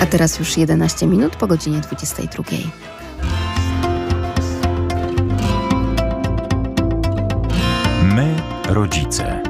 [0.00, 2.44] A teraz już 11 minut po godzinie 22.
[8.02, 8.36] My,
[8.68, 9.42] rodzice.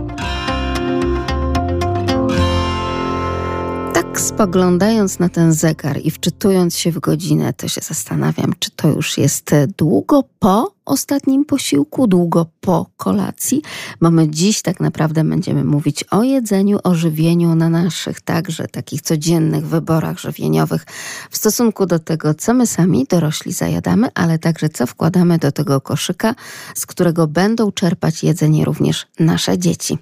[3.95, 8.89] Tak spoglądając na ten zegar i wczytując się w godzinę, to się zastanawiam, czy to
[8.89, 13.63] już jest długo po ostatnim posiłku, długo po kolacji,
[14.01, 19.03] bo my dziś tak naprawdę będziemy mówić o jedzeniu, o żywieniu na naszych także takich
[19.03, 20.87] codziennych wyborach żywieniowych
[21.31, 25.81] w stosunku do tego, co my sami dorośli zajadamy, ale także co wkładamy do tego
[25.81, 26.35] koszyka,
[26.75, 29.99] z którego będą czerpać jedzenie również nasze dzieci.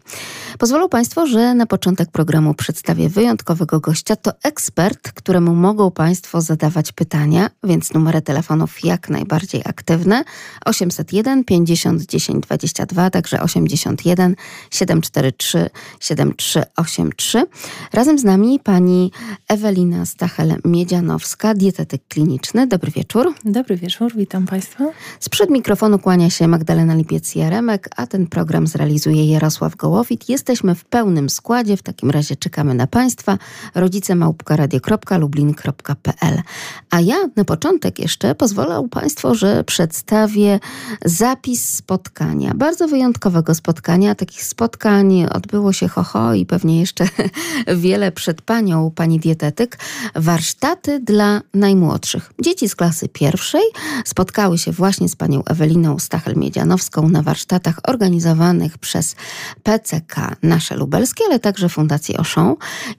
[0.59, 4.17] Pozwolą Państwo, że na początek programu przedstawię wyjątkowego gościa.
[4.17, 10.25] To ekspert, któremu mogą Państwo zadawać pytania, więc numery telefonów jak najbardziej aktywne.
[10.69, 14.37] 801 50 10 22, także 81
[14.71, 17.45] 743 7383.
[17.93, 19.13] Razem z nami pani
[19.49, 22.67] Ewelina Stachel-Miedzianowska, dietetyk kliniczny.
[22.67, 23.35] Dobry wieczór.
[23.45, 24.85] Dobry wieczór, witam Państwa.
[25.21, 30.29] Sprzed mikrofonu kłania się Magdalena Lipiec-Jaremek, a ten program zrealizuje Jarosław Gołowit.
[30.29, 33.39] Jesteśmy w pełnym składzie, w takim razie czekamy na Państwa.
[33.75, 36.43] Rodzice małpkaradio.lublin.pl
[36.91, 40.58] A ja na początek jeszcze pozwolę Państwu, że przedstawię
[41.05, 44.15] zapis spotkania, bardzo wyjątkowego spotkania.
[44.15, 47.09] Takich spotkań odbyło się hoho i pewnie jeszcze
[47.77, 49.79] wiele przed panią, pani dietetyk.
[50.15, 52.33] Warsztaty dla najmłodszych.
[52.43, 53.63] Dzieci z klasy pierwszej
[54.05, 59.17] spotkały się właśnie z panią Eweliną Stachel-Miedzianowską na warsztatach organizowanych przez
[59.63, 62.57] PCK Nasze Lubelskie, ale także Fundację Oszą.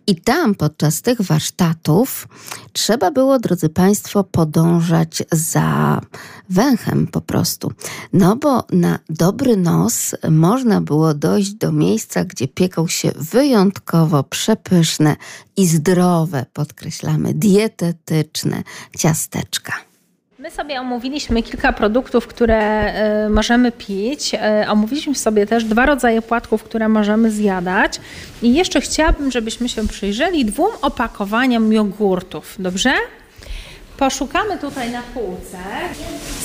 [0.07, 2.27] I tam podczas tych warsztatów
[2.73, 6.01] trzeba było, drodzy Państwo, podążać za
[6.49, 7.48] węchem po prostu.
[8.13, 15.15] No bo na dobry nos można było dojść do miejsca, gdzie pieką się wyjątkowo przepyszne
[15.57, 18.63] i zdrowe, podkreślamy, dietetyczne
[18.97, 19.73] ciasteczka.
[20.39, 22.93] My sobie omówiliśmy kilka produktów, które
[23.25, 24.33] y, możemy pić.
[24.33, 27.99] Y, omówiliśmy sobie też dwa rodzaje płatków, które możemy zjadać.
[28.41, 32.55] I jeszcze chciałabym, żebyśmy się przyjrzeli dwóm opakowaniom jogurtów.
[32.59, 32.93] Dobrze?
[33.99, 35.57] Poszukamy tutaj na półce.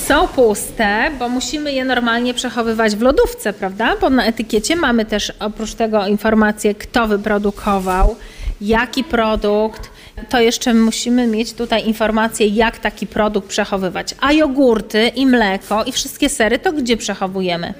[0.05, 3.95] Są puste, bo musimy je normalnie przechowywać w lodówce, prawda?
[4.01, 8.15] Bo na etykiecie mamy też oprócz tego informację, kto wyprodukował,
[8.61, 9.89] jaki produkt.
[10.29, 14.15] To jeszcze musimy mieć tutaj informację, jak taki produkt przechowywać.
[14.19, 17.73] A jogurty i mleko i wszystkie sery to gdzie przechowujemy?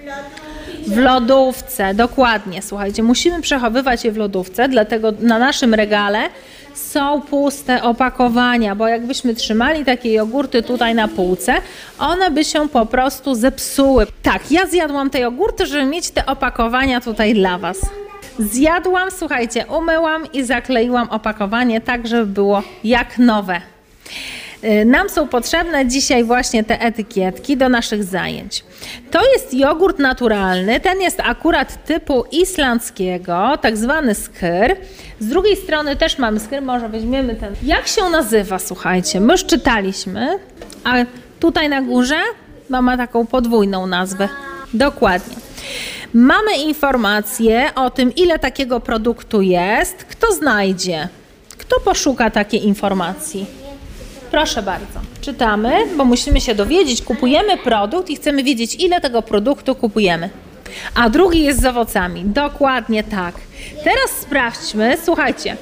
[0.87, 2.61] W lodówce, dokładnie.
[2.61, 6.19] Słuchajcie, musimy przechowywać je w lodówce, dlatego na naszym regale
[6.75, 11.53] są puste opakowania, bo jakbyśmy trzymali takie jogurty tutaj na półce,
[11.99, 14.07] one by się po prostu zepsuły.
[14.23, 17.77] Tak, ja zjadłam te jogurty, żeby mieć te opakowania tutaj dla Was.
[18.39, 23.74] Zjadłam, słuchajcie, umyłam i zakleiłam opakowanie tak, żeby było jak nowe.
[24.63, 28.63] Y, nam są potrzebne dzisiaj właśnie te etykietki do naszych zajęć.
[29.11, 34.75] To jest jogurt naturalny, ten jest akurat typu islandzkiego, tak zwany skyr.
[35.19, 37.53] Z drugiej strony też mamy skyr, może weźmiemy ten.
[37.63, 40.39] Jak się nazywa, słuchajcie, my już czytaliśmy,
[40.83, 40.95] a
[41.39, 42.19] tutaj na górze
[42.69, 44.29] ma taką podwójną nazwę.
[44.73, 45.35] Dokładnie.
[46.13, 49.95] Mamy informacje o tym, ile takiego produktu jest.
[49.95, 51.07] Kto znajdzie?
[51.57, 53.64] Kto poszuka takiej informacji?
[54.35, 55.00] Proszę bardzo.
[55.22, 60.29] Czytamy, bo musimy się dowiedzieć, kupujemy produkt i chcemy wiedzieć, ile tego produktu kupujemy.
[60.96, 62.23] A drugi jest z owocami.
[62.25, 63.35] Dokładnie tak.
[63.84, 65.57] Teraz sprawdźmy, słuchajcie.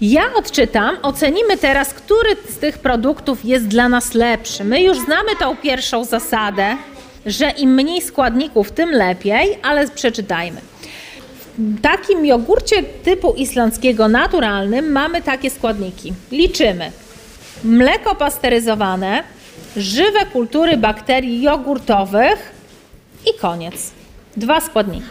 [0.00, 4.64] Ja odczytam, ocenimy teraz, który z tych produktów jest dla nas lepszy.
[4.64, 6.76] My już znamy tą pierwszą zasadę,
[7.26, 10.60] że im mniej składników, tym lepiej, ale przeczytajmy.
[11.58, 16.12] W takim jogurcie typu islandzkiego naturalnym mamy takie składniki.
[16.32, 16.92] Liczymy
[17.64, 19.22] mleko pasteryzowane,
[19.76, 22.52] żywe kultury bakterii jogurtowych
[23.26, 23.90] i koniec.
[24.36, 25.06] Dwa składniki.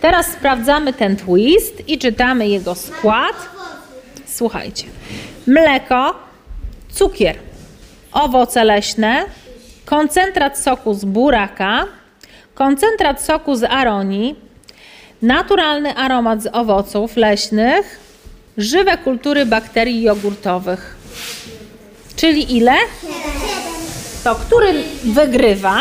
[0.00, 3.36] Teraz sprawdzamy ten twist i czytamy jego skład.
[4.26, 4.84] Słuchajcie.
[5.46, 6.14] Mleko,
[6.90, 7.36] cukier,
[8.12, 9.24] owoce leśne,
[9.84, 11.86] koncentrat soku z buraka,
[12.54, 14.36] koncentrat soku z aronii,
[15.22, 18.00] naturalny aromat z owoców leśnych,
[18.56, 21.01] żywe kultury bakterii jogurtowych.
[22.16, 22.74] Czyli ile?
[24.24, 24.74] To który
[25.04, 25.80] wygrywa?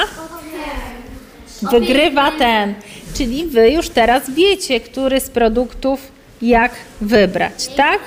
[1.61, 2.73] Wygrywa ten.
[3.13, 6.11] Czyli wy już teraz wiecie, który z produktów
[6.41, 7.99] jak wybrać, tak?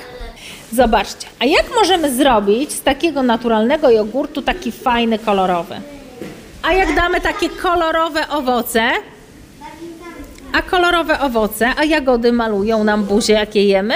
[0.73, 1.27] Zobaczcie.
[1.41, 5.81] A jak możemy zrobić z takiego naturalnego jogurtu taki fajny, kolorowy?
[6.63, 8.91] A jak damy takie kolorowe owoce?
[10.53, 13.95] A kolorowe owoce, a jagody malują nam buzię, jakie jemy?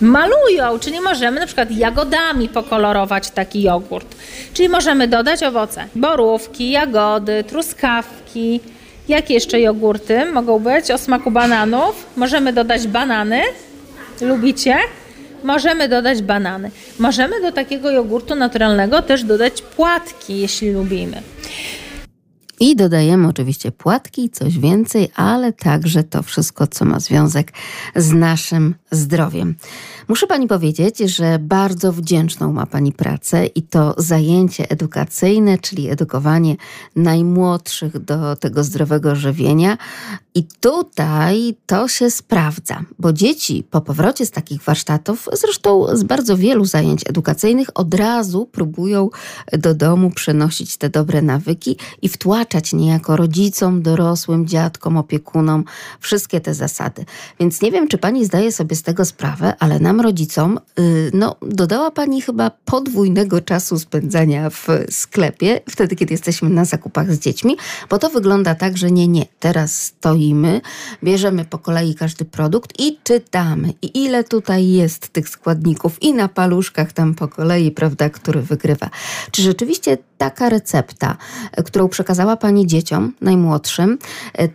[0.00, 4.16] Malują, czyli możemy na przykład jagodami pokolorować taki jogurt.
[4.54, 8.60] Czyli możemy dodać owoce, borówki, jagody, truskawki.
[9.08, 12.06] Jakie jeszcze jogurty mogą być o smaku bananów?
[12.16, 13.42] Możemy dodać banany.
[14.20, 14.76] Lubicie?
[15.44, 16.70] Możemy dodać banany.
[16.98, 21.22] Możemy do takiego jogurtu naturalnego też dodać płatki, jeśli lubimy.
[22.60, 27.52] I dodajemy oczywiście płatki coś więcej, ale także to wszystko, co ma związek
[27.96, 29.54] z naszym zdrowiem.
[30.08, 36.56] Muszę pani powiedzieć, że bardzo wdzięczną ma pani pracę i to zajęcie edukacyjne, czyli edukowanie
[36.96, 39.78] najmłodszych do tego zdrowego żywienia.
[40.34, 46.36] I tutaj to się sprawdza, bo dzieci po powrocie z takich warsztatów, zresztą z bardzo
[46.36, 49.10] wielu zajęć edukacyjnych, od razu próbują
[49.52, 55.64] do domu przenosić te dobre nawyki i wtłaczać niejako rodzicom, dorosłym, dziadkom, opiekunom
[56.00, 57.04] wszystkie te zasady.
[57.40, 61.36] Więc nie wiem, czy pani zdaje sobie z tego sprawę, ale nam rodzicom, y, no,
[61.42, 67.56] dodała pani chyba podwójnego czasu spędzania w sklepie, wtedy, kiedy jesteśmy na zakupach z dziećmi,
[67.90, 70.60] bo to wygląda tak, że nie, nie, teraz stoimy,
[71.04, 73.72] bierzemy po kolei każdy produkt i czytamy.
[73.82, 78.90] I ile tutaj jest tych składników i na paluszkach tam po kolei, prawda, który wygrywa.
[79.30, 81.16] Czy rzeczywiście taka recepta,
[81.64, 83.98] którą przekazała Pani dzieciom, najmłodszym,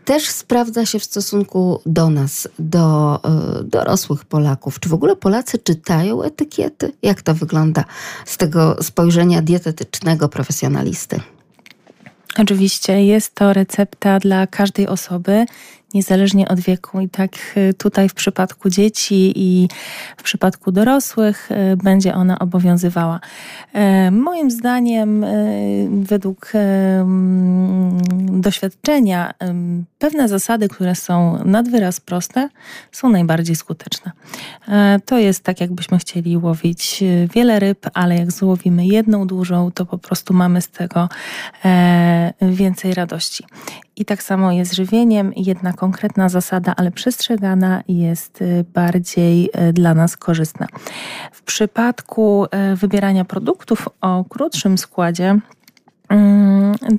[0.05, 3.19] też sprawdza się w stosunku do nas, do
[3.59, 4.79] y, dorosłych Polaków?
[4.79, 6.91] Czy w ogóle Polacy czytają etykiety?
[7.01, 7.85] Jak to wygląda
[8.25, 11.19] z tego spojrzenia dietetycznego profesjonalisty?
[12.37, 15.45] Oczywiście jest to recepta dla każdej osoby
[15.93, 17.01] niezależnie od wieku.
[17.01, 19.67] I tak y, tutaj w przypadku dzieci i
[20.17, 23.19] w przypadku dorosłych y, będzie ona obowiązywała.
[23.73, 26.51] E, moim zdaniem, y, według
[28.41, 29.33] doświadczenia,
[29.99, 32.49] pewne zasady, które są nad wyraz proste,
[32.91, 34.11] są najbardziej skuteczne.
[34.67, 37.03] E, to jest tak, jakbyśmy chcieli łowić
[37.33, 41.09] wiele ryb, ale jak złowimy jedną dużą, to po prostu mamy z tego
[41.65, 43.43] e, więcej radości.
[44.01, 45.33] I tak samo jest z żywieniem.
[45.35, 50.67] Jedna konkretna zasada, ale przestrzegana jest y, bardziej y, dla nas korzystna.
[51.31, 55.39] W przypadku y, wybierania produktów o krótszym składzie,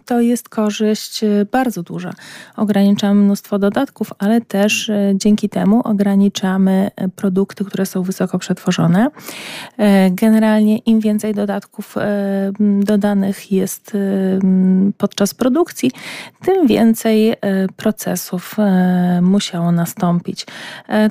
[0.04, 2.12] to jest korzyść y, bardzo duża.
[2.56, 9.08] Ograniczamy mnóstwo dodatków, ale też y, dzięki temu ograniczamy y, produkty, które są wysoko przetworzone.
[10.10, 11.94] Generalnie im więcej dodatków
[12.80, 13.96] dodanych jest
[14.98, 15.90] podczas produkcji,
[16.44, 17.34] tym więcej
[17.76, 18.56] procesów
[19.22, 20.46] musiało nastąpić.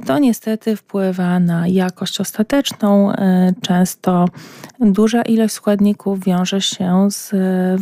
[0.05, 3.11] To niestety wpływa na jakość ostateczną.
[3.61, 4.25] Często
[4.79, 7.31] duża ilość składników wiąże się z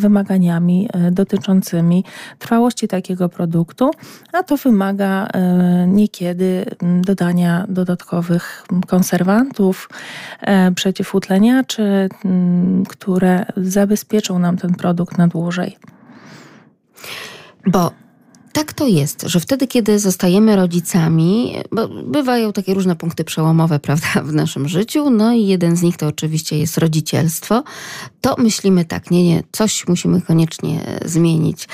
[0.09, 2.03] wymaganiami e, dotyczącymi
[2.39, 3.91] trwałości takiego produktu,
[4.33, 6.65] a to wymaga e, niekiedy
[7.01, 9.89] dodania dodatkowych konserwantów,
[10.41, 12.09] e, przeciwutleniaczy,
[12.89, 15.77] które zabezpieczą nam ten produkt na dłużej.
[17.65, 17.91] Bo
[18.53, 24.07] tak to jest, że wtedy, kiedy zostajemy rodzicami, bo bywają takie różne punkty przełomowe, prawda,
[24.23, 27.63] w naszym życiu, no i jeden z nich to oczywiście jest rodzicielstwo,
[28.21, 31.67] to myślimy tak, nie, nie, coś musimy koniecznie zmienić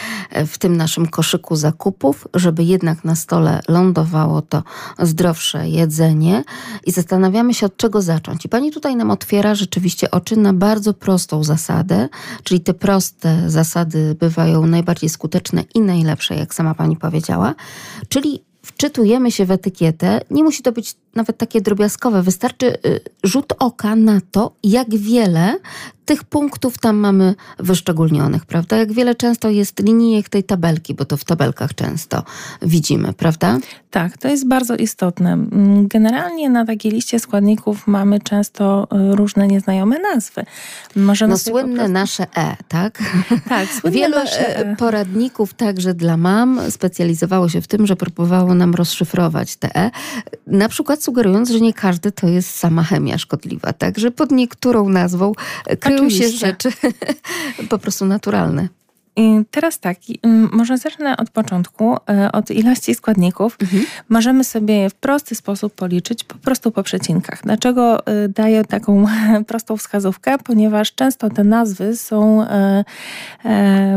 [0.47, 4.63] w tym naszym koszyku zakupów, żeby jednak na stole lądowało to
[4.99, 6.43] zdrowsze jedzenie
[6.85, 8.45] i zastanawiamy się, od czego zacząć.
[8.45, 12.09] I pani tutaj nam otwiera rzeczywiście oczy na bardzo prostą zasadę,
[12.43, 17.55] czyli te proste zasady bywają najbardziej skuteczne i najlepsze, jak sama pani powiedziała,
[18.09, 20.21] czyli wczytujemy się w etykietę.
[20.31, 25.59] Nie musi to być nawet takie drobiazgowe, wystarczy y, rzut oka na to, jak wiele
[26.05, 28.77] tych punktów tam mamy wyszczególnionych, prawda?
[28.77, 32.23] Jak wiele często jest linijek tej tabelki, bo to w tabelkach często
[32.61, 33.59] widzimy, prawda?
[33.91, 35.33] Tak, to jest bardzo istotne.
[35.33, 40.43] Mm, generalnie na takiej liście składników mamy często y, różne nieznajome nazwy.
[40.95, 41.93] Możemy no słynne prostu...
[41.93, 42.99] nasze E, tak?
[43.49, 44.75] Tak, słynne Wielu nasze e.
[44.75, 49.91] poradników także dla mam specjalizowało się w tym, że próbowało nam rozszyfrować te E.
[50.47, 53.99] Na przykład sugerując, że nie każdy to jest sama chemia szkodliwa, tak?
[53.99, 55.33] Że pod niektórą nazwą
[55.79, 56.31] kryją Oczywiście.
[56.31, 56.69] się rzeczy
[57.69, 58.69] po prostu naturalne.
[59.15, 59.97] I teraz tak,
[60.51, 63.57] może zacznę od początku, e, od ilości składników.
[63.61, 63.85] Mhm.
[64.09, 67.41] Możemy sobie w prosty sposób policzyć po prostu po przecinkach.
[67.43, 69.05] Dlaczego e, daję taką
[69.47, 70.37] prostą wskazówkę?
[70.37, 72.83] Ponieważ często te nazwy są e,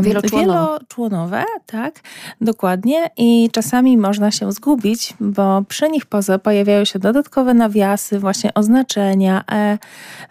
[0.01, 0.69] wieloczłonowe.
[0.69, 1.99] wieloczłonowe, tak,
[2.41, 3.09] dokładnie.
[3.17, 9.43] I czasami można się zgubić, bo przy nich poza pojawiają się dodatkowe nawiasy, właśnie oznaczenia
[9.51, 9.77] e,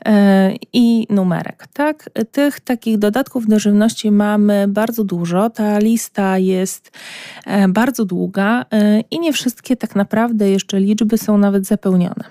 [0.07, 2.11] e, i numerek, tak.
[2.33, 5.51] Tych takich dodatków do żywności mamy bardzo dużo.
[5.51, 6.91] Ta lista jest
[7.47, 12.25] e, bardzo długa e, i nie wszystkie tak naprawdę jeszcze liczby są nawet zapełnione.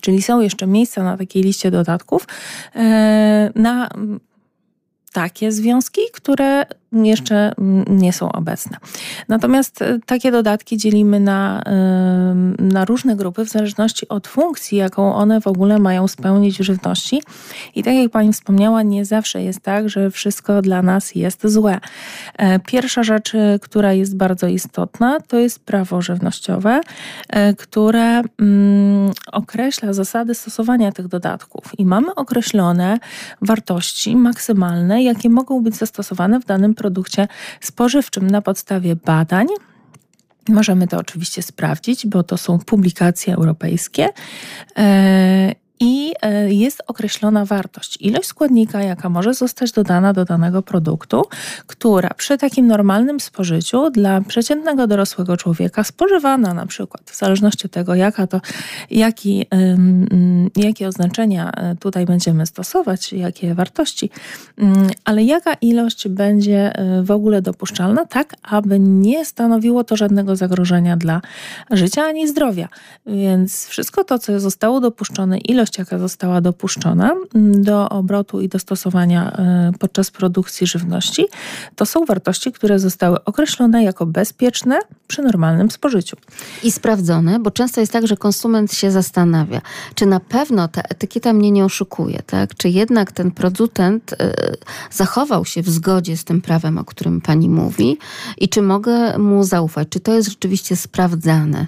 [0.00, 2.26] Czyli są jeszcze miejsca na takiej liście dodatków
[2.76, 3.90] e, na
[5.12, 7.52] takie związki, które jeszcze
[7.90, 8.76] nie są obecne.
[9.28, 11.62] Natomiast e, takie dodatki dzielimy na,
[12.58, 17.22] na różne grupy w zależności od funkcji, jaką one w ogóle mają spełnić w żywności.
[17.74, 21.78] I tak jak Pani wspomniała, nie zawsze jest tak, że wszystko dla nas jest złe.
[22.38, 26.80] E, pierwsza rzecz, e, która jest bardzo istotna, to jest prawo żywnościowe,
[27.58, 31.78] które mm, określa zasady stosowania tych dodatków.
[31.78, 32.98] I mamy określone
[33.42, 36.74] wartości maksymalne, jakie mogą być zastosowane w danym
[37.60, 39.46] spożywczym na podstawie badań.
[40.48, 44.08] Możemy to oczywiście sprawdzić, bo to są publikacje europejskie.
[45.84, 51.22] I e, jest określona wartość, ilość składnika, jaka może zostać dodana do danego produktu,
[51.66, 57.72] która przy takim normalnym spożyciu dla przeciętnego dorosłego człowieka spożywana na przykład, w zależności od
[57.72, 58.40] tego, jaka to,
[58.90, 59.46] jaki,
[60.56, 64.10] jakie oznaczenia e, tutaj będziemy stosować, jakie wartości,
[65.04, 70.96] ale jaka ilość będzie e, w ogóle dopuszczalna, tak aby nie stanowiło to żadnego zagrożenia
[70.96, 71.20] dla
[71.70, 72.68] życia ani zdrowia.
[73.06, 79.32] Więc wszystko to, co zostało dopuszczone, ilość jaka została dopuszczona do obrotu i do stosowania
[79.32, 81.26] e, podczas produkcji żywności,
[81.76, 86.16] to są wartości, które zostały określone jako bezpieczne przy normalnym spożyciu.
[86.62, 89.60] I sprawdzone, bo często jest tak, że konsument się zastanawia,
[89.94, 92.54] czy na pewno ta etykieta mnie nie oszukuje, tak?
[92.54, 94.16] Czy jednak ten producent y,
[94.90, 97.98] zachował się w zgodzie z tym prawem, o którym pani mówi
[98.38, 99.88] i czy mogę mu zaufać?
[99.88, 101.66] Czy to jest rzeczywiście sprawdzane?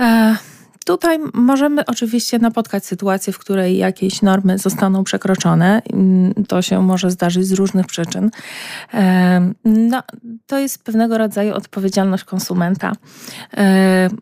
[0.00, 0.36] E
[0.84, 5.82] Tutaj możemy oczywiście napotkać sytuację, w której jakieś normy zostaną przekroczone.
[5.92, 8.30] Mm, to się może zdarzyć z różnych przyczyn.
[9.64, 10.02] No,
[10.46, 12.92] to jest pewnego rodzaju odpowiedzialność konsumenta.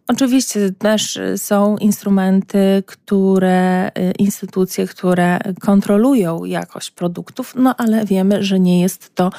[0.08, 8.60] Oczywiście też są instrumenty, które, y, instytucje, które kontrolują jakość produktów, no ale wiemy, że
[8.60, 9.30] nie jest to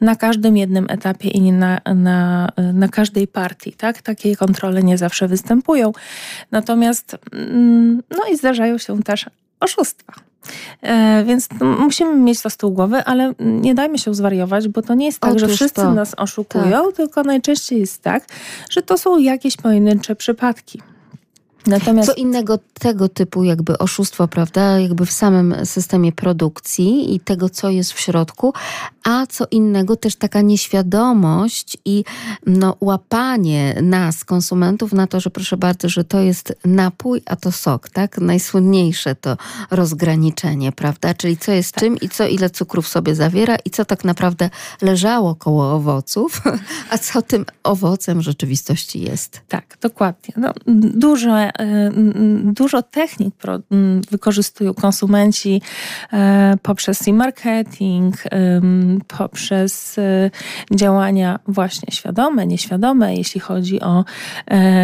[0.00, 3.72] na każdym jednym etapie i nie na, na, na każdej partii.
[3.72, 4.02] Tak?
[4.02, 5.92] Takie kontrole nie zawsze występują.
[6.50, 9.26] Natomiast Natomiast, mm, no i zdarzają się też
[9.60, 10.12] oszustwa.
[10.82, 14.94] E, więc musimy mieć to z tyłu głowy, ale nie dajmy się zwariować, bo to
[14.94, 15.94] nie jest tak, Otóż że wszyscy to.
[15.94, 16.96] nas oszukują, tak.
[16.96, 18.26] tylko najczęściej jest tak,
[18.70, 20.82] że to są jakieś pojedyncze przypadki.
[21.66, 22.08] Natomiast...
[22.08, 27.70] Co innego tego typu jakby oszustwo, prawda, jakby w samym systemie produkcji i tego, co
[27.70, 28.52] jest w środku,
[29.04, 32.04] a co innego też taka nieświadomość i
[32.46, 37.52] no, łapanie nas, konsumentów, na to, że proszę bardzo, że to jest napój, a to
[37.52, 38.18] sok, tak?
[38.18, 39.36] Najsłynniejsze to
[39.70, 41.14] rozgraniczenie, prawda?
[41.14, 41.84] Czyli co jest tak.
[41.84, 44.50] czym i co ile cukrów sobie zawiera i co tak naprawdę
[44.82, 46.42] leżało koło owoców,
[46.90, 49.40] a co tym owocem rzeczywistości jest.
[49.48, 50.34] Tak, dokładnie.
[50.36, 50.52] No,
[50.94, 51.90] duże E,
[52.44, 53.34] dużo technik
[54.10, 55.62] wykorzystują konsumenci
[56.12, 58.16] e, poprzez e-marketing,
[59.18, 60.30] poprzez e,
[60.74, 64.04] działania właśnie świadome, nieświadome, jeśli chodzi o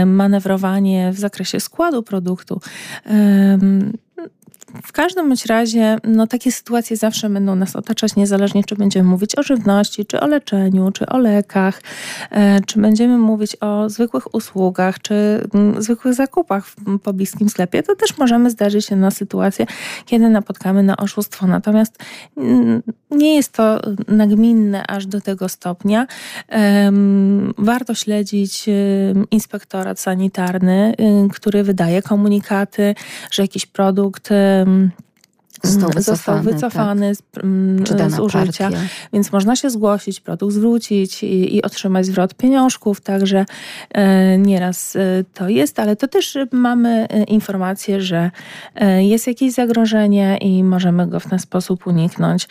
[0.06, 2.61] manewrowanie w zakresie składu produktu.
[4.85, 9.38] W każdym bądź razie, no, takie sytuacje zawsze będą nas otaczać, niezależnie czy będziemy mówić
[9.38, 11.83] o żywności, czy o leczeniu, czy o lekach,
[12.30, 15.14] e, czy będziemy mówić o zwykłych usługach, czy
[15.54, 19.66] mm, zwykłych zakupach w pobliskim sklepie, to też możemy zdarzyć się na sytuację,
[20.06, 21.47] kiedy napotkamy na oszustwo.
[21.47, 21.99] Natomiast
[22.37, 26.06] mm, nie jest to nagminne aż do tego stopnia.
[27.59, 28.66] warto śledzić
[29.30, 30.95] inspektorat sanitarny,
[31.33, 32.95] który wydaje komunikaty,
[33.30, 34.30] że jakiś produkt
[35.62, 38.11] został wycofany, został wycofany tak.
[38.11, 38.80] z, z, użycia, partia.
[39.12, 43.44] więc można się zgłosić, produkt zwrócić i, i otrzymać zwrot pieniążków, także
[43.90, 48.30] e, nieraz e, to jest, ale to też mamy e, informację, że
[48.75, 52.49] e, jest jakieś zagrożenie i możemy go w ten sposób uniknąć.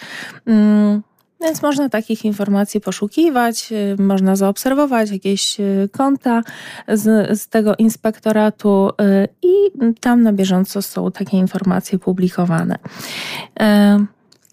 [1.42, 6.42] Więc można takich informacji poszukiwać, y, można zaobserwować jakieś y, konta
[6.88, 9.54] z, z tego inspektoratu y, i
[10.00, 12.76] tam na bieżąco są takie informacje publikowane.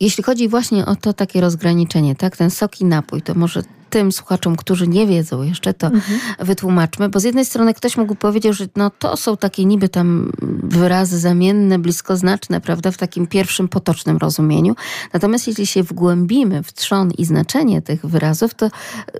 [0.02, 4.12] Jeśli chodzi właśnie o to takie rozgraniczenie, tak, ten sok i napój, to może tym
[4.12, 6.20] słuchaczom, którzy nie wiedzą jeszcze, to mhm.
[6.38, 10.32] wytłumaczmy, bo z jednej strony ktoś mógł powiedzieć, że no to są takie niby tam
[10.62, 14.74] wyrazy zamienne, bliskoznaczne, prawda, w takim pierwszym potocznym rozumieniu.
[15.12, 18.70] Natomiast jeśli się wgłębimy w trzon i znaczenie tych wyrazów, to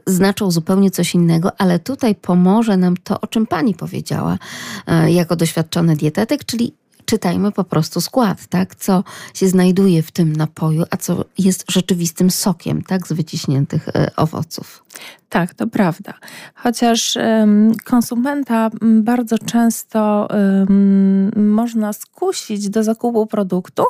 [0.06, 4.38] znaczą zupełnie coś innego, ale tutaj pomoże nam to, o czym pani powiedziała,
[4.86, 6.72] e, jako doświadczony dietetyk, czyli
[7.04, 8.74] czytajmy po prostu skład, tak?
[8.74, 9.04] Co
[9.34, 13.06] się znajduje w tym napoju, a co jest rzeczywistym sokiem, tak?
[13.06, 14.84] Z wyciśniętych e, owoców.
[15.28, 16.14] Tak, to prawda.
[16.54, 23.84] Chociaż um, konsumenta bardzo często um, można skusić do zakupu produktu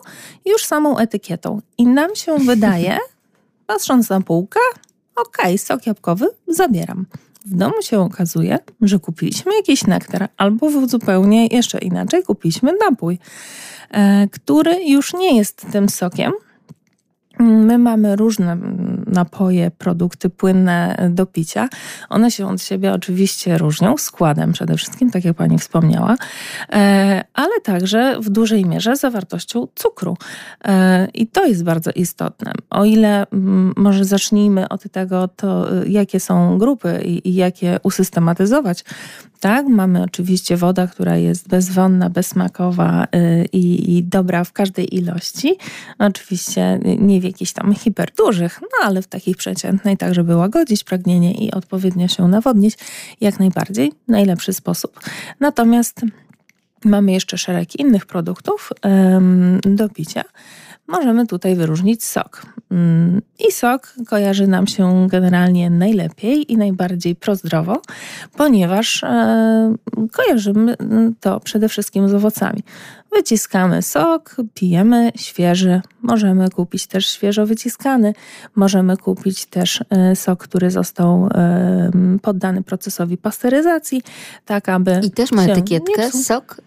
[0.47, 1.61] już samą etykietą.
[1.78, 2.99] I nam się wydaje,
[3.66, 4.61] patrząc na półkę,
[5.16, 7.07] okej, okay, sok jabłkowy zabieram.
[7.44, 13.18] W domu się okazuje, że kupiliśmy jakiś nektar, albo zupełnie jeszcze inaczej kupiliśmy napój,
[13.90, 16.32] e, który już nie jest tym sokiem,
[17.39, 18.57] My mamy różne
[19.07, 21.69] napoje, produkty płynne do picia.
[22.09, 26.17] One się od siebie oczywiście różnią, składem przede wszystkim, tak jak Pani wspomniała,
[26.73, 30.17] e, ale także w dużej mierze zawartością cukru.
[30.65, 32.53] E, I to jest bardzo istotne.
[32.71, 33.27] O ile
[33.77, 38.85] może zacznijmy od tego, to jakie są grupy i, i jak je usystematyzować,
[39.43, 43.07] tak, mamy oczywiście woda, która jest bezwonna, bezsmakowa
[43.53, 45.57] i, dobra w każdej ilości.
[45.99, 51.33] Oczywiście nie w jakichś tam hiperdużych, no ale w takiej przeciętnej, tak żeby łagodzić pragnienie
[51.33, 52.79] i odpowiednio się nawodnić,
[53.21, 55.01] jak najbardziej najlepszy sposób.
[55.41, 56.01] Natomiast
[56.85, 58.73] mamy jeszcze szereg innych produktów
[59.65, 60.25] do picia
[60.93, 62.47] możemy tutaj wyróżnić sok.
[62.71, 67.83] Mm, I sok kojarzy nam się generalnie najlepiej i najbardziej prozdrowo,
[68.37, 69.75] ponieważ e,
[70.12, 70.77] kojarzymy
[71.21, 72.62] to przede wszystkim z owocami.
[73.12, 75.81] Wyciskamy sok, pijemy świeży.
[76.02, 78.14] Możemy kupić też świeżo wyciskany.
[78.54, 81.90] Możemy kupić też e, sok, który został e,
[82.23, 84.02] poddany procesowi pasteryzacji,
[84.45, 85.00] tak aby.
[85.02, 86.61] I też ma etykietkę sok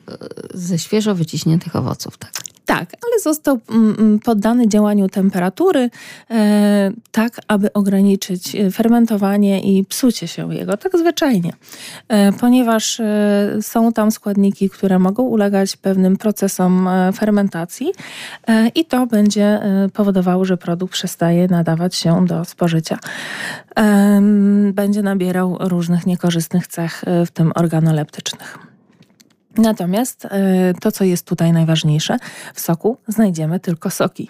[0.54, 2.32] ze świeżo wyciśniętych owoców, tak?
[2.66, 5.90] Tak, ale został mm, mm, poddany działaniu temperatury,
[6.32, 11.54] e, tak aby ograniczyć e, fermentowanie i psucie się jego, tak zwyczajnie.
[12.08, 13.02] E, ponieważ
[13.62, 17.92] są tam składniki, które mogą ulegać pewnym procesom fermentacji
[18.76, 19.60] i to będzie
[19.94, 23.00] powodowało, że produkt przestaje nadawać się do spożycia.
[24.74, 28.75] Będzie nabierał różnych niekorzystnych cech, w tym organoleptycznych.
[29.58, 32.18] Natomiast e, to, co jest tutaj najważniejsze,
[32.54, 34.30] w soku znajdziemy tylko soki.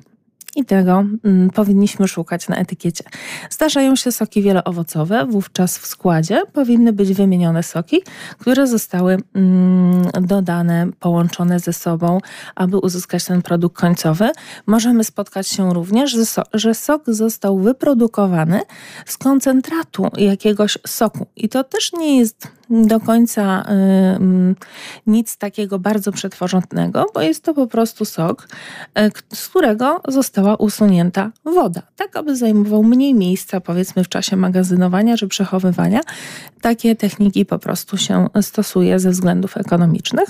[0.55, 3.03] I tego mm, powinniśmy szukać na etykiecie.
[3.49, 8.01] Zdarzają się soki wieloowocowe, wówczas w składzie powinny być wymienione soki,
[8.39, 12.19] które zostały mm, dodane, połączone ze sobą,
[12.55, 14.31] aby uzyskać ten produkt końcowy.
[14.65, 16.17] Możemy spotkać się również,
[16.53, 18.61] że sok został wyprodukowany
[19.05, 21.25] z koncentratu jakiegoś soku.
[21.35, 23.65] I to też nie jest do końca
[25.07, 28.47] nic takiego bardzo przetworzonego, bo jest to po prostu sok,
[28.99, 35.17] y, z którego została usunięta woda, tak aby zajmował mniej miejsca, powiedzmy w czasie magazynowania
[35.17, 36.01] czy przechowywania.
[36.61, 40.29] Takie techniki po prostu się stosuje ze względów ekonomicznych.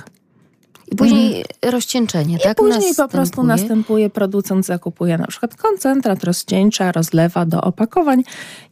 [0.92, 1.46] I później mhm.
[1.74, 2.58] rozcieńczenie, I tak?
[2.58, 3.08] Później następuje.
[3.08, 8.24] po prostu następuje, producent zakupuje na przykład koncentrat, rozcieńcza, rozlewa do opakowań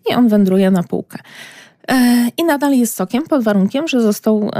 [0.10, 1.20] i on wędruje na półkę.
[1.88, 4.52] E, I nadal jest sokiem pod warunkiem, że został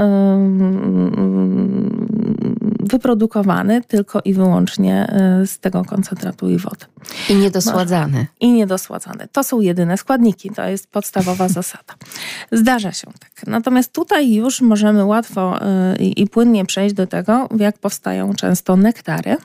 [2.94, 6.86] wyprodukowany tylko i wyłącznie e, z tego koncentratu i wody.
[7.28, 8.26] I niedosładzany.
[8.40, 9.28] I niedosładzany.
[9.32, 11.94] To są jedyne składniki, to jest podstawowa zasada.
[12.52, 13.46] Zdarza się tak.
[13.46, 19.36] Natomiast tutaj już możemy łatwo e, i płynnie przejść do tego, jak powstają często nektary.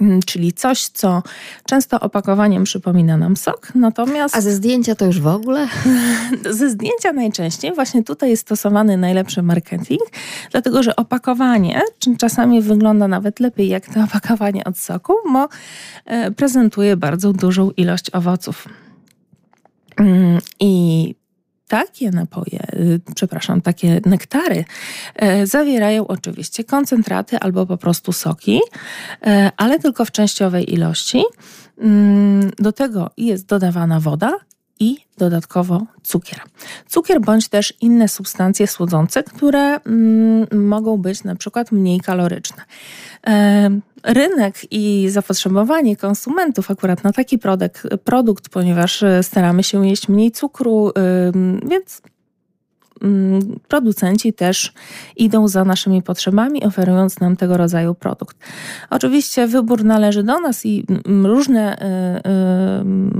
[0.00, 1.22] Mm, czyli coś, co
[1.66, 4.36] często opakowaniem przypomina nam sok, natomiast...
[4.36, 5.68] A ze zdjęcia to już w ogóle?
[6.50, 10.00] ze zdjęcia najczęściej właśnie tutaj jest stosowany najlepszy marketing,
[10.50, 11.80] dlatego że opakowanie
[12.18, 15.48] czasami wygląda nawet lepiej jak to opakowanie od soku, bo
[16.04, 18.68] e, prezentuje bardzo dużą ilość owoców.
[19.96, 21.14] Mm, I
[21.72, 24.64] takie napoje, y, przepraszam, takie nektary
[25.16, 28.60] e, zawierają oczywiście koncentraty albo po prostu soki,
[29.26, 31.22] e, ale tylko w częściowej ilości.
[31.78, 34.38] Mm, do tego jest dodawana woda
[34.82, 36.40] i dodatkowo cukier.
[36.88, 42.62] Cukier bądź też inne substancje słodzące, które mm, mogą być na przykład mniej kaloryczne.
[43.26, 43.70] E,
[44.02, 50.92] rynek i zapotrzebowanie konsumentów akurat na taki produkt, produkt ponieważ staramy się jeść mniej cukru,
[51.66, 52.21] więc Mm,
[53.68, 54.72] producenci też
[55.16, 58.36] idą za naszymi potrzebami, oferując nam tego rodzaju produkt.
[58.90, 61.84] Oczywiście wybór należy do nas i mm, różne, y,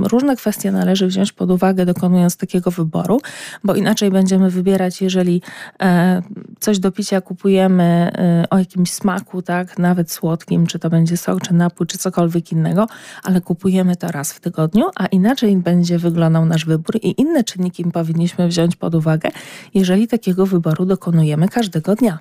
[0.04, 3.20] y, różne kwestie należy wziąć pod uwagę, dokonując takiego wyboru,
[3.64, 5.42] bo inaczej będziemy wybierać, jeżeli
[5.82, 6.22] e,
[6.60, 11.40] coś do picia kupujemy e, o jakimś smaku, tak, nawet słodkim, czy to będzie sok,
[11.40, 12.86] czy napój, czy cokolwiek innego,
[13.22, 17.84] ale kupujemy to raz w tygodniu, a inaczej będzie wyglądał nasz wybór i inne czynniki
[17.84, 19.28] powinniśmy wziąć pod uwagę,
[19.74, 22.18] jeżeli takiego wyboru dokonujemy każdego dnia.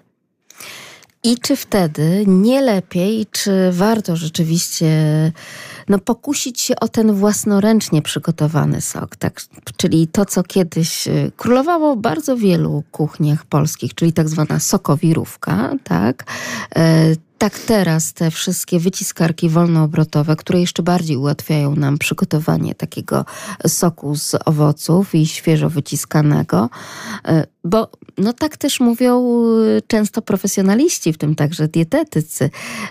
[1.24, 4.92] I czy wtedy nie lepiej, czy warto rzeczywiście
[5.90, 9.42] no, pokusić się o ten własnoręcznie przygotowany sok, tak?
[9.78, 15.74] czyli to, co kiedyś y, królowało w bardzo wielu kuchniach polskich, czyli tak zwana sokowirówka,
[15.84, 16.24] tak?
[17.42, 23.26] Tak teraz te wszystkie wyciskarki wolnoobrotowe, które jeszcze bardziej ułatwiają nam przygotowanie takiego
[23.68, 26.70] soku z owoców i świeżo wyciskanego,
[27.26, 29.44] e, bo no tak też mówią
[29.78, 32.50] y, często profesjonaliści, w tym także dietetycy,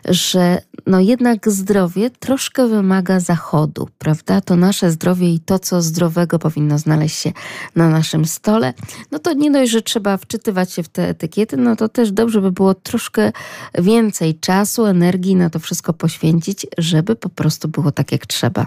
[0.08, 4.40] że no jednak zdrowie troszkę wymaga zachodu, prawda?
[4.40, 7.32] To nasze zdrowie i to, co zdrowego powinno znaleźć się
[7.76, 8.74] na naszym stole.
[9.10, 12.40] No to nie dość, że trzeba wczytywać się w te etykiety, no to też dobrze
[12.40, 13.32] by było troszkę
[13.74, 18.66] więcej czasu, energii na to wszystko poświęcić, żeby po prostu było tak, jak trzeba.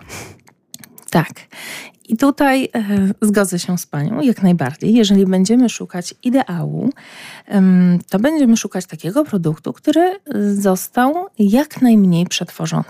[1.09, 1.33] Tak.
[2.09, 2.79] I tutaj e,
[3.21, 4.93] zgodzę się z Panią jak najbardziej.
[4.93, 6.89] Jeżeli będziemy szukać ideału,
[8.09, 10.19] to będziemy szukać takiego produktu, który
[10.55, 12.83] został jak najmniej przetworzony.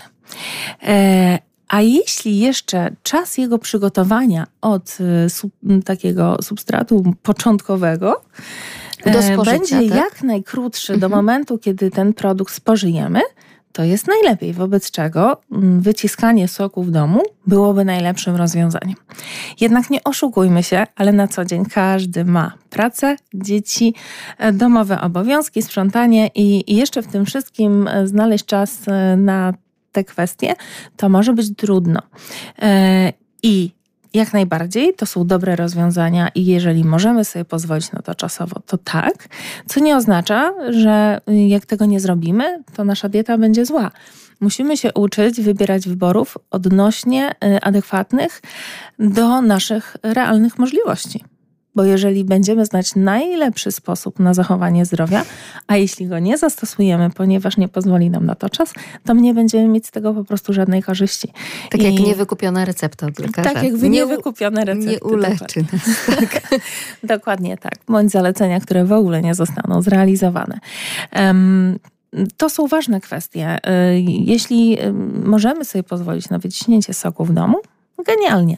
[0.84, 5.54] E, a jeśli jeszcze czas jego przygotowania od e, sub,
[5.86, 8.22] takiego substratu początkowego
[9.06, 9.98] e, będzie tak?
[9.98, 11.00] jak najkrótszy mhm.
[11.12, 13.22] do momentu, kiedy ten produkt spożyjemy,
[13.74, 18.96] to jest najlepiej, wobec czego mm, wyciskanie soku w domu byłoby najlepszym rozwiązaniem.
[19.60, 23.94] Jednak nie oszukujmy się, ale na co dzień każdy ma pracę, dzieci,
[24.38, 29.54] e, domowe obowiązki, sprzątanie i jeszcze w tym wszystkim e, znaleźć czas e, na
[29.92, 30.56] te kwestie,
[30.98, 32.02] to może być trudno.
[33.44, 33.72] I
[34.14, 38.78] jak najbardziej, to są dobre rozwiązania i jeżeli możemy sobie pozwolić na to czasowo, to
[38.78, 39.28] tak.
[39.68, 43.92] Co nie oznacza, że jak tego nie zrobimy, to nasza dieta będzie zła.
[44.40, 48.42] Musimy się uczyć wybierać wyborów odnośnie y, adekwatnych
[49.00, 51.24] do naszych realnych możliwości.
[51.76, 55.26] Bo jeżeli będziemy znać najlepszy sposób na zachowanie zdrowia,
[55.68, 58.74] a jeśli go nie zastosujemy, ponieważ nie pozwoli nam na to czas,
[59.06, 61.28] to nie będziemy mieć z tego po prostu żadnej korzyści.
[61.70, 61.84] Tak I...
[61.84, 63.54] jak niewykupiona recepta od lekarza.
[63.54, 64.90] Tak jak niewykupione recepty.
[64.90, 65.82] Nie uleczy nas.
[66.20, 66.42] Tak.
[67.04, 67.74] Dokładnie tak.
[67.88, 70.60] Bądź zalecenia, które w ogóle nie zostaną zrealizowane.
[71.16, 71.80] Um,
[72.38, 73.58] to są ważne kwestie.
[73.58, 74.78] Y, jeśli
[75.24, 77.58] możemy sobie pozwolić na wyciśnięcie soku w domu,
[78.06, 78.58] genialnie.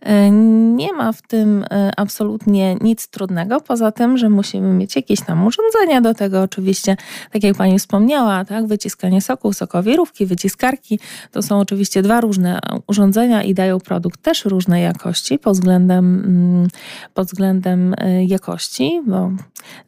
[0.00, 0.30] E,
[0.74, 5.46] nie ma w tym e, absolutnie nic trudnego, poza tym, że musimy mieć jakieś tam
[5.46, 6.96] urządzenia do tego oczywiście,
[7.30, 13.42] tak jak Pani wspomniała, tak, wyciskanie soku, sokowirówki, wyciskarki, to są oczywiście dwa różne urządzenia
[13.42, 16.68] i dają produkt też różnej jakości pod względem, mm,
[17.14, 19.30] pod względem e, jakości, bo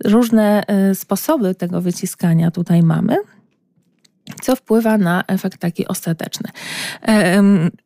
[0.04, 3.16] różne sposoby tego wyciskania tutaj mamy
[4.42, 6.50] co wpływa na efekt taki ostateczny.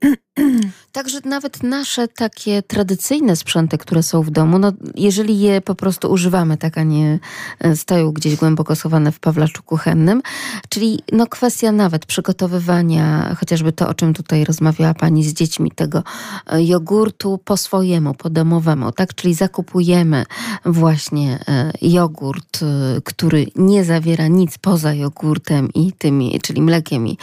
[0.92, 6.10] Także nawet nasze takie tradycyjne sprzęty, które są w domu, no jeżeli je po prostu
[6.10, 7.18] używamy, tak, a nie
[7.60, 10.22] e, stoją gdzieś głęboko schowane w pawlaczu kuchennym,
[10.68, 16.02] czyli no kwestia nawet przygotowywania, chociażby to, o czym tutaj rozmawiała Pani z dziećmi, tego
[16.46, 20.24] e, jogurtu po swojemu, po domowemu, tak, czyli zakupujemy
[20.64, 22.60] właśnie e, jogurt,
[23.04, 27.18] który nie zawiera nic poza jogurtem i tymi, czyli mlekiem i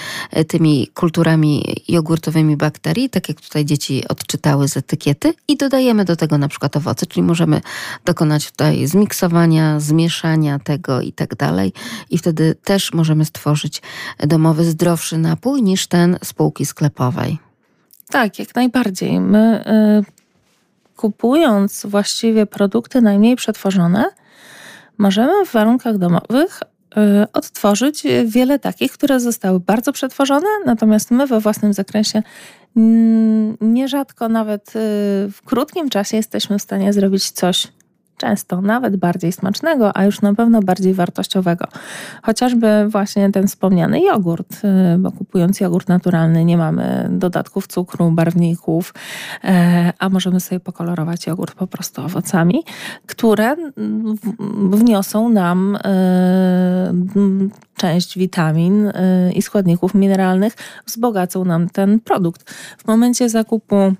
[0.47, 6.37] tymi kulturami jogurtowymi bakterii, tak jak tutaj dzieci odczytały z etykiety i dodajemy do tego
[6.37, 7.61] na przykład owoce, czyli możemy
[8.05, 11.73] dokonać tutaj zmiksowania, zmieszania tego i tak dalej
[12.09, 13.81] i wtedy też możemy stworzyć
[14.19, 17.37] domowy, zdrowszy napój niż ten z półki sklepowej.
[18.09, 19.19] Tak, jak najbardziej.
[19.19, 19.63] My
[20.07, 24.05] y, kupując właściwie produkty najmniej przetworzone,
[24.97, 26.59] możemy w warunkach domowych
[26.97, 32.23] Y, odtworzyć wiele takich, które zostały bardzo przetworzone, natomiast my we własnym zakresie
[33.61, 34.71] nierzadko nawet y,
[35.31, 37.67] w krótkim czasie jesteśmy w stanie zrobić coś
[38.25, 41.65] często nawet bardziej smacznego, a już na pewno bardziej wartościowego.
[42.23, 44.61] Chociażby właśnie ten wspomniany jogurt,
[44.95, 48.93] y, bo kupując jogurt naturalny nie mamy dodatków cukru, barwników,
[49.43, 52.63] e, a możemy sobie pokolorować jogurt po prostu owocami,
[53.07, 53.55] które
[54.69, 56.93] wniosą nam e,
[57.77, 60.53] część witamin e, i składników mineralnych,
[60.85, 62.51] wzbogacą nam ten produkt.
[62.77, 63.93] W momencie zakupu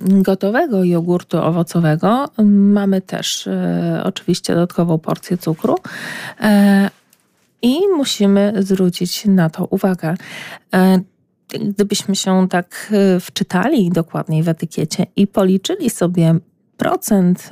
[0.00, 5.74] gotowego jogurtu owocowego mamy też e, oczywiście dodatkową porcję cukru.
[6.40, 6.90] E,
[7.62, 10.14] I musimy zwrócić na to uwagę.
[10.74, 11.00] E,
[11.48, 16.34] gdybyśmy się tak wczytali dokładniej w etykiecie i policzyli sobie
[16.76, 17.50] procent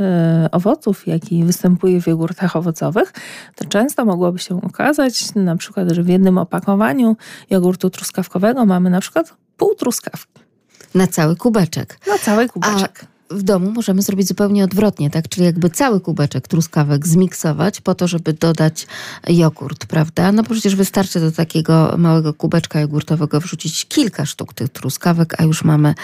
[0.52, 3.12] owoców, jaki występuje w jogurtach owocowych,
[3.54, 7.16] to często mogłoby się okazać, na przykład, że w jednym opakowaniu
[7.50, 10.43] jogurtu truskawkowego mamy na przykład pół truskawki.
[10.94, 11.98] Na cały kubeczek.
[12.06, 13.04] Na cały kubeczek.
[13.04, 15.28] A w domu możemy zrobić zupełnie odwrotnie, tak?
[15.28, 18.86] Czyli jakby cały kubeczek truskawek zmiksować po to, żeby dodać
[19.28, 20.32] jogurt, prawda?
[20.32, 25.64] No przecież wystarczy do takiego małego kubeczka jogurtowego wrzucić kilka sztuk tych truskawek, a już
[25.64, 25.94] mamy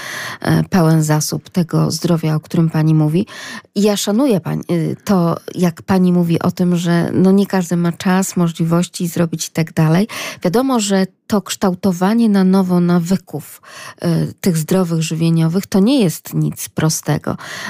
[0.40, 3.26] e, pełen zasób tego zdrowia, o którym pani mówi.
[3.74, 7.92] Ja szanuję pani, y, to, jak pani mówi o tym, że no nie każdy ma
[7.92, 10.08] czas, możliwości zrobić i tak dalej.
[10.42, 13.62] Wiadomo, że to kształtowanie na nowo nawyków
[14.04, 17.19] y, tych zdrowych, żywieniowych to nie jest nic prostego,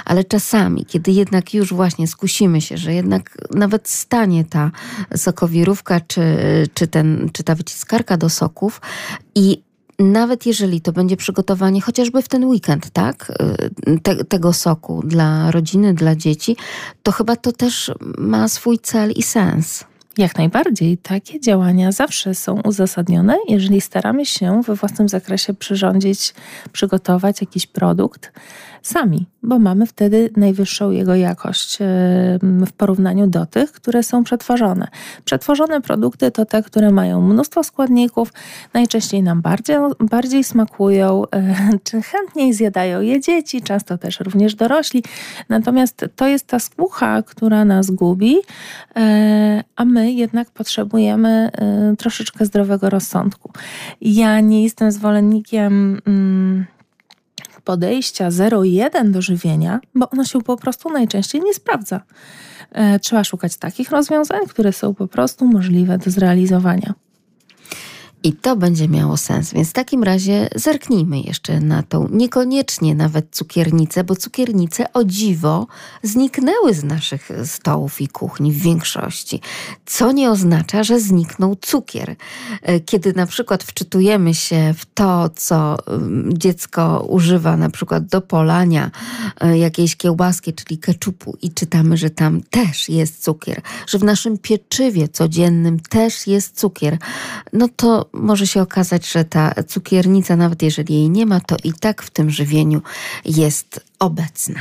[0.04, 4.70] ale czasami, kiedy jednak już właśnie skusimy się, że jednak nawet stanie ta
[5.16, 6.22] sokowirówka czy,
[6.74, 8.80] czy, ten, czy ta wyciskarka do soków
[9.34, 9.62] i
[9.98, 13.32] nawet jeżeli to będzie przygotowanie chociażby w ten weekend, tak,
[14.02, 16.56] te, tego soku dla rodziny, dla dzieci,
[17.02, 19.84] to chyba to też ma swój cel i sens.
[20.18, 20.98] Jak najbardziej.
[20.98, 26.34] Takie działania zawsze są uzasadnione, jeżeli staramy się we własnym zakresie przyrządzić,
[26.72, 28.32] przygotować jakiś produkt
[28.82, 31.78] sami, bo mamy wtedy najwyższą jego jakość
[32.42, 34.88] w porównaniu do tych, które są przetworzone.
[35.24, 38.32] Przetworzone produkty to te, które mają mnóstwo składników,
[38.74, 45.04] najczęściej nam bardziej, bardziej smakują, e, czy chętniej zjadają je dzieci, często też również dorośli.
[45.48, 48.36] Natomiast to jest ta skłucha, która nas gubi,
[48.96, 53.50] e, a my jednak potrzebujemy e, troszeczkę zdrowego rozsądku.
[54.00, 56.00] Ja nie jestem zwolennikiem.
[56.06, 56.66] Mm,
[57.64, 62.00] podejścia 0,1 do żywienia, bo ono się po prostu najczęściej nie sprawdza.
[62.72, 66.94] E, trzeba szukać takich rozwiązań, które są po prostu możliwe do zrealizowania.
[68.22, 69.52] I to będzie miało sens.
[69.52, 75.66] Więc w takim razie zerknijmy jeszcze na tą niekoniecznie nawet cukiernicę, bo cukiernice o dziwo
[76.02, 79.40] zniknęły z naszych stołów i kuchni w większości.
[79.87, 82.16] Co nie oznacza, że zniknął cukier.
[82.62, 88.20] E, kiedy na przykład wczytujemy się w to, co mm, dziecko używa na przykład do
[88.20, 88.90] polania
[89.40, 94.38] e, jakiejś kiełbaski, czyli keczupu i czytamy, że tam też jest cukier, że w naszym
[94.38, 96.98] pieczywie codziennym też jest cukier,
[97.52, 101.72] no to może się okazać, że ta cukiernica, nawet jeżeli jej nie ma, to i
[101.72, 102.82] tak w tym żywieniu
[103.24, 104.60] jest obecna.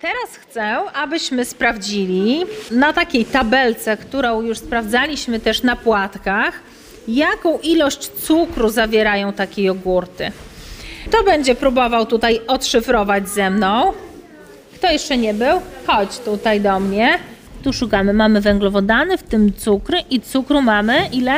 [0.00, 6.54] Teraz chcę, abyśmy sprawdzili na takiej tabelce, którą już sprawdzaliśmy też na płatkach,
[7.08, 10.32] jaką ilość cukru zawierają takie jogurty.
[11.06, 13.92] Kto będzie próbował tutaj odszyfrować ze mną?
[14.74, 15.60] Kto jeszcze nie był?
[15.86, 17.18] Chodź tutaj do mnie.
[17.62, 18.12] Tu szukamy.
[18.12, 21.34] Mamy węglowodany, w tym cukry i cukru mamy ile?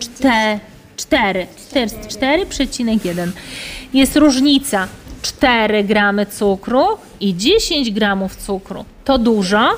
[0.00, 0.60] 4.
[0.96, 3.30] 4,1.
[3.94, 4.88] Jest różnica
[5.22, 6.86] 4 gramy cukru
[7.20, 8.84] i 10 gramów cukru.
[9.04, 9.68] To dużo?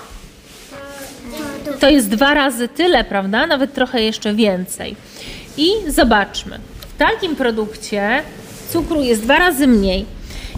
[1.81, 3.47] To jest dwa razy tyle, prawda?
[3.47, 4.97] Nawet trochę jeszcze więcej.
[5.57, 6.59] I zobaczmy.
[6.81, 8.23] W takim produkcie
[8.73, 10.07] cukru jest dwa razy mniej.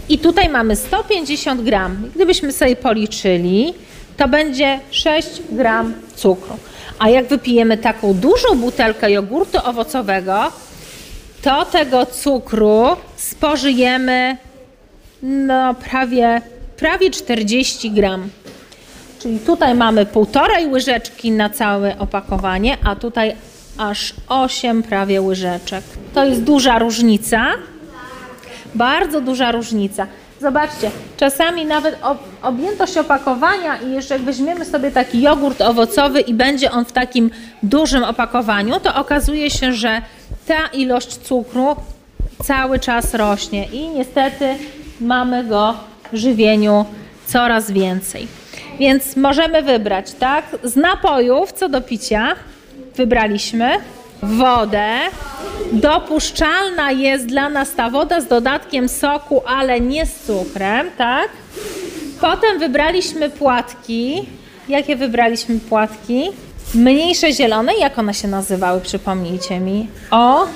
[0.09, 2.09] I tutaj mamy 150 gram.
[2.15, 3.73] Gdybyśmy sobie policzyli,
[4.17, 6.57] to będzie 6 gram cukru.
[6.99, 10.51] A jak wypijemy taką dużą butelkę jogurtu owocowego,
[11.41, 14.37] to tego cukru spożyjemy
[15.23, 16.41] no prawie,
[16.77, 18.29] prawie 40 gram.
[19.19, 23.35] Czyli tutaj mamy półtorej łyżeczki na całe opakowanie, a tutaj
[23.77, 25.83] aż 8 prawie łyżeczek.
[26.13, 27.45] To jest duża różnica.
[28.75, 30.07] Bardzo duża różnica.
[30.45, 31.97] Zobaczcie, czasami nawet
[32.41, 37.31] objętość opakowania i jeszcze jak weźmiemy sobie taki jogurt owocowy i będzie on w takim
[37.63, 40.01] dużym opakowaniu, to okazuje się, że
[40.47, 41.75] ta ilość cukru
[42.43, 44.55] cały czas rośnie i niestety
[45.01, 45.73] mamy go
[46.11, 46.85] w żywieniu
[47.27, 48.27] coraz więcej.
[48.79, 50.45] Więc możemy wybrać, tak?
[50.63, 52.35] Z napojów, co do picia,
[52.95, 53.69] wybraliśmy
[54.25, 54.87] wodę.
[55.71, 61.29] Dopuszczalna jest dla nas ta woda z dodatkiem soku, ale nie z cukrem, tak?
[62.21, 64.25] Potem wybraliśmy płatki.
[64.69, 66.23] Jakie wybraliśmy płatki?
[66.75, 69.87] Mniejsze zielone, jak one się nazywały, przypomnijcie mi.
[70.11, 70.47] O,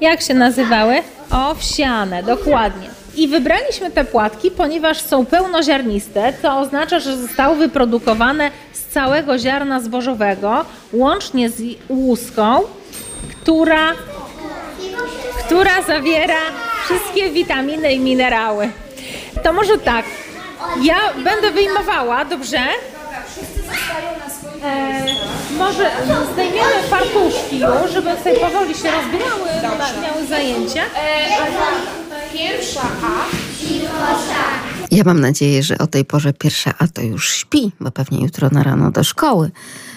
[0.00, 0.94] jak się nazywały?
[1.30, 2.88] Owsiane, dokładnie.
[3.16, 9.80] I wybraliśmy te płatki, ponieważ są pełnoziarniste, co oznacza, że zostały wyprodukowane z całego ziarna
[9.80, 12.60] zbożowego, łącznie z łuską,
[13.42, 13.92] która,
[15.46, 16.40] która zawiera
[16.84, 18.70] wszystkie witaminy i minerały.
[19.42, 20.04] To może tak,
[20.82, 22.60] ja będę wyjmowała, dobrze?
[24.64, 25.06] E,
[25.58, 25.90] może
[26.32, 27.60] zdejmiemy fartuszki
[27.92, 29.48] żeby sobie powoli się rozbierały,
[30.02, 30.82] miały zajęcia.
[32.32, 33.49] Pierwsza A.
[34.90, 38.48] Ja mam nadzieję, że o tej porze pierwsza A to już śpi, bo pewnie jutro
[38.52, 39.50] na rano do szkoły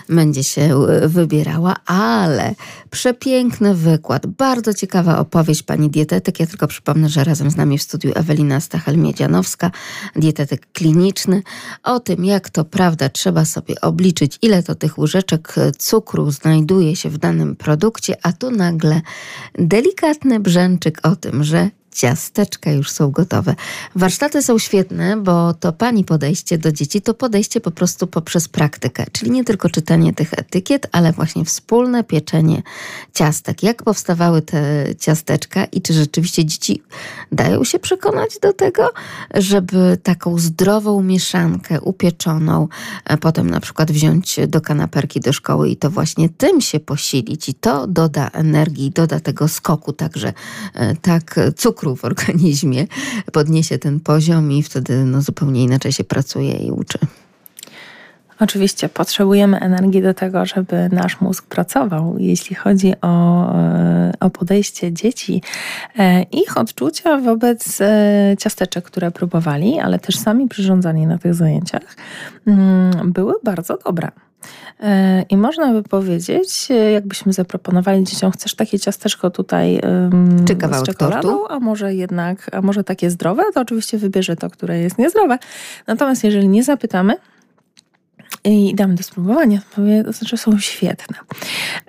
[0.09, 2.55] będzie się e, wybierała, ale
[2.89, 6.39] przepiękny wykład, bardzo ciekawa opowieść pani dietetyk.
[6.39, 9.69] Ja tylko przypomnę, że razem z nami w studiu Ewelina Stachel-Miedzianowska,
[10.15, 11.43] dietetyk kliniczny,
[11.83, 17.09] o tym, jak to prawda trzeba sobie obliczyć, ile to tych łyżeczek cukru znajduje się
[17.09, 19.01] w danym produkcie, a tu nagle
[19.55, 23.55] delikatny brzęczyk o tym, że ciasteczka już są gotowe.
[23.95, 29.05] Warsztaty są świetne, bo to pani podejście do dzieci to podejście po prostu poprzez praktykę,
[29.11, 32.61] czyli nie tylko czytanie tych etykiet, ale właśnie wspólne pieczenie
[33.13, 33.63] ciastek.
[33.63, 36.83] Jak powstawały te ciasteczka i czy rzeczywiście dzieci
[37.31, 38.89] dają się przekonać do tego,
[39.33, 42.67] żeby taką zdrową mieszankę upieczoną
[43.21, 47.53] potem na przykład wziąć do kanaperki do szkoły i to właśnie tym się posilić i
[47.53, 50.33] to doda energii, doda tego skoku także
[50.73, 52.87] e, tak cukru cukru w organizmie,
[53.31, 56.99] podniesie ten poziom i wtedy no, zupełnie inaczej się pracuje i uczy.
[58.39, 62.15] Oczywiście potrzebujemy energii do tego, żeby nasz mózg pracował.
[62.19, 63.53] Jeśli chodzi o,
[64.19, 65.41] o podejście dzieci,
[65.99, 71.95] e, ich odczucia wobec e, ciasteczek, które próbowali, ale też sami przyrządzani na tych zajęciach,
[72.47, 74.11] mm, były bardzo dobre.
[74.79, 80.55] E, I można by powiedzieć, e, jakbyśmy zaproponowali dzieciom, chcesz takie ciasteczko tutaj um, Czy
[80.55, 81.53] kawałek z czekoladą, tortu?
[81.53, 85.37] a może jednak, a może takie zdrowe, to oczywiście wybierze to, które jest niezdrowe.
[85.87, 87.15] Natomiast jeżeli nie zapytamy,
[88.43, 89.61] i damy do spróbowania,
[90.05, 91.17] to znaczy są świetne.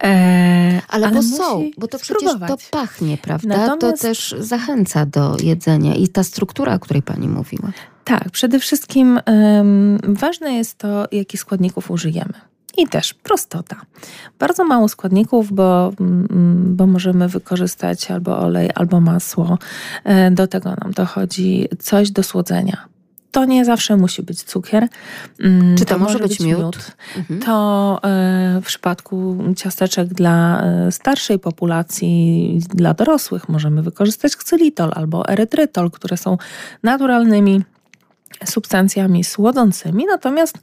[0.02, 3.56] E, ale, ale bo są, bo to przecież to pachnie, prawda?
[3.56, 7.72] Natomiast, to też zachęca do jedzenia i ta struktura, o której pani mówiła.
[8.04, 9.20] Tak, przede wszystkim
[10.02, 12.34] ważne jest to, jakich składników użyjemy.
[12.76, 13.76] I też prostota.
[14.38, 19.58] Bardzo mało składników, bo, mm, bo możemy wykorzystać albo olej, albo masło.
[20.04, 22.94] E, do tego nam dochodzi coś do słodzenia
[23.34, 24.88] to nie zawsze musi być cukier.
[25.40, 26.60] Mm, Czy to, to może, być, być miód?
[26.60, 26.76] miód.
[27.16, 27.40] Mhm.
[27.40, 35.28] To e, w przypadku ciasteczek dla e, starszej populacji, dla dorosłych możemy wykorzystać ksylitol albo
[35.28, 36.38] erytrytol, które są
[36.82, 37.62] naturalnymi
[38.46, 40.58] substancjami słodzącymi, natomiast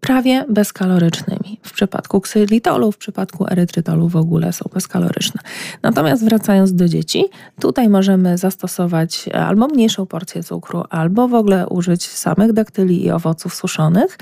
[0.00, 1.60] prawie bezkalorycznymi.
[1.62, 5.40] W przypadku ksylitolu, w przypadku erytrytolu w ogóle są bezkaloryczne.
[5.82, 7.24] Natomiast wracając do dzieci,
[7.60, 13.54] tutaj możemy zastosować albo mniejszą porcję cukru, albo w ogóle użyć samych daktyli i owoców
[13.54, 14.18] suszonych,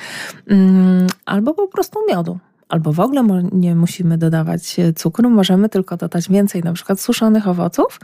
[0.46, 6.28] mm, albo po prostu miodu albo w ogóle nie musimy dodawać cukru, możemy tylko dodać
[6.28, 8.00] więcej na przykład suszonych owoców.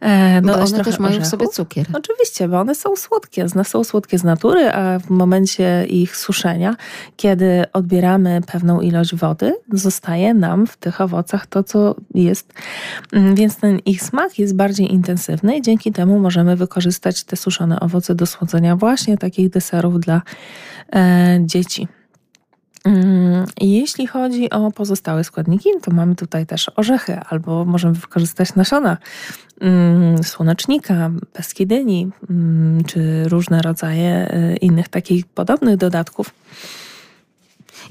[0.00, 1.86] E, bo one też mają w sobie cukier.
[1.92, 6.76] Oczywiście, bo one są słodkie, są słodkie z natury, a w momencie ich suszenia,
[7.16, 12.52] kiedy odbieramy pewną ilość wody, zostaje nam w tych owocach to, co jest.
[13.12, 17.80] Mm, więc ten ich smak jest bardziej intensywny i dzięki temu możemy wykorzystać te suszone
[17.80, 20.22] owoce do słodzenia właśnie takich deserów dla
[20.94, 21.88] e, dzieci.
[22.84, 28.96] Mm, jeśli chodzi o pozostałe składniki, to mamy tutaj też orzechy, albo możemy wykorzystać nasiona
[29.60, 36.34] mm, słonecznika, peskidyni, mm, czy różne rodzaje y, innych takich podobnych dodatków.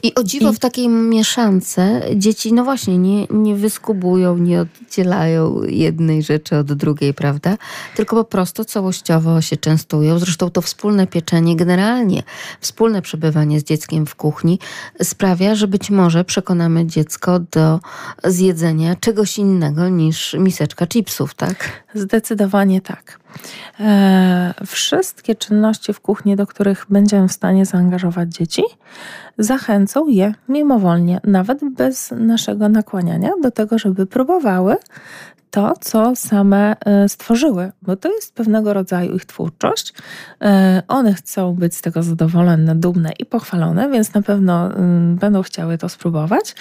[0.03, 0.53] I o dziwo I...
[0.53, 7.13] w takiej mieszance dzieci, no właśnie, nie, nie wyskubują, nie oddzielają jednej rzeczy od drugiej,
[7.13, 7.57] prawda?
[7.95, 10.19] Tylko po prostu całościowo się częstują.
[10.19, 12.23] Zresztą to wspólne pieczenie, generalnie
[12.61, 14.59] wspólne przebywanie z dzieckiem w kuchni
[15.03, 17.79] sprawia, że być może przekonamy dziecko do
[18.23, 21.83] zjedzenia czegoś innego niż miseczka chipsów, tak?
[21.93, 23.20] Zdecydowanie tak.
[23.79, 28.63] E, wszystkie czynności w kuchni, do których będziemy w stanie zaangażować dzieci,
[29.37, 34.75] zachęcą je mimowolnie, nawet bez naszego nakłaniania, do tego, żeby próbowały
[35.51, 39.93] to, co same e, stworzyły, bo to jest pewnego rodzaju ich twórczość.
[40.41, 45.41] E, one chcą być z tego zadowolone, dumne i pochwalone, więc na pewno mm, będą
[45.41, 46.55] chciały to spróbować.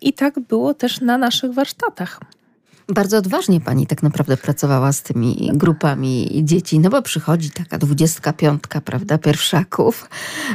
[0.00, 2.20] I tak było też na naszych warsztatach.
[2.92, 8.32] Bardzo odważnie pani tak naprawdę pracowała z tymi grupami dzieci, no bo przychodzi taka dwudziestka
[8.32, 10.08] piątka, prawda, pierwszaków,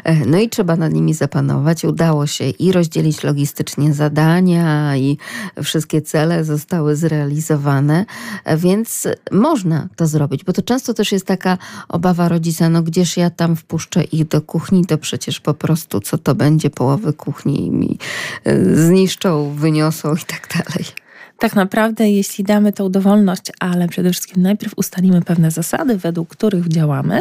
[0.04, 1.84] e, no i trzeba nad nimi zapanować.
[1.84, 5.18] Udało się i rozdzielić logistycznie zadania i
[5.64, 8.06] wszystkie cele zostały zrealizowane,
[8.44, 11.58] e, więc można to zrobić, bo to często też jest taka
[11.90, 16.18] obawa rodzica, no gdzież ja tam wpuszczę ich do kuchni, to przecież po prostu co
[16.18, 17.98] to będzie, połowy kuchni mi
[18.44, 21.07] e, zniszczą, wyniosą i tak dalej
[21.40, 26.68] tak naprawdę, jeśli damy tą dowolność, ale przede wszystkim najpierw ustalimy pewne zasady, według których
[26.68, 27.20] działamy,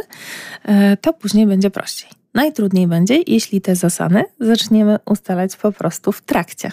[0.64, 2.10] e, to później będzie prościej.
[2.34, 6.72] Najtrudniej będzie, jeśli te zasady zaczniemy ustalać po prostu w trakcie.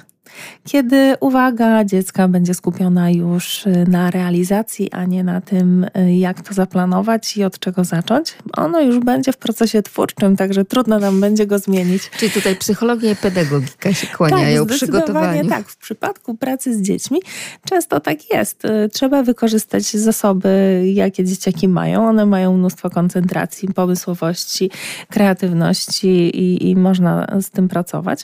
[0.64, 5.86] Kiedy uwaga dziecka będzie skupiona już na realizacji, a nie na tym,
[6.18, 8.36] jak to zaplanować i od czego zacząć.
[8.58, 12.10] Ono już będzie w procesie twórczym, także trudno nam będzie go zmienić.
[12.18, 15.50] Czyli tutaj psychologia i pedagogika się kłaniają tak, przygotowaniu.
[15.50, 17.20] Tak, w przypadku pracy z dziećmi
[17.66, 18.64] często tak jest.
[18.92, 22.08] Trzeba wykorzystać zasoby, jakie dzieciaki mają.
[22.08, 24.72] One mają mnóstwo koncentracji, pomysłowości,
[25.10, 28.24] kreatywności i, i można z tym pracować.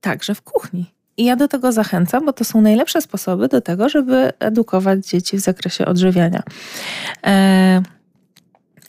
[0.00, 0.99] Także w kuchni.
[1.20, 5.36] I ja do tego zachęcam, bo to są najlepsze sposoby do tego, żeby edukować dzieci
[5.36, 6.42] w zakresie odżywiania.
[7.26, 7.82] E,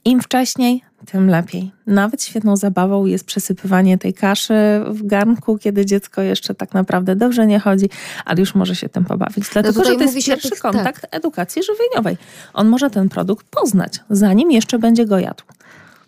[0.05, 1.71] Im wcześniej, tym lepiej.
[1.87, 4.53] Nawet świetną zabawą jest przesypywanie tej kaszy
[4.87, 7.89] w garnku, kiedy dziecko jeszcze tak naprawdę dobrze nie chodzi,
[8.25, 9.49] ale już może się tym pobawić.
[9.53, 11.15] Dlatego, no że to jest pierwszy tych, kontakt tak.
[11.15, 12.17] edukacji żywieniowej.
[12.53, 15.43] On może ten produkt poznać, zanim jeszcze będzie go jadł.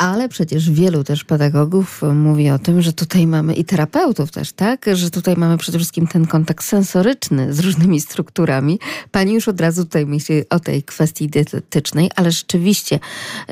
[0.04, 4.86] Ale przecież wielu też pedagogów mówi o tym, że tutaj mamy i terapeutów też, tak?
[4.94, 8.80] Że tutaj mamy przede wszystkim ten kontakt sensoryczny z różnymi strukturami.
[9.12, 13.00] Pani już od razu tutaj myśli o tej kwestii dietetycznej, ale rzeczywiście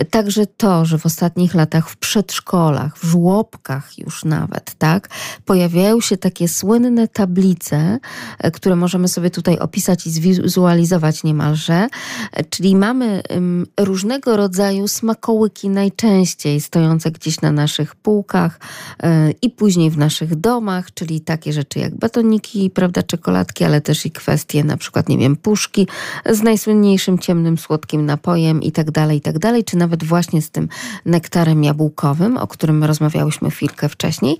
[0.10, 5.10] także to, że w ostatnich latach w przedszkolach, w żłobkach już nawet, tak?
[5.46, 8.00] Pojawiają się takie słynne tablice,
[8.54, 11.88] które możemy sobie tutaj opisać i zwizualizować niemalże.
[12.50, 13.24] Czyli mamy
[13.80, 18.60] różnego rodzaju smakołyki najczęściej stojące gdzieś na naszych półkach
[19.04, 24.06] e, i później w naszych domach, czyli takie rzeczy jak batoniki, prawda, czekoladki, ale też
[24.06, 25.88] i kwestie na przykład, nie wiem, puszki
[26.30, 30.50] z najsłynniejszym ciemnym, słodkim napojem i tak dalej, i tak dalej, czy nawet właśnie z
[30.50, 30.70] tym
[31.06, 34.38] nektarem jabłkowym, o którym rozmawiałyśmy chwilkę wcześniej.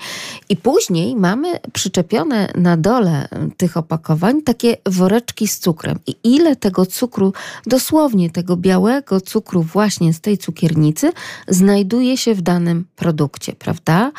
[0.50, 3.28] I później mamy przyczepione na dole
[3.58, 6.00] tych opakowań takie woreczki z cukrem.
[6.08, 7.34] I ile tego cukru,
[7.66, 11.12] dosłownie tego białego cukru właśnie z tej cukiernicy
[11.48, 14.12] znajduje znajduje się w danym produkcie, prawda?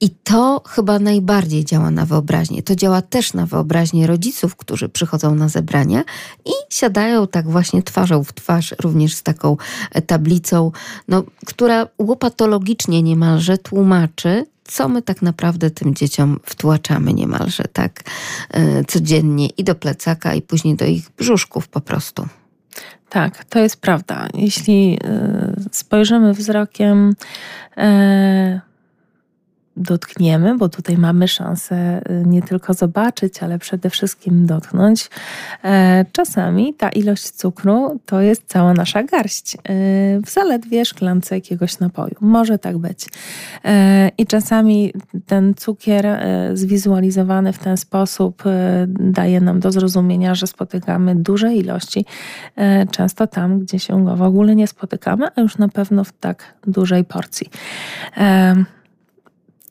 [0.00, 2.62] I to chyba najbardziej działa na wyobraźnię.
[2.62, 6.04] To działa też na wyobraźnię rodziców, którzy przychodzą na zebrania
[6.44, 9.56] i siadają tak właśnie twarzą w twarz, również z taką
[10.06, 10.72] tablicą,
[11.08, 18.02] no, która łopatologicznie niemalże tłumaczy, co my tak naprawdę tym dzieciom wtłaczamy niemalże tak
[18.54, 22.26] yy, codziennie i do plecaka, i później do ich brzuszków po prostu.
[23.12, 24.28] Tak, to jest prawda.
[24.34, 27.14] Jeśli e, spojrzymy wzrokiem
[27.76, 28.60] e,
[29.76, 35.10] dotkniemy, bo tutaj mamy szansę y, nie tylko zobaczyć, ale przede wszystkim dotknąć.
[35.64, 39.58] E, czasami ta ilość cukru to jest cała nasza garść y,
[40.26, 42.14] w zaledwie szklance jakiegoś napoju.
[42.20, 43.06] Może tak być.
[43.64, 44.92] E, I czasami
[45.26, 48.42] ten cukier e, zwizualizowany w ten sposób
[48.86, 52.04] daje nam do zrozumienia, że spotykamy duże ilości,
[52.90, 56.54] często tam, gdzie się go w ogóle nie spotykamy, a już na pewno w tak
[56.66, 57.50] dużej porcji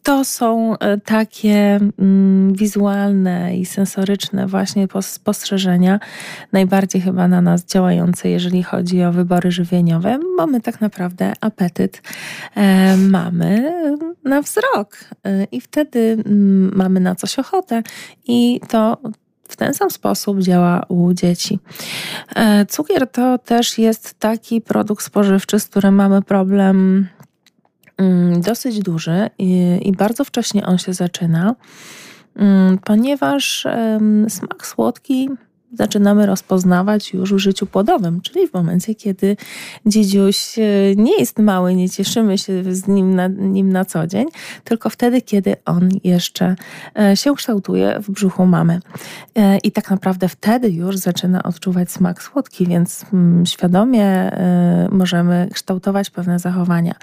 [0.04, 6.00] to są e, takie mm, wizualne i sensoryczne właśnie spostrzeżenia,
[6.52, 12.02] najbardziej chyba na nas działające, jeżeli chodzi o wybory żywieniowe, bo my tak naprawdę apetyt
[12.56, 13.74] e, mamy
[14.24, 17.84] na wzrok e, i wtedy mm, mamy na coś ochotę
[18.28, 18.98] i to
[19.50, 21.60] w ten sam sposób działa u dzieci.
[22.70, 27.08] Cukier to też jest taki produkt spożywczy, z którym mamy problem
[28.38, 31.56] dosyć duży i, i bardzo wcześnie on się zaczyna,
[32.36, 33.68] mm, ponieważ
[34.30, 35.30] smak słodki
[35.74, 39.38] zaczynamy rozpoznawać już w życiu płodowym, czyli w momencie, kiedy
[39.86, 40.62] dziedziuś e,
[40.96, 44.28] nie jest mały, nie cieszymy się z nim na, nim na co dzień,
[44.64, 46.56] tylko wtedy, kiedy on jeszcze
[47.00, 48.80] e, się kształtuje w brzuchu mamy.
[49.36, 54.32] E, I tak naprawdę wtedy już zaczyna odczuwać smak słodki, więc mm, świadomie
[54.92, 56.96] możemy kształtować pewne zachowania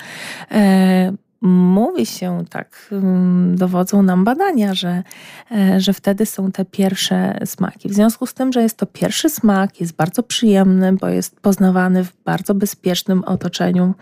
[1.41, 5.03] mówi się, tak mm, dowodzą nam badania, że,
[5.51, 7.89] e, że wtedy są te pierwsze smaki.
[7.89, 12.05] W związku z tym, że jest to pierwszy smak, jest bardzo przyjemny, bo jest poznawany
[12.05, 13.95] w bardzo bezpiecznym otoczeniu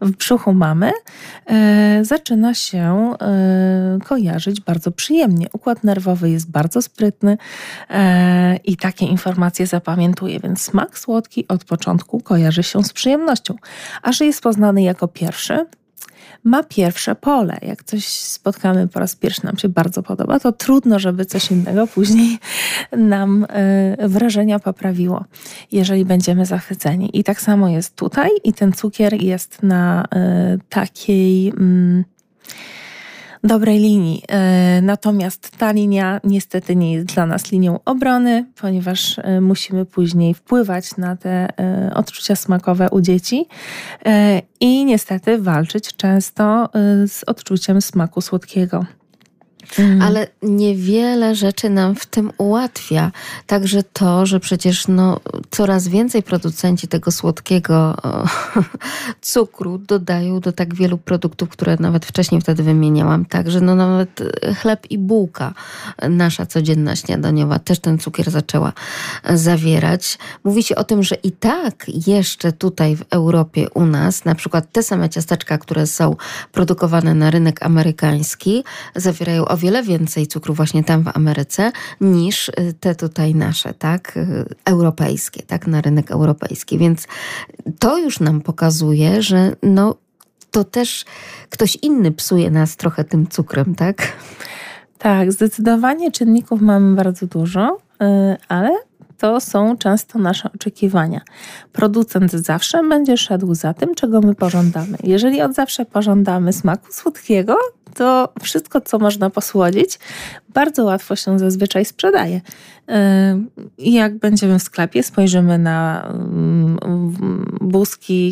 [0.00, 0.92] w brzuchu mamy,
[1.46, 5.46] e, zaczyna się e, kojarzyć bardzo przyjemnie.
[5.52, 7.38] Układ nerwowy jest bardzo sprytny
[8.64, 13.54] i takie informacje zapamiętuje, więc smak słodki od początku kojarzy się z przyjemnością.
[14.02, 15.66] A że jest poznany jako pierwszy,
[16.44, 17.58] ma pierwsze pole.
[17.62, 21.86] Jak coś spotkamy po raz pierwszy, nam się bardzo podoba, to trudno, żeby coś innego
[21.86, 22.38] później
[22.96, 23.46] nam
[24.02, 25.24] y, wrażenia poprawiło,
[25.72, 27.10] jeżeli będziemy zachwyceni.
[27.12, 31.48] I tak samo jest tutaj, i ten cukier jest na y, takiej.
[31.48, 32.13] Y,
[33.44, 34.22] dobrej linii.
[34.28, 40.34] E, natomiast ta linia niestety nie jest dla nas linią obrony, ponieważ e, musimy później
[40.34, 43.46] wpływać na te e, odczucia smakowe u dzieci
[44.60, 46.68] i niestety walczyć często
[47.06, 48.84] z odczuciem smaku słodkiego.
[49.78, 50.02] Mm.
[50.02, 53.10] Ale niewiele rzeczy nam w tym ułatwia.
[53.46, 57.96] Także to, że przecież no, coraz więcej producenci tego słodkiego
[59.20, 63.24] cukru dodają do tak wielu produktów, które nawet wcześniej wtedy wymieniałam.
[63.24, 64.20] Także no, nawet
[64.62, 65.54] chleb i bułka,
[66.08, 68.72] nasza codzienna śniadaniowa, też ten cukier zaczęła
[69.30, 70.18] zawierać.
[70.44, 74.72] Mówi się o tym, że i tak jeszcze tutaj w Europie u nas, na przykład
[74.72, 76.16] te same ciasteczka, które są
[76.52, 78.64] produkowane na rynek amerykański,
[78.96, 84.16] zawierają o wiele więcej cukru właśnie tam w Ameryce niż y, te tutaj nasze, tak,
[84.16, 86.78] y, europejskie, tak, na rynek europejski.
[86.78, 87.06] Więc
[87.78, 89.94] to już nam pokazuje, że no
[90.50, 91.04] to też
[91.50, 94.12] ktoś inny psuje nas trochę tym cukrem, tak?
[94.98, 98.06] Tak, zdecydowanie czynników mamy bardzo dużo, y,
[98.48, 98.70] ale
[99.18, 101.20] to są często nasze oczekiwania.
[101.72, 104.98] Producent zawsze będzie szedł za tym, czego my pożądamy.
[105.04, 107.56] Jeżeli od zawsze pożądamy smaku słodkiego,
[107.94, 109.98] to wszystko, co można posłodzić,
[110.48, 112.40] bardzo łatwo się zazwyczaj sprzedaje.
[113.78, 116.78] Jak będziemy w sklepie, spojrzymy na mm,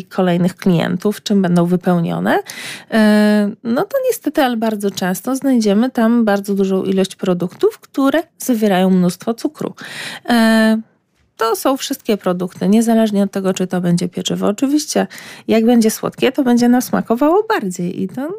[0.09, 2.39] kolejnych klientów, czym będą wypełnione,
[3.63, 9.33] no to niestety, ale bardzo często znajdziemy tam bardzo dużą ilość produktów, które zawierają mnóstwo
[9.33, 9.73] cukru
[11.37, 14.47] to są wszystkie produkty, niezależnie od tego, czy to będzie pieczywo.
[14.47, 15.07] Oczywiście,
[15.47, 18.29] jak będzie słodkie, to będzie nam smakowało bardziej i to,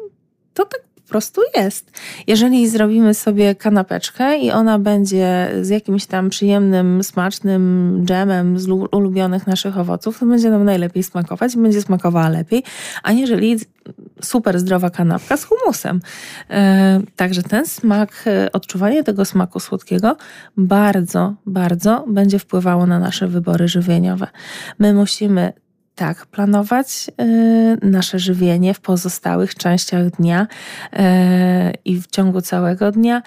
[0.53, 1.91] to tak prostu jest.
[2.27, 9.47] Jeżeli zrobimy sobie kanapeczkę i ona będzie z jakimś tam przyjemnym, smacznym dżemem z ulubionych
[9.47, 12.63] naszych owoców, to będzie nam najlepiej smakować, będzie smakowała lepiej,
[13.03, 13.57] aniżeli
[14.21, 15.99] super zdrowa kanapka z humusem.
[16.49, 20.17] E, także ten smak, e, odczuwanie tego smaku słodkiego
[20.57, 24.27] bardzo, bardzo będzie wpływało na nasze wybory żywieniowe.
[24.79, 25.53] My musimy
[25.95, 30.47] tak, planować y, nasze żywienie w pozostałych częściach dnia
[30.93, 30.97] y,
[31.85, 33.21] i w ciągu całego dnia,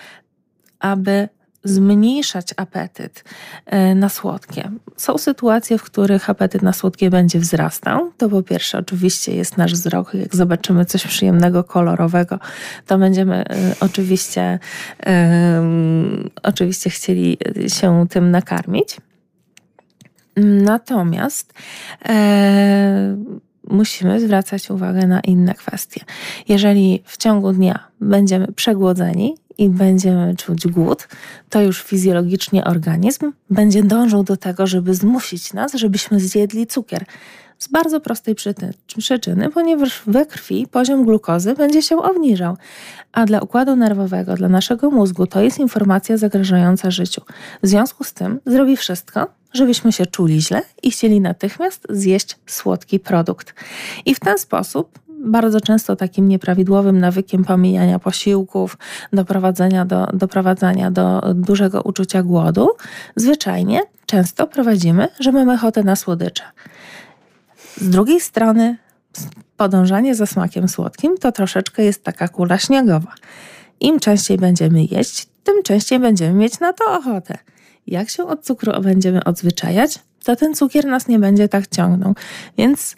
[0.78, 1.28] aby
[1.64, 3.24] zmniejszać apetyt
[3.72, 4.70] y, na słodkie.
[4.96, 8.12] Są sytuacje, w których apetyt na słodkie będzie wzrastał.
[8.16, 10.14] To po pierwsze, oczywiście jest nasz wzrok.
[10.14, 12.38] Jak zobaczymy coś przyjemnego, kolorowego,
[12.86, 13.44] to będziemy
[13.80, 14.58] oczywiście,
[16.42, 17.38] oczywiście chcieli
[17.68, 18.96] się tym nakarmić.
[20.44, 21.52] Natomiast
[22.08, 23.16] e,
[23.70, 26.00] musimy zwracać uwagę na inne kwestie.
[26.48, 31.08] Jeżeli w ciągu dnia będziemy przegłodzeni i będziemy czuć głód,
[31.50, 37.04] to już fizjologicznie organizm będzie dążył do tego, żeby zmusić nas, żebyśmy zjedli cukier.
[37.58, 38.34] Z bardzo prostej
[38.98, 42.56] przyczyny, ponieważ we krwi poziom glukozy będzie się obniżał,
[43.12, 47.22] a dla układu nerwowego, dla naszego mózgu to jest informacja zagrażająca życiu.
[47.62, 53.00] W związku z tym zrobi wszystko, żebyśmy się czuli źle i chcieli natychmiast zjeść słodki
[53.00, 53.54] produkt.
[54.06, 58.78] I w ten sposób bardzo często takim nieprawidłowym nawykiem pomijania posiłków,
[59.12, 62.70] doprowadzenia do, doprowadzania do dużego uczucia głodu,
[63.16, 66.42] zwyczajnie często prowadzimy, że mamy ochotę na słodycze.
[67.76, 68.76] Z drugiej strony,
[69.56, 73.12] podążanie za smakiem słodkim to troszeczkę jest taka kula śniegowa.
[73.80, 77.38] Im częściej będziemy jeść, tym częściej będziemy mieć na to ochotę.
[77.88, 82.14] Jak się od cukru będziemy odzwyczajać, to ten cukier nas nie będzie tak ciągnął.
[82.58, 82.96] Więc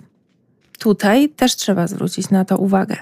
[0.78, 2.96] tutaj też trzeba zwrócić na to uwagę.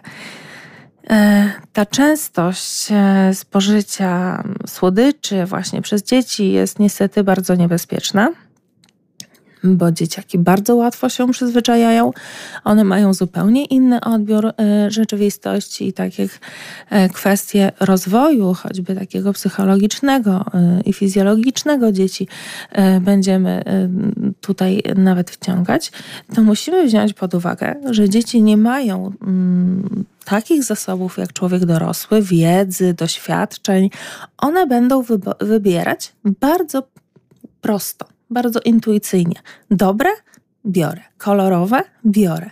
[1.11, 8.31] E, ta częstość e, spożycia słodyczy właśnie przez dzieci jest niestety bardzo niebezpieczna
[9.65, 12.11] bo dzieciaki bardzo łatwo się przyzwyczajają.
[12.65, 16.41] One mają zupełnie inny odbiór e, rzeczywistości i takich
[16.91, 22.29] e, kwestie rozwoju, choćby takiego psychologicznego e, i fizjologicznego dzieci
[23.01, 23.65] będziemy
[24.41, 25.93] tutaj nawet wciągać,
[26.35, 32.23] to musimy wziąć pod uwagę, że dzieci nie mają mm, takich zasobów jak człowiek dorosły,
[32.23, 33.91] wiedzy, doświadczeń.
[34.39, 35.03] One będą
[35.41, 36.83] wybierać bardzo
[37.61, 39.37] prosto bardzo intuicyjnie.
[39.71, 40.11] Dobre?
[40.67, 41.01] Biorę.
[41.19, 41.83] Kolorowe?
[42.07, 42.51] Biorę.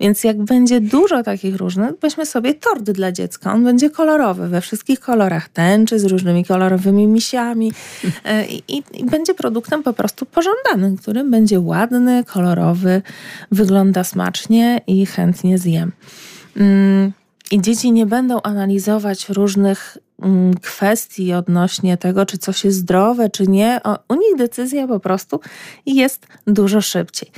[0.00, 3.52] Więc jak będzie dużo takich różnych, weźmy sobie tort dla dziecka.
[3.52, 7.72] On będzie kolorowy, we wszystkich kolorach tęczy, z różnymi kolorowymi misiami
[8.24, 13.02] e, i, i, i będzie produktem po prostu pożądanym, który będzie ładny, kolorowy,
[13.50, 15.92] wygląda smacznie i chętnie zjem.
[17.50, 23.46] I dzieci nie będą analizować różnych Mm, kwestii odnośnie tego, czy coś jest zdrowe, czy
[23.46, 23.80] nie.
[24.08, 25.40] U nich decyzja po prostu
[25.86, 27.30] jest dużo szybciej.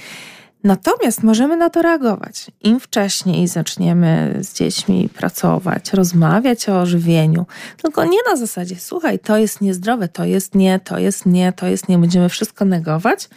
[0.64, 2.50] Natomiast możemy na to reagować.
[2.60, 7.46] Im wcześniej zaczniemy z dziećmi pracować, rozmawiać o żywieniu,
[7.82, 11.66] tylko nie na zasadzie, słuchaj, to jest niezdrowe, to jest nie, to jest nie, to
[11.66, 13.28] jest nie, będziemy wszystko negować,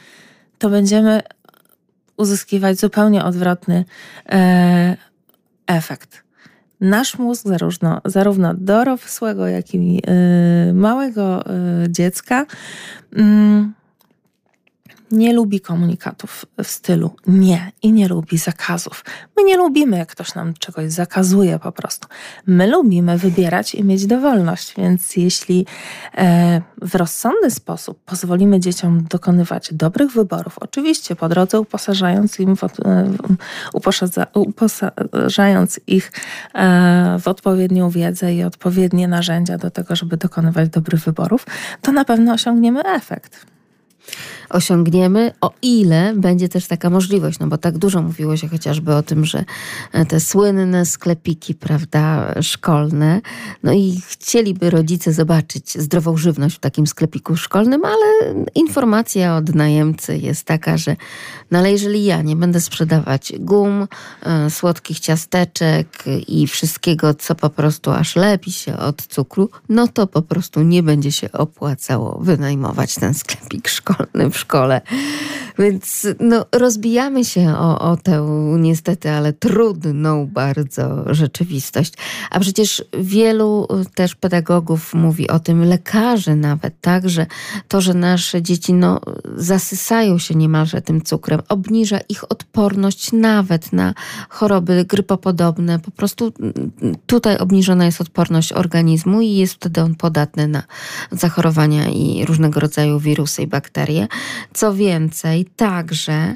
[0.59, 1.21] to będziemy
[2.17, 3.85] uzyskiwać zupełnie odwrotny
[4.29, 4.97] e,
[5.67, 6.22] efekt.
[6.83, 10.01] Nasz mózg, zarówno, zarówno dorosłego, jak i
[10.69, 12.45] y, małego y, dziecka,
[13.15, 13.73] mm,
[15.13, 19.05] nie lubi komunikatów w stylu nie i nie lubi zakazów.
[19.37, 22.07] My nie lubimy, jak ktoś nam czegoś zakazuje po prostu.
[22.47, 25.65] My lubimy wybierać i mieć dowolność, więc jeśli
[26.17, 32.63] e, w rozsądny sposób pozwolimy dzieciom dokonywać dobrych wyborów, oczywiście po drodze uposażając, im w,
[32.63, 32.69] e,
[34.33, 36.11] uposażając ich
[36.53, 41.45] e, w odpowiednią wiedzę i odpowiednie narzędzia do tego, żeby dokonywać dobrych wyborów,
[41.81, 43.53] to na pewno osiągniemy efekt
[44.49, 49.03] osiągniemy, o ile będzie też taka możliwość, no bo tak dużo mówiło się chociażby o
[49.03, 49.45] tym, że
[49.91, 53.21] e, te słynne sklepiki, prawda, szkolne,
[53.63, 60.17] no i chcieliby rodzice zobaczyć zdrową żywność w takim sklepiku szkolnym, ale informacja od najemcy
[60.17, 60.95] jest taka, że
[61.51, 63.87] no ale jeżeli ja nie będę sprzedawać gum,
[64.21, 70.07] e, słodkich ciasteczek i wszystkiego, co po prostu aż lepi się od cukru, no to
[70.07, 74.81] po prostu nie będzie się opłacało wynajmować ten sklepik szkolny w szkole.
[75.59, 78.27] Więc no, rozbijamy się o, o tę
[78.59, 81.93] niestety, ale trudną bardzo rzeczywistość.
[82.31, 87.25] A przecież wielu też pedagogów mówi o tym, lekarzy nawet, tak, że
[87.67, 89.01] to, że nasze dzieci no,
[89.35, 93.93] zasysają się niemalże tym cukrem, obniża ich odporność nawet na
[94.29, 95.79] choroby grypopodobne.
[95.79, 96.33] Po prostu
[97.05, 100.63] tutaj obniżona jest odporność organizmu i jest wtedy on podatny na
[101.11, 104.07] zachorowania i różnego rodzaju wirusy i bakterie.
[104.53, 106.35] Co więcej, także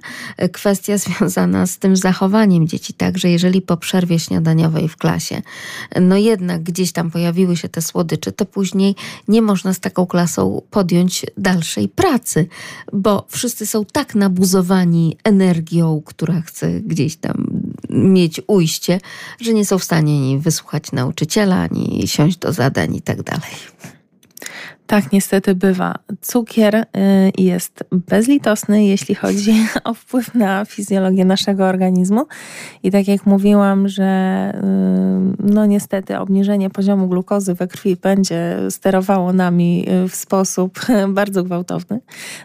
[0.52, 5.42] kwestia związana z tym zachowaniem dzieci, także jeżeli po przerwie śniadaniowej w klasie,
[6.02, 8.96] no jednak gdzieś tam pojawiły się te słodycze, to później
[9.28, 12.48] nie można z taką klasą podjąć dalszej pracy,
[12.94, 19.00] bo wszyscy są tak nabuzowani energią, która chce gdzieś tam mieć ujście,
[19.42, 23.52] że nie są w stanie ani wysłuchać nauczyciela, ani siąść do zadań i tak dalej.
[24.88, 25.96] Tak, niestety bywa.
[26.22, 26.86] Cukier y,
[27.38, 32.26] jest bezlitosny, jeśli chodzi o wpływ na fizjologię naszego organizmu.
[32.84, 39.34] I tak jak mówiłam, że y, no niestety obniżenie poziomu glukozy we krwi będzie sterowało
[39.34, 40.80] nami y, w sposób
[41.10, 42.00] bardzo gwałtowny.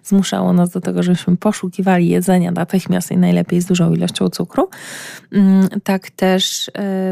[0.05, 4.68] Zmuszało nas do tego, żebyśmy poszukiwali jedzenia natychmiast i najlepiej z dużą ilością cukru.
[5.32, 6.70] Mm, tak też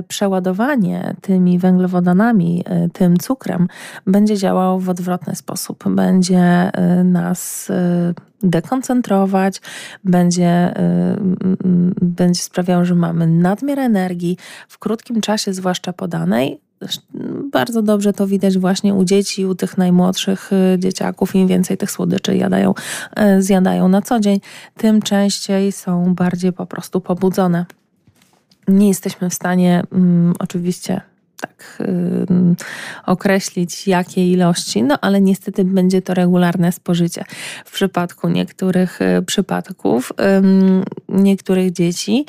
[0.09, 3.69] przeładowanie tymi węglowodanami, tym cukrem
[4.07, 5.85] będzie działało w odwrotny odwrotny sposób.
[5.89, 9.61] Będzie y, nas y, dekoncentrować,
[10.05, 11.19] będzie, y,
[12.03, 14.37] będzie sprawiał, że mamy nadmiar energii
[14.69, 16.61] w krótkim czasie, zwłaszcza podanej.
[17.53, 21.35] Bardzo dobrze to widać właśnie u dzieci, u tych najmłodszych dzieciaków.
[21.35, 22.75] Im więcej tych słodyczy jadają,
[23.39, 24.41] zjadają na co dzień,
[24.77, 27.67] tym częściej są bardziej po prostu pobudzone.
[28.69, 31.01] Nie jesteśmy w stanie um, oczywiście
[31.41, 31.79] tak
[33.07, 37.25] określić, jakie ilości, no ale niestety będzie to regularne spożycie.
[37.65, 40.13] W przypadku niektórych yy, przypadków,
[41.09, 42.27] niektórych dzieci,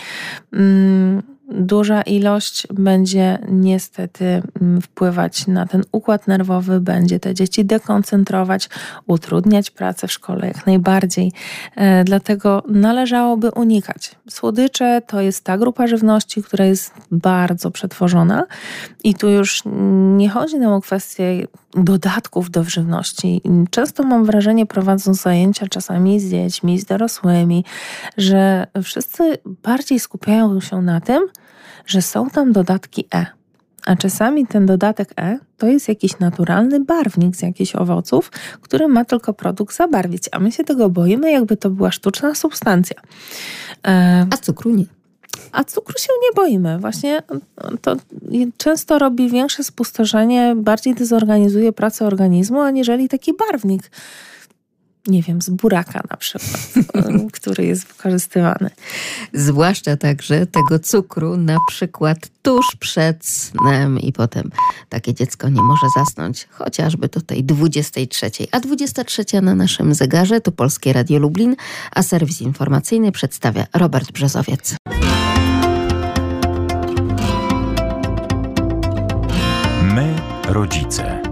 [1.51, 4.25] duża ilość będzie niestety
[4.61, 8.69] mm, wpływać na ten układ nerwowy, będzie te dzieci dekoncentrować,
[9.07, 11.31] utrudniać pracę w szkole jak najbardziej.
[11.75, 14.15] E, dlatego należałoby unikać.
[14.29, 18.43] Słodycze to jest ta grupa żywności, która jest bardzo przetworzona
[19.03, 19.63] i tu już
[20.17, 23.41] nie chodzi nam o kwestię dodatków do żywności.
[23.69, 27.65] Często mam wrażenie, prowadząc zajęcia czasami z dziećmi, z dorosłymi,
[28.17, 31.21] że wszyscy bardziej skupiają się na tym,
[31.85, 33.25] że są tam dodatki E.
[33.85, 38.29] A czasami ten dodatek E to jest jakiś naturalny barwnik z jakichś owoców,
[38.61, 43.01] który ma tylko produkt zabarwić, a my się tego boimy, jakby to była sztuczna substancja.
[43.87, 44.27] E...
[44.31, 44.85] A cukru nie.
[45.51, 46.79] A cukru się nie boimy.
[46.79, 47.23] Właśnie
[47.81, 47.95] to
[48.57, 53.91] często robi większe spustoszenie, bardziej dezorganizuje pracę organizmu, aniżeli taki barwnik
[55.07, 56.69] nie wiem, z buraka na przykład,
[57.33, 58.69] który jest wykorzystywany.
[59.33, 64.51] Zwłaszcza także tego cukru na przykład tuż przed snem i potem
[64.89, 68.31] takie dziecko nie może zasnąć chociażby do tej 23.
[68.51, 71.55] A 23 na naszym zegarze to Polskie Radio Lublin,
[71.91, 74.75] a serwis informacyjny przedstawia Robert Brzezowiec.
[79.83, 80.15] My,
[80.47, 81.30] rodzice.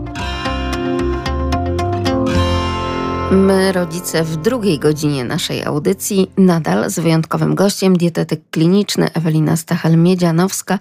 [3.31, 10.79] My, rodzice, w drugiej godzinie naszej audycji, nadal z wyjątkowym gościem, dietetyk kliniczny Ewelina Stachel-Miedzianowska,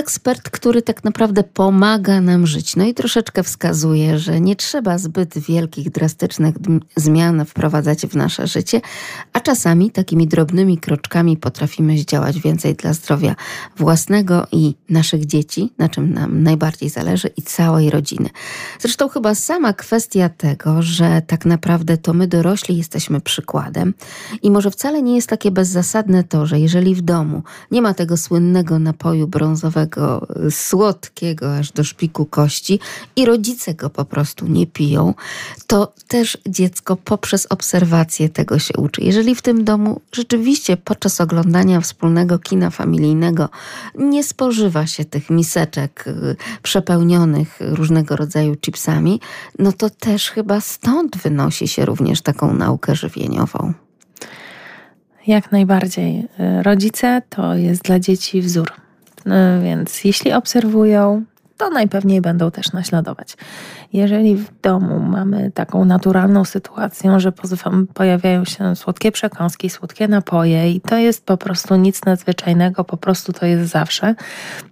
[0.00, 2.76] ekspert, który tak naprawdę pomaga nam żyć.
[2.76, 6.54] No i troszeczkę wskazuje, że nie trzeba zbyt wielkich, drastycznych
[6.96, 8.80] zmian wprowadzać w nasze życie,
[9.32, 13.36] a czasami takimi drobnymi kroczkami potrafimy zdziałać więcej dla zdrowia
[13.76, 18.28] własnego i naszych dzieci, na czym nam najbardziej zależy, i całej rodziny.
[18.78, 23.94] Zresztą chyba sama kwestia tego, że tak naprawdę to my dorośli jesteśmy przykładem
[24.42, 28.16] i może wcale nie jest takie bezzasadne to, że jeżeli w domu nie ma tego
[28.16, 29.89] słynnego napoju brązowego,
[30.50, 32.80] słodkiego aż do szpiku kości
[33.16, 35.14] i rodzice go po prostu nie piją,
[35.66, 39.02] to też dziecko poprzez obserwację tego się uczy.
[39.02, 43.48] Jeżeli w tym domu rzeczywiście podczas oglądania wspólnego kina familijnego
[43.98, 49.20] nie spożywa się tych miseczek y, przepełnionych różnego rodzaju chipsami,
[49.58, 53.74] no to też chyba stąd wynosi się również taką naukę żywieniową.
[55.26, 56.26] Jak najbardziej.
[56.62, 58.72] Rodzice to jest dla dzieci wzór.
[59.26, 61.24] No więc jeśli obserwują,
[61.60, 63.36] to najpewniej będą też naśladować.
[63.92, 67.32] Jeżeli w domu mamy taką naturalną sytuację, że
[67.94, 73.32] pojawiają się słodkie przekąski, słodkie napoje i to jest po prostu nic nadzwyczajnego, po prostu
[73.32, 74.14] to jest zawsze,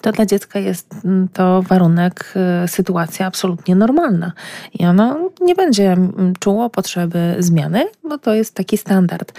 [0.00, 2.34] to dla dziecka jest mm, to warunek,
[2.64, 4.32] y, sytuacja absolutnie normalna.
[4.74, 9.32] I ono nie będzie mm, czuło potrzeby zmiany, bo to jest taki standard.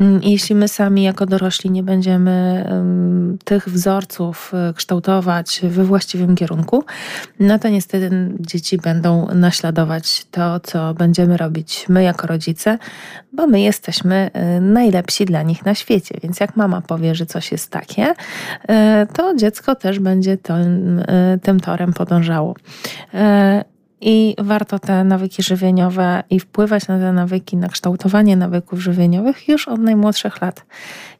[0.00, 2.64] Mm, jeśli my sami jako dorośli nie będziemy
[3.44, 6.84] tych wzorców y, kształtować we właściwym kierunku,
[7.40, 12.78] no to niestety dzieci będą naśladować to, co będziemy robić my jako rodzice,
[13.32, 16.14] bo my jesteśmy y, najlepsi dla nich na świecie.
[16.22, 18.14] Więc jak mama powie, że coś jest takie, y,
[19.12, 21.02] to dziecko też będzie tym,
[21.42, 22.54] tym torem podążało.
[24.00, 29.68] I warto te nawyki żywieniowe i wpływać na te nawyki, na kształtowanie nawyków żywieniowych już
[29.68, 30.66] od najmłodszych lat.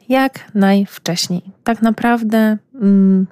[0.09, 1.41] Jak najwcześniej.
[1.63, 2.57] Tak naprawdę.
[2.81, 3.27] Mm,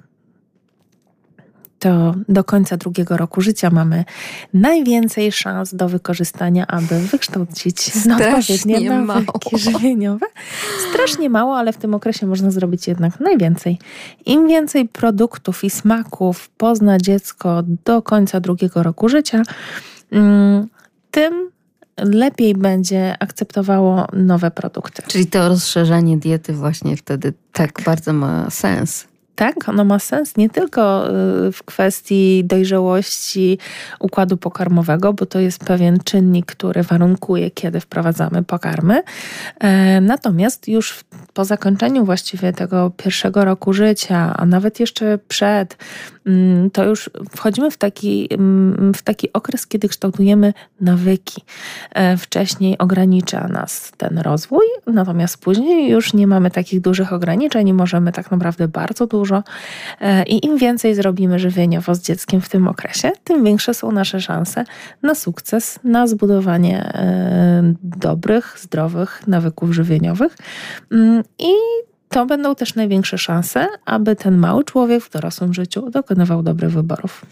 [1.78, 4.04] to do końca drugiego roku życia mamy
[4.54, 9.58] najwięcej szans do wykorzystania, aby wykształcić odpowiednie nawyki mało.
[9.58, 10.26] żywieniowe.
[10.90, 13.78] Strasznie mało, ale w tym okresie można zrobić jednak najwięcej.
[14.26, 19.42] Im więcej produktów i smaków pozna dziecko do końca drugiego roku życia,
[20.12, 20.68] mm,
[21.10, 21.50] tym
[21.98, 25.02] lepiej będzie akceptowało nowe produkty.
[25.06, 29.07] Czyli to rozszerzenie diety właśnie wtedy tak, tak bardzo ma sens
[29.38, 33.58] tak, ono ma sens nie tylko y, w kwestii dojrzałości
[34.00, 39.02] układu pokarmowego, bo to jest pewien czynnik, który warunkuje, kiedy wprowadzamy pokarmy.
[39.60, 45.76] E, natomiast już po zakończeniu właściwie tego pierwszego roku życia, a nawet jeszcze przed,
[46.72, 51.42] to już wchodzimy w taki, mm, w taki okres, kiedy kształtujemy nawyki.
[51.94, 57.72] E, wcześniej ogranicza nas ten rozwój, natomiast później już nie mamy takich dużych ograniczeń i
[57.72, 59.42] możemy tak naprawdę bardzo dużo dużo.
[60.00, 64.20] E, I im więcej zrobimy żywieniowo z dzieckiem w tym okresie, tym większe są nasze
[64.20, 64.64] szanse
[65.02, 70.36] na sukces, na zbudowanie e, dobrych, zdrowych nawyków żywieniowych.
[70.92, 71.52] Mm, I
[72.08, 77.26] to będą też największe szanse, aby ten mały człowiek w dorosłym życiu dokonywał dobrych wyborów.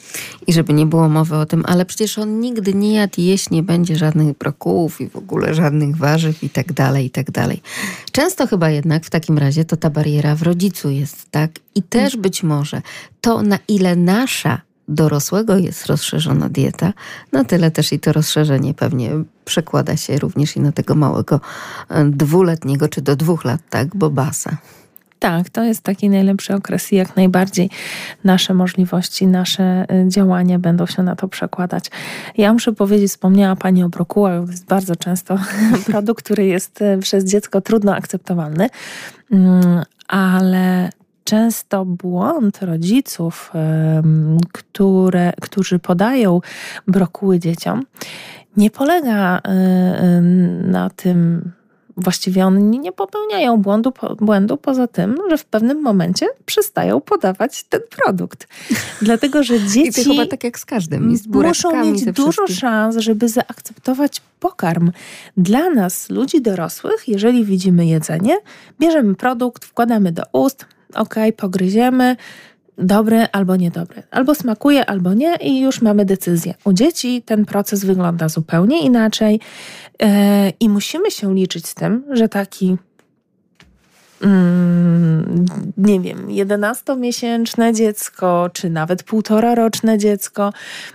[0.46, 3.62] I żeby nie było mowy o tym, ale przecież on nigdy nie jadł jeść nie
[3.62, 7.62] będzie żadnych brokułów i w ogóle żadnych warzyw i tak dalej, i tak dalej.
[8.12, 11.50] Często chyba jednak w takim razie to ta bariera w rodzicu jest, tak?
[11.74, 12.82] I też być może
[13.20, 16.92] to, na ile nasza dorosłego jest rozszerzona dieta,
[17.32, 19.10] na tyle też i to rozszerzenie pewnie
[19.44, 21.40] przekłada się również i na tego małego
[21.88, 24.56] e, dwuletniego czy do dwóch lat, tak, bobasa.
[25.18, 27.70] Tak, to jest taki najlepszy okres i jak najbardziej
[28.24, 31.90] nasze możliwości, nasze e, działania będą się na to przekładać.
[32.36, 35.38] Ja muszę powiedzieć, wspomniała Pani o brokułach, to jest bardzo często
[35.90, 38.68] produkt, który jest e, przez dziecko trudno akceptowalny,
[39.30, 40.90] mm, ale
[41.26, 43.52] często błąd rodziców,
[44.52, 46.40] które, którzy podają
[46.86, 47.82] brokuły dzieciom,
[48.56, 50.20] nie polega e,
[50.62, 51.50] na tym,
[51.96, 57.80] właściwie oni nie popełniają błędu, błędu poza tym, że w pewnym momencie przestają podawać ten
[57.96, 58.48] produkt.
[59.02, 62.96] Dlatego, że dzieci I to chyba tak jak z każdym, z muszą mieć dużo szans,
[62.96, 64.90] żeby zaakceptować pokarm.
[65.36, 68.36] Dla nas, ludzi dorosłych, jeżeli widzimy jedzenie,
[68.80, 70.66] bierzemy produkt, wkładamy do ust,
[70.96, 72.16] ok, pogryziemy,
[72.78, 74.02] dobry albo niedobry.
[74.10, 76.54] Albo smakuje, albo nie i już mamy decyzję.
[76.64, 79.40] U dzieci ten proces wygląda zupełnie inaczej
[80.00, 80.08] yy,
[80.60, 82.76] i musimy się liczyć z tym, że taki
[84.22, 85.44] mm,
[85.76, 90.52] nie wiem, 11-miesięczne dziecko, czy nawet półtoraroczne dziecko,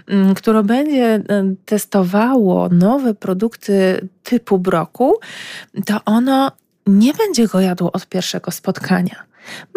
[0.07, 1.21] mm, które będzie e,
[1.65, 5.13] testowało nowe produkty typu broku,
[5.85, 6.51] to ono
[6.87, 9.30] nie będzie go jadło od pierwszego spotkania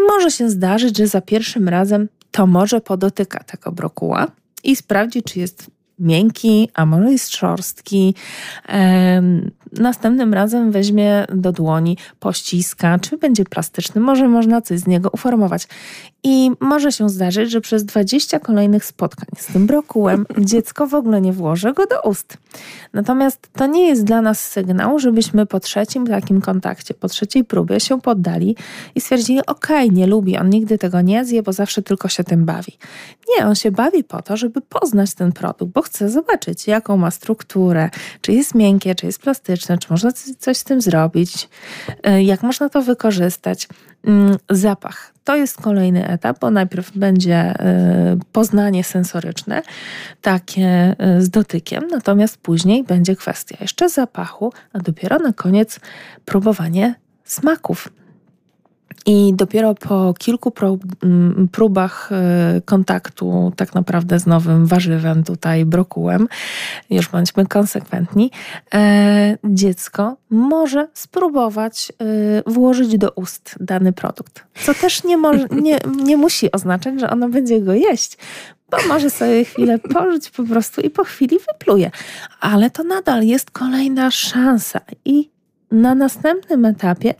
[0.08, 4.26] może się zdarzyć, że za pierwszym razem to może podotyka tego brokuła
[4.64, 8.14] i sprawdzi, czy jest miękki, a może jest szorstki.
[9.78, 15.68] Następnym razem weźmie do dłoni, pościska, czy będzie plastyczny, może można coś z niego uformować.
[16.26, 21.20] I może się zdarzyć, że przez 20 kolejnych spotkań z tym brokułem dziecko w ogóle
[21.20, 22.38] nie włoży go do ust.
[22.92, 27.80] Natomiast to nie jest dla nas sygnał, żebyśmy po trzecim takim kontakcie, po trzeciej próbie
[27.80, 28.56] się poddali
[28.94, 32.24] i stwierdzili, okej, okay, nie lubi, on nigdy tego nie zje, bo zawsze tylko się
[32.24, 32.78] tym bawi.
[33.28, 37.10] Nie, on się bawi po to, żeby poznać ten produkt, bo chce zobaczyć, jaką ma
[37.10, 41.48] strukturę, czy jest miękkie, czy jest plastyczne, czy można coś z tym zrobić,
[42.02, 43.68] e, jak można to wykorzystać.
[44.06, 45.12] Mm, zapach.
[45.24, 49.62] To jest kolejny etap, bo najpierw będzie e, poznanie sensoryczne,
[50.22, 55.80] takie e, z dotykiem, natomiast później będzie kwestia jeszcze zapachu, a dopiero na koniec
[56.24, 56.94] próbowanie
[57.24, 57.88] smaków.
[59.06, 60.52] I dopiero po kilku
[61.02, 66.28] mm, próbach e, kontaktu, tak naprawdę z nowym warzywem, tutaj brokułem,
[66.90, 68.30] już bądźmy konsekwentni,
[68.74, 71.92] e, dziecko może spróbować
[72.46, 74.44] e, włożyć do ust dany produkt.
[74.54, 78.18] Co też nie, może, nie, nie musi oznaczać, że ono będzie go jeść,
[78.70, 81.90] bo może sobie chwilę pożyć po prostu i po chwili wypluje.
[82.40, 85.30] Ale to nadal jest kolejna szansa i
[85.70, 87.14] na następnym etapie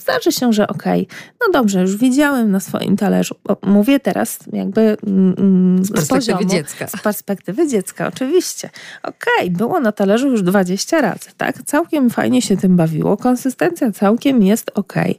[0.00, 3.34] zdarzy się, że okej, okay, no dobrze, już widziałem na swoim talerzu.
[3.62, 6.86] Mówię teraz jakby mm, mm, z, z perspektywy poziomu, dziecka.
[6.86, 8.70] Z perspektywy dziecka, oczywiście.
[9.02, 11.62] Okej, okay, było na talerzu już 20 razy, tak?
[11.62, 13.16] Całkiem fajnie się tym bawiło.
[13.16, 15.18] Konsystencja całkiem jest okej.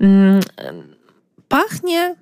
[0.00, 0.40] Mm,
[1.48, 2.14] pachnie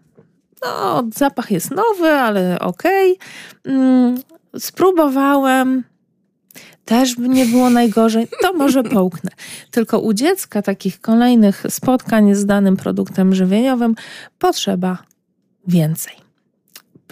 [0.64, 3.18] no, zapach jest nowy, ale okej.
[3.64, 4.14] Okay.
[4.58, 5.84] Spróbowałem,
[6.86, 9.30] też by nie było najgorzej, to może połknę.
[9.70, 13.94] Tylko u dziecka takich kolejnych spotkań z danym produktem żywieniowym
[14.38, 14.98] potrzeba
[15.68, 16.14] więcej.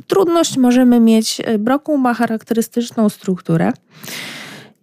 [0.06, 3.72] Trudność możemy mieć, e, brokuł ma charakterystyczną strukturę.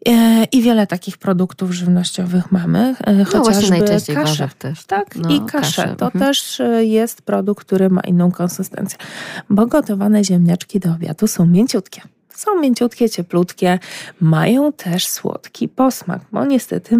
[0.07, 2.95] E, I wiele takich produktów żywnościowych mamy.
[3.03, 4.49] E, no chociażby najczęściej kasze.
[4.59, 4.85] też.
[4.85, 5.81] Tak, no, i kasze.
[5.81, 5.95] kasze.
[5.97, 6.25] To mhm.
[6.25, 8.97] też jest produkt, który ma inną konsystencję.
[9.49, 12.01] Bo gotowane ziemniaczki do obiadu są mięciutkie.
[12.35, 13.79] Są mięciutkie, cieplutkie,
[14.21, 16.99] mają też słodki posmak, bo niestety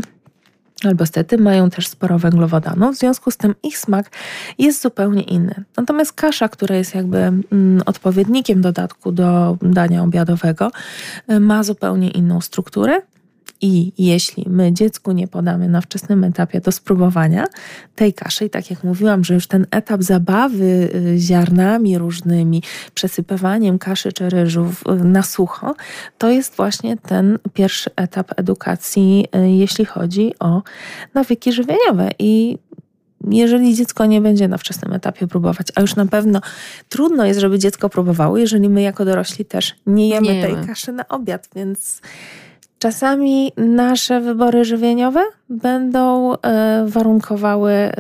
[0.84, 4.10] albo stety mają też sporo węglowodanów, w związku z tym ich smak
[4.58, 5.64] jest zupełnie inny.
[5.78, 10.72] Natomiast kasza, która jest jakby mm, odpowiednikiem dodatku do dania obiadowego,
[11.32, 13.02] y, ma zupełnie inną strukturę
[13.62, 17.46] i jeśli my dziecku nie podamy na wczesnym etapie do spróbowania
[17.96, 23.80] tej kaszy, i tak jak mówiłam, że już ten etap zabawy y, ziarnami różnymi, przesypywaniem
[23.80, 25.76] kaszy czy ryżów y, na sucho,
[26.18, 30.62] to jest właśnie ten pierwszy etap edukacji, y, jeśli chodzi o
[31.14, 32.10] nawyki żywieniowe.
[32.20, 32.58] I
[33.30, 36.42] jeżeli dziecko nie będzie na wczesnym etapie próbować, a już na pewno
[36.90, 40.56] trudno jest, żeby dziecko próbowało, jeżeli my jako dorośli też nie jemy, nie jemy.
[40.56, 42.02] tej kaszy na obiad, więc
[42.82, 47.92] Czasami nasze wybory żywieniowe będą e, warunkowały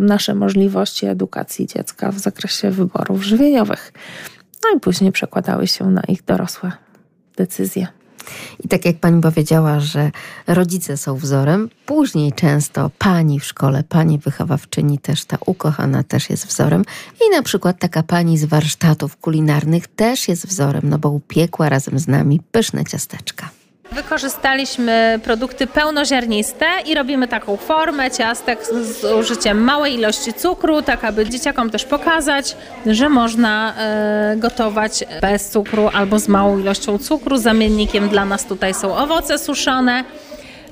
[0.00, 3.92] nasze możliwości edukacji dziecka w zakresie wyborów żywieniowych.
[4.64, 6.72] No i później przekładały się na ich dorosłe
[7.36, 7.86] decyzje.
[8.64, 10.10] I tak jak pani powiedziała, że
[10.46, 16.46] rodzice są wzorem, później często pani w szkole, pani wychowawczyni też ta ukochana też jest
[16.46, 16.84] wzorem
[17.26, 21.98] i na przykład taka pani z warsztatów kulinarnych też jest wzorem, no bo upiekła razem
[21.98, 23.57] z nami pyszne ciasteczka.
[24.02, 31.28] Wykorzystaliśmy produkty pełnoziarniste i robimy taką formę ciastek z użyciem małej ilości cukru, tak aby
[31.28, 37.36] dzieciakom też pokazać, że można e, gotować bez cukru albo z małą ilością cukru.
[37.36, 40.04] Zamiennikiem dla nas tutaj są owoce suszone.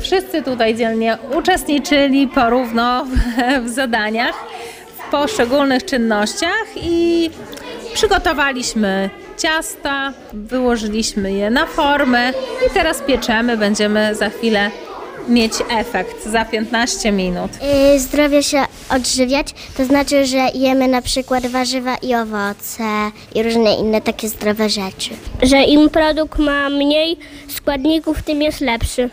[0.01, 3.11] Wszyscy tutaj dzielnie uczestniczyli porówno w,
[3.65, 4.35] w zadaniach,
[4.99, 7.31] w poszczególnych czynnościach i
[7.95, 12.33] przygotowaliśmy ciasta, wyłożyliśmy je na formę
[12.67, 13.57] i teraz pieczemy.
[13.57, 14.71] Będziemy za chwilę
[15.29, 17.51] mieć efekt za 15 minut.
[17.93, 22.85] Yy, zdrowie się odżywiać, to znaczy, że jemy na przykład warzywa i owoce
[23.35, 25.11] i różne inne takie zdrowe rzeczy.
[25.43, 27.17] Że im produkt ma mniej
[27.49, 29.11] składników, tym jest lepszy.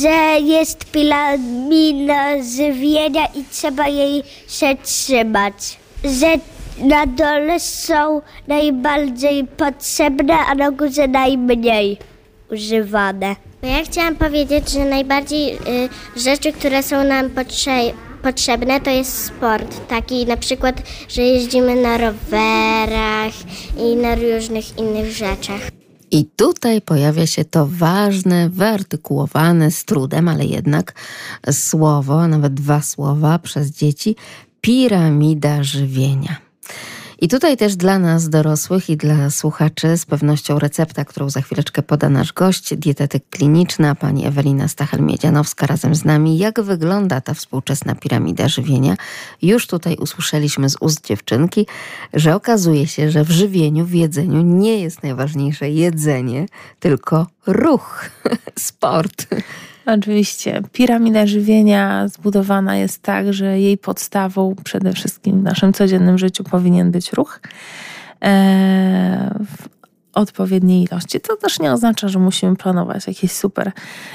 [0.00, 5.54] Że jest piramida żywienia i trzeba jej się trzymać.
[6.04, 6.26] Że
[6.78, 11.98] na dole są najbardziej potrzebne, a na górze najmniej
[12.52, 13.36] używane.
[13.62, 15.58] Ja chciałam powiedzieć, że najbardziej y,
[16.16, 19.88] rzeczy, które są nam potrze- potrzebne, to jest sport.
[19.88, 23.32] Taki na przykład, że jeździmy na rowerach
[23.78, 25.60] i na różnych innych rzeczach.
[26.10, 30.94] I tutaj pojawia się to ważne, wyartykułowane z trudem, ale jednak
[31.50, 34.16] słowo, a nawet dwa słowa przez dzieci
[34.60, 36.43] piramida żywienia.
[37.24, 41.82] I tutaj też dla nas dorosłych i dla słuchaczy z pewnością recepta, którą za chwileczkę
[41.82, 46.38] poda nasz gość, dietetyk kliniczna, pani Ewelina Stachel-Miedzianowska razem z nami.
[46.38, 48.96] Jak wygląda ta współczesna piramida żywienia?
[49.42, 51.66] Już tutaj usłyszeliśmy z ust dziewczynki,
[52.12, 56.46] że okazuje się, że w żywieniu, w jedzeniu nie jest najważniejsze jedzenie,
[56.80, 58.10] tylko ruch,
[58.58, 59.26] sport.
[59.86, 60.62] Oczywiście.
[60.72, 66.90] Piramida żywienia zbudowana jest tak, że jej podstawą przede wszystkim w naszym codziennym życiu powinien
[66.90, 67.40] być ruch.
[70.14, 71.20] Odpowiedniej ilości.
[71.20, 73.72] To też nie oznacza, że musimy planować jakieś super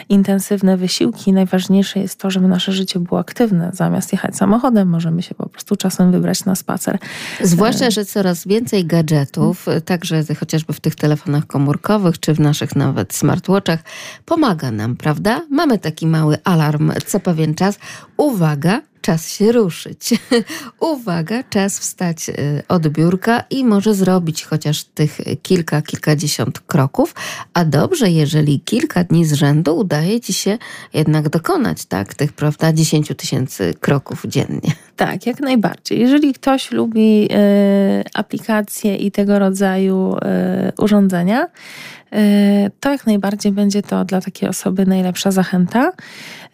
[0.10, 1.34] intensywne wysiłki.
[1.34, 3.72] Najważniejsze jest to, żeby nasze życie było aktywne.
[3.74, 6.97] Zamiast jechać samochodem, możemy się po prostu czasem wybrać na spacer.
[7.41, 13.14] Zwłaszcza, że coraz więcej gadżetów, także chociażby w tych telefonach komórkowych, czy w naszych nawet
[13.14, 13.80] smartwatchach,
[14.26, 15.41] pomaga nam, prawda?
[15.50, 17.80] Mamy taki mały alarm co pewien czas.
[18.18, 20.10] Uwaga, czas się ruszyć.
[20.91, 27.16] Uwaga, czas wstać y, od biurka i może zrobić chociaż tych kilka, kilkadziesiąt kroków.
[27.53, 30.57] A dobrze, jeżeli kilka dni z rzędu udaje ci się
[30.93, 34.72] jednak dokonać, tak, tych, prawda, 10 tysięcy kroków dziennie.
[34.99, 35.99] Tak, jak najbardziej.
[35.99, 43.82] Jeżeli ktoś lubi y, aplikacje i tego rodzaju y, urządzenia, y, to jak najbardziej będzie
[43.82, 45.91] to dla takiej osoby najlepsza zachęta.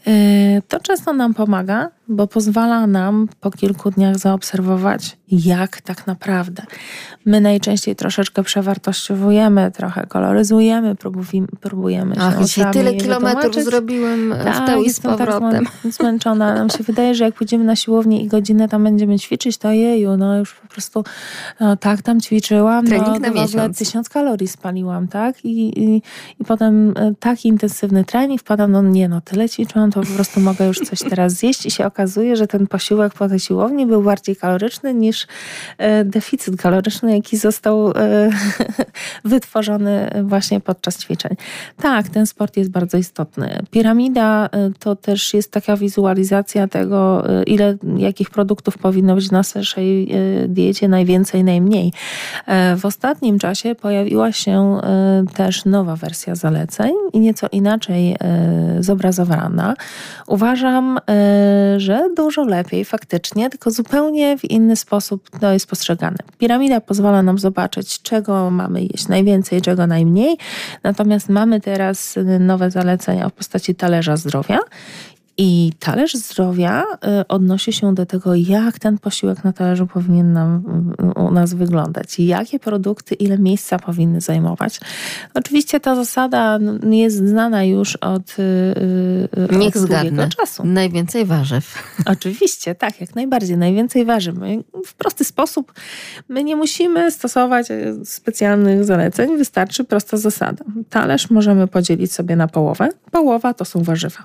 [0.08, 6.64] Y, to często nam pomaga, bo pozwala nam po kilku dniach zaobserwować, jak tak naprawdę.
[7.26, 13.66] My najczęściej troszeczkę przewartościowujemy, trochę koloryzujemy, próbujemy, próbujemy się Ach, dzisiaj tyle kilometrów wytłumaczyć.
[13.66, 15.66] zrobiłem Tak, w tył i z tak powrotem.
[15.66, 16.56] zmę- zmęczona.
[16.56, 20.18] Nam się wydaje, że jak pójdziemy na siłownię i godzinę tam będziemy ćwiczyć, to jeju,
[20.18, 21.04] no już po prostu
[21.60, 25.46] no, tak tam ćwiczyłam, Trening no, na w ogóle tysiąc kalorii spaliłam, tak?
[25.46, 26.02] I, i,
[26.40, 30.40] i potem e, taki intensywny trening, wpadam, no nie no, tyle ćwiczyłam, to po prostu
[30.40, 34.02] mogę już coś teraz zjeść i się okazuje, że ten posiłek po tej siłowni był
[34.02, 35.28] bardziej kaloryczny niż
[35.78, 38.30] e, deficyt kaloryczny, jaki został e,
[39.24, 41.32] wytworzony właśnie podczas ćwiczeń.
[41.78, 43.60] Tak, ten sport jest bardzo istotny.
[43.72, 50.12] Piramida e, to też jest taka wizualizacja tego, ile jakich produktów powinno być w naszej
[50.48, 51.94] diecie, najwięcej, najmniej.
[52.78, 54.82] W ostatnim czasie pojawiła się
[55.34, 58.16] też nowa wersja zaleceń i nieco inaczej
[58.80, 59.76] zobrazowana.
[60.28, 61.00] Uważam,
[61.86, 66.18] że dużo lepiej faktycznie, tylko zupełnie w inny sposób to jest postrzegane.
[66.38, 70.38] Piramida pozwala nam zobaczyć, czego mamy jeść najwięcej, czego najmniej.
[70.84, 74.60] Natomiast mamy teraz nowe zalecenia w postaci talerza zdrowia.
[75.38, 80.64] I talerz zdrowia y, odnosi się do tego, jak ten posiłek na talerzu powinien nam,
[81.18, 84.80] y, u nas wyglądać, jakie produkty, ile miejsca powinny zajmować.
[85.34, 86.60] Oczywiście ta zasada
[86.92, 90.30] jest znana już od, y, Niech od zgadnę.
[90.30, 90.66] czasu.
[90.66, 91.84] Najwięcej warzyw.
[92.06, 93.58] Oczywiście, tak, jak najbardziej.
[93.58, 94.64] Najwięcej ważymy.
[94.86, 95.74] W prosty sposób.
[96.30, 97.68] My nie musimy stosować
[98.04, 100.66] specjalnych zaleceń, wystarczy prosta zasada.
[100.90, 102.90] Talerz możemy podzielić sobie na połowę.
[103.12, 104.24] Połowa to są warzywa.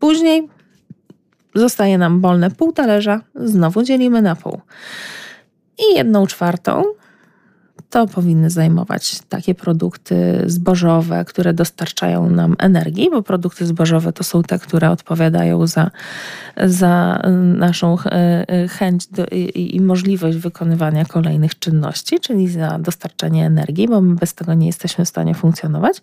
[0.00, 0.48] Później
[1.54, 4.60] zostaje nam wolne pół talerza, znowu dzielimy na pół.
[5.78, 6.84] I jedną czwartą
[7.90, 14.42] to powinny zajmować takie produkty zbożowe, które dostarczają nam energii, bo produkty zbożowe to są
[14.42, 15.90] te, które odpowiadają za,
[16.56, 17.22] za
[17.54, 18.10] naszą e,
[18.48, 24.14] e, chęć do, i, i możliwość wykonywania kolejnych czynności, czyli za dostarczanie energii, bo my
[24.14, 26.02] bez tego nie jesteśmy w stanie funkcjonować.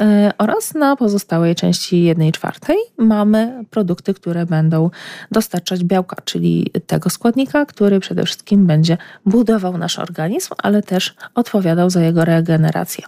[0.00, 4.90] E, Oraz na pozostałej części jednej czwartej mamy produkty, które będą
[5.30, 11.90] dostarczać białka, czyli tego składnika, który przede wszystkim będzie budował nasz organizm, ale też odpowiadał
[11.90, 13.04] za jego regenerację.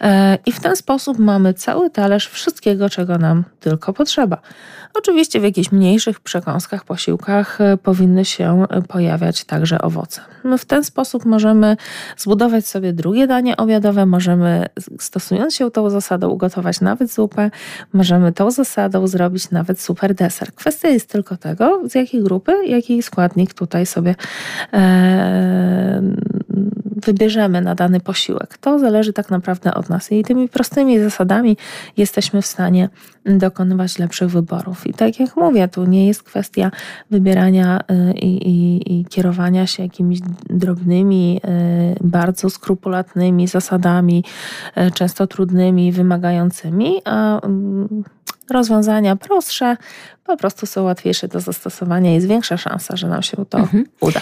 [0.00, 4.38] E, I w ten sposób mamy cały talerz wszystkiego, czego nam tylko potrzeba.
[4.98, 10.20] Oczywiście w jakichś mniejszych przekąskach, posiłkach e, powinny się e, pojawiać także owoce.
[10.44, 11.76] No w ten sposób możemy
[12.16, 14.66] zbudować sobie drugie danie obiadowe, możemy
[14.98, 17.50] stosując się tą zasadą ugotować nawet zupę,
[17.92, 20.54] możemy tą zasadą zrobić nawet super deser.
[20.54, 24.14] Kwestia jest tylko tego, z jakiej grupy, jaki składnik tutaj sobie
[24.72, 26.02] e,
[26.96, 28.58] wybierzemy na dany posiłek.
[28.58, 31.56] To zależy tak naprawdę od nas i tymi prostymi zasadami
[31.96, 32.88] jesteśmy w stanie
[33.24, 34.86] dokonywać lepszych wyborów.
[34.86, 36.70] I tak jak mówię, tu nie jest kwestia
[37.10, 40.18] wybierania y, i, i, i kierowania się jakimiś
[40.50, 41.40] drobnymi,
[42.00, 44.24] y, bardzo skrupulatnymi zasadami,
[44.76, 48.04] y, często trudnymi, wymagającymi, a mm,
[48.50, 49.76] rozwiązania prostsze
[50.24, 53.58] po prostu są łatwiejsze do zastosowania i jest większa szansa, że nam się to
[54.00, 54.20] uda.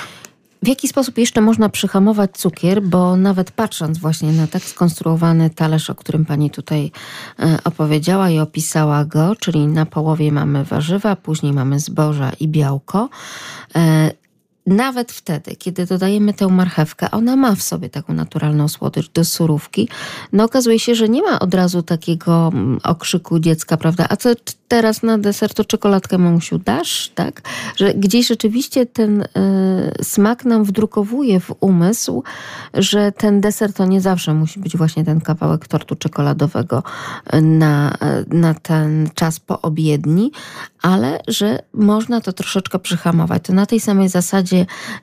[0.64, 2.82] W jaki sposób jeszcze można przyhamować cukier?
[2.82, 6.90] Bo nawet patrząc właśnie na tak skonstruowany talerz, o którym pani tutaj
[7.38, 13.08] e, opowiedziała i opisała go, czyli na połowie mamy warzywa, później mamy zboża i białko.
[14.66, 19.24] E, nawet wtedy, kiedy dodajemy tę marchewkę, ona ma w sobie taką naturalną słodycz do
[19.24, 19.88] surówki,
[20.32, 24.06] no okazuje się, że nie ma od razu takiego mm, okrzyku dziecka, prawda?
[24.08, 24.30] A co
[24.68, 27.42] teraz na deser to czekoladkę mamusiu dasz, tak?
[27.76, 29.26] Że gdzieś rzeczywiście ten y,
[30.02, 32.22] smak nam wdrukowuje w umysł,
[32.74, 36.82] że ten deser to nie zawsze musi być właśnie ten kawałek tortu czekoladowego
[37.42, 37.96] na,
[38.28, 40.32] na ten czas poobiedni,
[40.82, 43.42] ale że można to troszeczkę przyhamować.
[43.42, 44.53] To na tej samej zasadzie,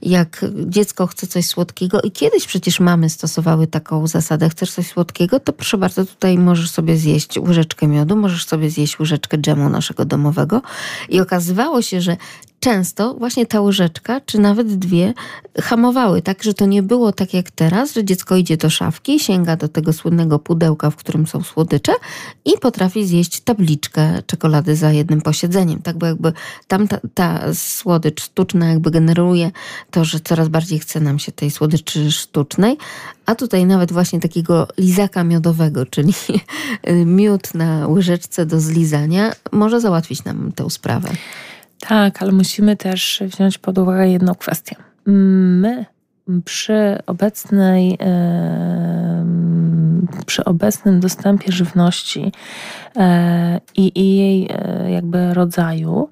[0.01, 5.39] jak dziecko chce coś słodkiego i kiedyś przecież mamy stosowały taką zasadę, chcesz coś słodkiego,
[5.39, 10.05] to proszę bardzo, tutaj możesz sobie zjeść łyżeczkę miodu, możesz sobie zjeść łyżeczkę dżemu naszego
[10.05, 10.61] domowego.
[11.09, 12.17] I okazywało się, że
[12.61, 15.13] często właśnie ta łyżeczka, czy nawet dwie,
[15.61, 19.55] hamowały, tak, że to nie było tak jak teraz, że dziecko idzie do szafki, sięga
[19.55, 21.93] do tego słynnego pudełka, w którym są słodycze
[22.45, 26.33] i potrafi zjeść tabliczkę czekolady za jednym posiedzeniem, tak, bo jakby
[26.67, 29.51] tam ta, ta słodycz sztuczna jakby generuje
[29.91, 32.77] to, że coraz bardziej chce nam się tej słodyczy sztucznej,
[33.25, 36.13] a tutaj nawet właśnie takiego lizaka miodowego, czyli
[37.05, 41.09] miód na łyżeczce do zlizania, może załatwić nam tę sprawę.
[41.87, 44.75] Tak, ale musimy też wziąć pod uwagę jedną kwestię.
[45.05, 45.85] My
[46.45, 47.97] przy obecnej,
[50.25, 52.31] przy obecnym dostępie żywności
[52.95, 56.09] e, i, jej e, jakby rodzaju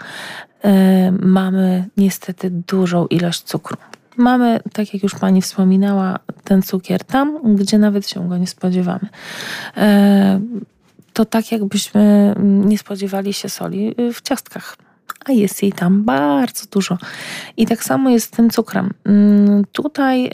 [0.64, 3.78] e, mamy niestety dużą ilość cukru.
[4.18, 9.10] Mamy, tak jak już pani wspominała, ten cukier tam, gdzie nawet się go nie spodziewamy
[11.14, 14.76] to tak jakbyśmy nie spodziewali się soli w ciastkach
[15.34, 16.98] jest jej tam bardzo dużo.
[17.58, 18.94] I tak samo jest z tym cukrem.
[19.06, 20.30] Mm, tutaj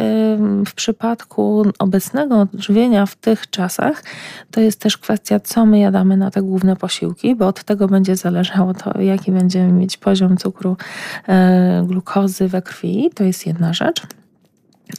[0.65, 4.03] w przypadku obecnego odżywienia w tych czasach
[4.51, 8.15] to jest też kwestia, co my jadamy na te główne posiłki, bo od tego będzie
[8.15, 10.77] zależało to, jaki będziemy mieć poziom cukru,
[11.27, 13.09] e, glukozy we krwi.
[13.15, 14.01] To jest jedna rzecz.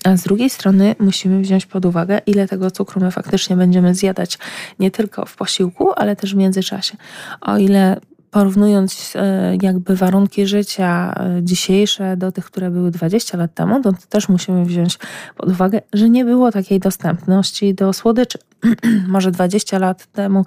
[0.05, 4.39] A z drugiej strony musimy wziąć pod uwagę, ile tego cukru my faktycznie będziemy zjadać
[4.79, 6.97] nie tylko w posiłku, ale też w międzyczasie.
[7.41, 8.01] O ile
[8.37, 13.93] porównując e, jakby warunki życia e, dzisiejsze do tych, które były 20 lat temu, to
[14.09, 14.99] też musimy wziąć
[15.37, 18.39] pod uwagę, że nie było takiej dostępności do słodyczy.
[19.09, 20.45] może 20 lat temu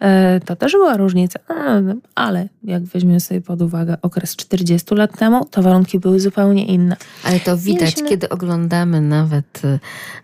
[0.00, 1.38] e, to też była różnica,
[2.14, 6.96] ale jak weźmiemy sobie pod uwagę okres 40 lat temu, to warunki były zupełnie inne.
[7.24, 8.08] Ale to widać, Mieliśmy...
[8.08, 9.62] kiedy oglądamy nawet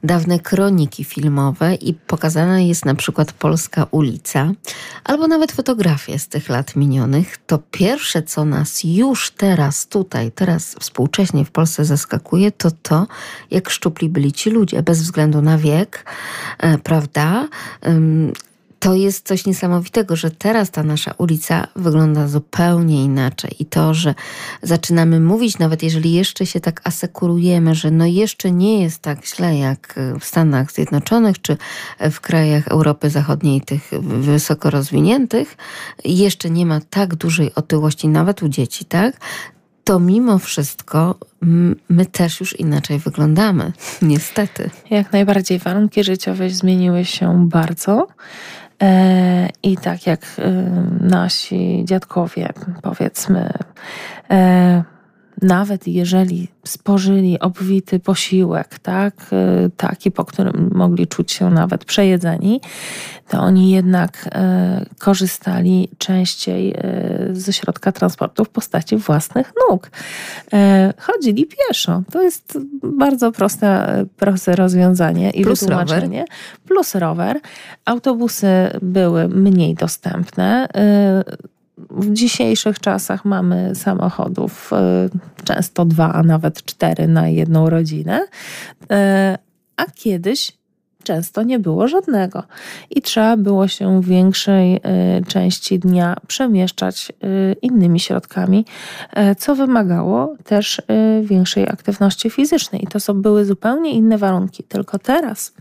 [0.04, 4.52] dawne kroniki filmowe i pokazana jest na przykład polska ulica,
[5.04, 7.05] albo nawet fotografie z tych lat minionych,
[7.46, 13.06] to pierwsze, co nas już teraz tutaj, teraz współcześnie w Polsce zaskakuje, to to,
[13.50, 16.04] jak szczupli byli ci ludzie, bez względu na wiek,
[16.58, 17.48] e, prawda?
[18.86, 23.50] To jest coś niesamowitego, że teraz ta nasza ulica wygląda zupełnie inaczej.
[23.58, 24.14] I to, że
[24.62, 29.58] zaczynamy mówić, nawet jeżeli jeszcze się tak asekurujemy, że no jeszcze nie jest tak źle
[29.58, 31.56] jak w Stanach Zjednoczonych czy
[32.10, 35.56] w krajach Europy Zachodniej, tych wysoko rozwiniętych,
[36.04, 39.20] jeszcze nie ma tak dużej otyłości, nawet u dzieci, tak?
[39.86, 41.14] to mimo wszystko
[41.88, 43.72] my też już inaczej wyglądamy,
[44.02, 44.70] niestety.
[44.90, 48.08] Jak najbardziej warunki życiowe zmieniły się bardzo.
[48.82, 50.50] E, I tak jak e,
[51.00, 52.52] nasi dziadkowie,
[52.82, 53.52] powiedzmy,
[54.30, 54.95] e,
[55.42, 59.14] nawet jeżeli spożyli obfity posiłek, tak,
[59.66, 62.60] y, taki, po którym mogli czuć się nawet przejedzeni,
[63.28, 69.90] to oni jednak e, korzystali częściej e, ze środka transportu w postaci własnych nóg.
[70.98, 72.02] Chodzili pieszo.
[72.12, 76.18] To jest bardzo proste, proste rozwiązanie i Plus wytłumaczenie.
[76.18, 76.66] Rower.
[76.66, 77.40] Plus rower.
[77.84, 78.46] Autobusy
[78.82, 80.68] były mniej dostępne
[81.78, 88.26] w dzisiejszych czasach mamy samochodów y, często dwa, a nawet cztery na jedną rodzinę,
[88.82, 88.86] y,
[89.76, 90.52] a kiedyś
[91.02, 92.42] często nie było żadnego
[92.90, 94.80] i trzeba było się w większej y,
[95.28, 97.12] części dnia przemieszczać
[97.62, 98.64] innymi środkami,
[99.38, 100.82] co wymagało też
[101.22, 102.84] większej aktywności fizycznej.
[102.84, 104.64] I to są były zupełnie inne warunki.
[104.64, 105.52] Tylko teraz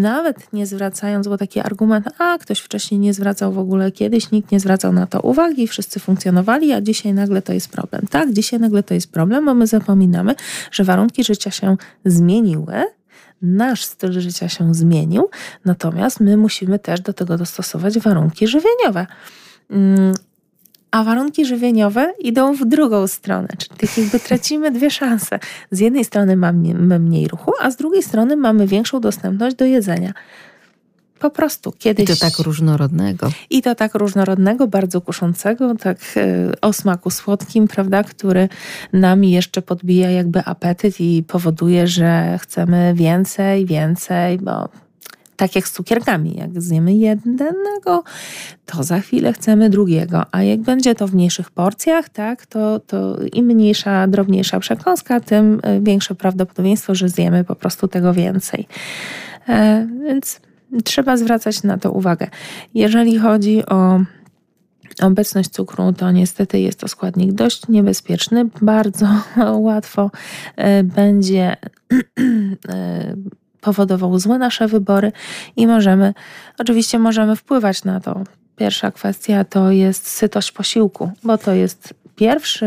[0.00, 4.52] nawet nie zwracając, bo taki argument, a ktoś wcześniej nie zwracał w ogóle kiedyś, nikt
[4.52, 8.06] nie zwracał na to uwagi, wszyscy funkcjonowali, a dzisiaj nagle to jest problem.
[8.10, 10.34] Tak, dzisiaj nagle to jest problem, bo my zapominamy,
[10.70, 12.74] że warunki życia się zmieniły,
[13.42, 15.28] nasz styl życia się zmienił,
[15.64, 19.06] natomiast my musimy też do tego dostosować warunki żywieniowe.
[20.94, 25.38] A warunki żywieniowe idą w drugą stronę, czyli tak jakby tracimy dwie szanse.
[25.70, 30.12] Z jednej strony mamy mniej ruchu, a z drugiej strony mamy większą dostępność do jedzenia.
[31.18, 32.04] po prostu kiedyś.
[32.04, 33.30] I to tak różnorodnego.
[33.50, 35.98] I to tak różnorodnego, bardzo kuszącego, tak
[36.60, 38.48] o smaku słodkim, prawda, który
[38.92, 44.68] nam jeszcze podbija jakby apetyt i powoduje, że chcemy więcej, więcej, bo
[45.36, 46.36] tak jak z cukierkami.
[46.36, 48.04] Jak zjemy jednego,
[48.66, 50.22] to za chwilę chcemy drugiego.
[50.32, 55.60] A jak będzie to w mniejszych porcjach, tak, to, to im mniejsza, drobniejsza przekąska, tym
[55.62, 58.66] e, większe prawdopodobieństwo, że zjemy po prostu tego więcej.
[59.48, 60.40] E, więc
[60.84, 62.26] trzeba zwracać na to uwagę.
[62.74, 64.00] Jeżeli chodzi o
[65.02, 68.44] obecność cukru, to niestety jest to składnik dość niebezpieczny.
[68.62, 69.08] Bardzo
[69.68, 70.10] łatwo
[70.56, 71.56] e, będzie
[72.68, 73.16] e,
[73.64, 75.12] powodował złe nasze wybory
[75.56, 76.14] i możemy,
[76.58, 78.24] oczywiście możemy wpływać na to.
[78.56, 82.66] Pierwsza kwestia to jest sytość posiłku, bo to jest pierwszy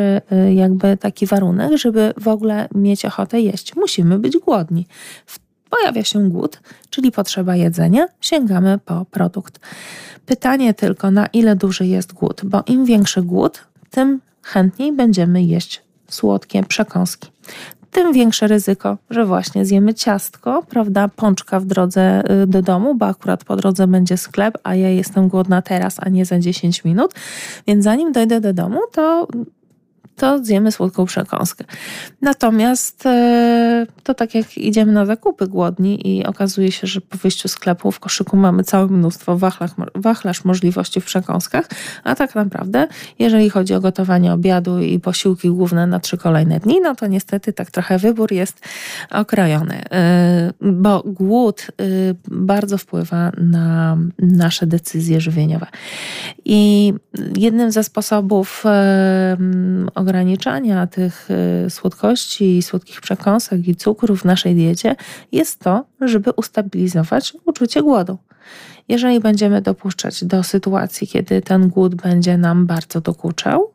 [0.49, 3.76] y, jakby taki warunek, żeby w ogóle mieć ochotę jeść.
[3.76, 4.88] Musimy być głodni.
[5.69, 9.60] Pojawia się głód, czyli potrzeba jedzenia, sięgamy po produkt.
[10.26, 15.82] Pytanie tylko, na ile duży jest głód, bo im większy głód, tym chętniej będziemy jeść
[16.10, 17.30] słodkie przekąski
[17.98, 23.06] tym większe ryzyko, że właśnie zjemy ciastko, prawda, pączka w drodze y, do domu, bo
[23.06, 27.14] akurat po drodze będzie sklep, a ja jestem głodna teraz, a nie za 10 minut.
[27.68, 29.28] Więc zanim dojdę do domu, to
[30.18, 31.65] to zjemy słodką przekąskę.
[32.22, 37.48] Natomiast e, to tak jak idziemy na zakupy głodni i okazuje się, że po wyjściu
[37.48, 41.65] z sklepu w koszyku mamy całe mnóstwo wachlarz, wachlarz możliwości w przekąskach,
[42.03, 42.88] a tak naprawdę
[43.19, 47.53] jeżeli chodzi o gotowanie obiadu i posiłki główne na trzy kolejne dni, no to niestety
[47.53, 48.60] tak trochę wybór jest
[49.11, 51.84] okrojony, e, bo głód e,
[52.27, 55.68] bardzo wpływa na nasze decyzje żywieniowe.
[56.45, 56.94] I
[57.35, 58.64] jednym ze sposobów
[60.08, 61.28] ograniczania tych
[61.66, 64.96] y, słodkości, słodkich przekąsek i cukrów w naszej diecie
[65.32, 68.18] jest to, żeby ustabilizować uczucie głodu.
[68.88, 73.72] Jeżeli będziemy dopuszczać do sytuacji, kiedy ten głód będzie nam bardzo dokuczał,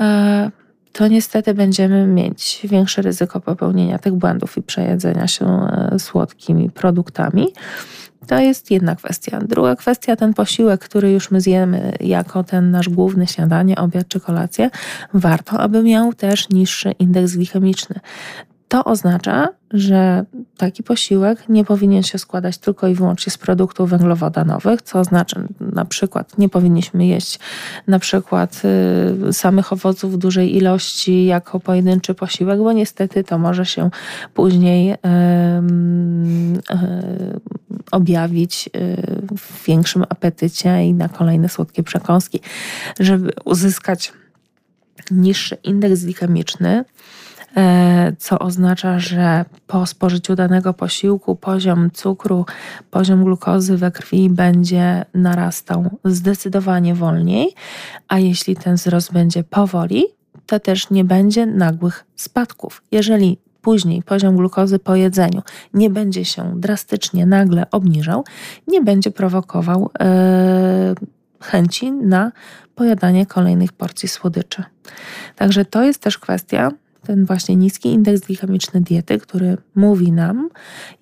[0.00, 0.50] e,
[0.92, 7.46] to niestety będziemy mieć większe ryzyko popełnienia tych błędów i przejedzenia się e, słodkimi produktami.
[8.26, 9.40] To jest jedna kwestia.
[9.40, 14.20] Druga kwestia, ten posiłek, który już my zjemy jako ten nasz główny śniadanie, obiad czy
[14.20, 14.70] kolację,
[15.14, 18.00] warto, aby miał też niższy indeks glikemiczny.
[18.72, 20.24] To oznacza, że
[20.56, 25.84] taki posiłek nie powinien się składać tylko i wyłącznie z produktów węglowodanowych, co oznacza na
[25.84, 27.38] przykład nie powinniśmy jeść
[27.86, 28.62] na przykład
[29.28, 33.90] y, samych owoców w dużej ilości jako pojedynczy posiłek, bo niestety to może się
[34.34, 34.98] później y, y,
[37.90, 38.70] objawić
[39.38, 42.40] w większym apetycie i na kolejne słodkie przekąski.
[43.00, 44.12] Żeby uzyskać
[45.10, 46.84] niższy indeks glikemiczny, E,
[48.18, 52.46] co oznacza, że po spożyciu danego posiłku poziom cukru,
[52.90, 57.54] poziom glukozy we krwi będzie narastał zdecydowanie wolniej,
[58.08, 60.04] a jeśli ten wzrost będzie powoli,
[60.46, 62.82] to też nie będzie nagłych spadków.
[62.90, 65.42] Jeżeli później poziom glukozy po jedzeniu
[65.74, 68.24] nie będzie się drastycznie nagle obniżał,
[68.68, 71.06] nie będzie prowokował yy,
[71.40, 72.32] chęci na
[72.74, 74.64] pojadanie kolejnych porcji słodyczy.
[75.36, 76.70] Także to jest też kwestia,
[77.06, 80.48] ten właśnie niski indeks glikemiczny diety, który mówi nam,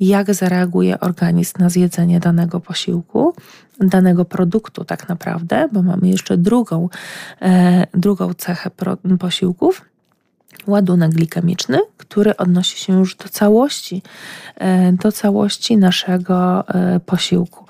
[0.01, 3.35] jak zareaguje organizm na zjedzenie danego posiłku,
[3.81, 6.89] danego produktu tak naprawdę, bo mamy jeszcze drugą,
[7.43, 9.82] e, drugą cechę pro, posiłków,
[10.66, 14.02] ładunek glikemiczny, który odnosi się już do całości,
[14.56, 17.64] e, do całości naszego e, posiłku.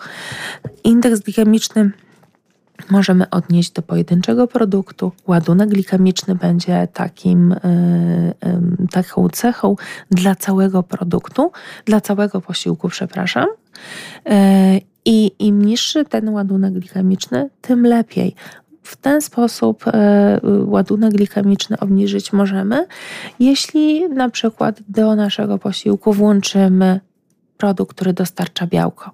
[0.85, 1.90] Indeks glikemiczny
[2.90, 5.12] możemy odnieść do pojedynczego produktu.
[5.27, 7.59] Ładunek glikemiczny będzie takim, y,
[8.90, 9.77] taką cechą
[10.11, 11.52] dla całego produktu,
[11.85, 13.47] dla całego posiłku, przepraszam.
[13.47, 18.35] Y, I im niższy ten ładunek glikemiczny, tym lepiej.
[18.82, 19.90] W ten sposób y,
[20.65, 22.86] ładunek glikemiczny obniżyć możemy,
[23.40, 27.01] jeśli na przykład do naszego posiłku włączymy
[27.61, 29.11] produkt, który dostarcza białko.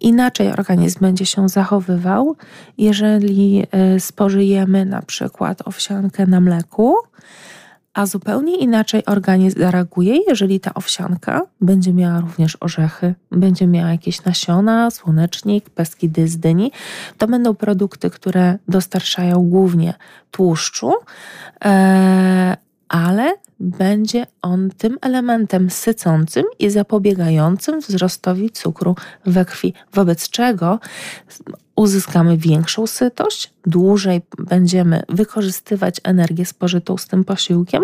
[0.00, 2.36] Inaczej organizm będzie się zachowywał,
[2.78, 6.94] jeżeli e, spożyjemy na przykład owsiankę na mleku,
[7.94, 14.24] a zupełnie inaczej organizm zareaguje, jeżeli ta owsianka będzie miała również orzechy, będzie miała jakieś
[14.24, 16.72] nasiona, słonecznik, pestki z dyni.
[17.18, 19.94] To będą produkty, które dostarczają głównie
[20.30, 20.92] tłuszczu,
[21.64, 22.56] e,
[22.88, 28.94] ale będzie on tym elementem sycącym i zapobiegającym wzrostowi cukru
[29.26, 30.80] we krwi, wobec czego
[31.76, 37.82] uzyskamy większą sytość, dłużej będziemy wykorzystywać energię spożytą z tym posiłkiem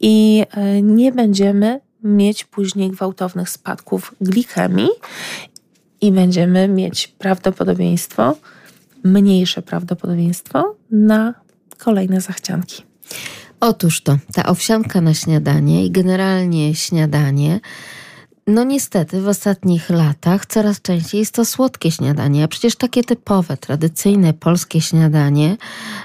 [0.00, 4.88] i e, nie będziemy mieć później gwałtownych spadków glikemii
[6.00, 8.36] i będziemy mieć prawdopodobieństwo,
[9.04, 11.34] mniejsze prawdopodobieństwo na
[11.78, 12.82] kolejne zachcianki.
[13.60, 17.60] Otóż to, ta owsianka na śniadanie i generalnie śniadanie
[18.46, 23.56] no niestety w ostatnich latach coraz częściej jest to słodkie śniadanie, a przecież takie typowe,
[23.56, 25.56] tradycyjne polskie śniadanie,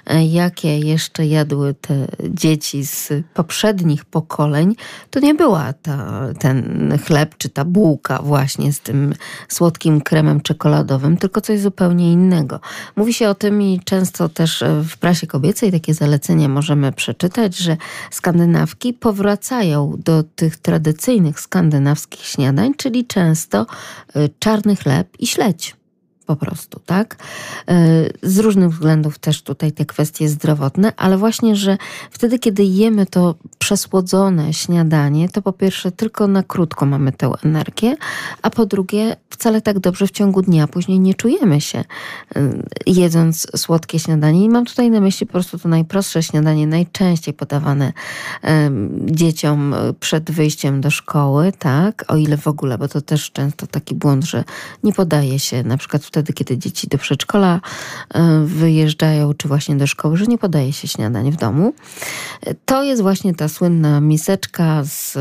[0.06, 4.76] e, jakie jeszcze jadły te dzieci z poprzednich pokoleń,
[5.10, 9.14] to nie była ta, ten chleb czy ta bułka właśnie z tym
[9.48, 12.60] słodkim kremem czekoladowym, tylko coś zupełnie innego.
[12.96, 17.78] Mówi się o tym i często też w prasie kobiecej takie zalecenia możemy przeczytać, że
[18.12, 23.66] skandynawki powracają do tych tradycyjnych skandynawskich śniadań, czyli często
[24.16, 25.81] y, czarny chleb i śledź
[26.36, 27.18] po prostu, tak?
[27.70, 31.78] Y, z różnych względów też tutaj te kwestie zdrowotne, ale właśnie, że
[32.12, 37.96] wtedy, kiedy jemy to przesłodzone śniadanie, to po pierwsze tylko na krótko mamy tę energię,
[38.42, 43.48] a po drugie wcale tak dobrze w ciągu dnia później nie czujemy się y, jedząc
[43.56, 44.44] słodkie śniadanie.
[44.46, 47.94] I mam tutaj na myśli po prostu to najprostsze śniadanie, najczęściej podawane
[49.06, 52.06] dzieciom przed wyjściem do szkoły, tak?
[52.08, 54.44] O ile w ogóle, bo to też często taki błąd, że
[54.84, 57.60] nie podaje się na przykład wtedy, kiedy dzieci do przedszkola
[58.14, 61.74] e, wyjeżdżają, czy właśnie do szkoły, że nie podaje się śniadań w domu.
[62.66, 65.18] To jest właśnie ta słynna miseczka z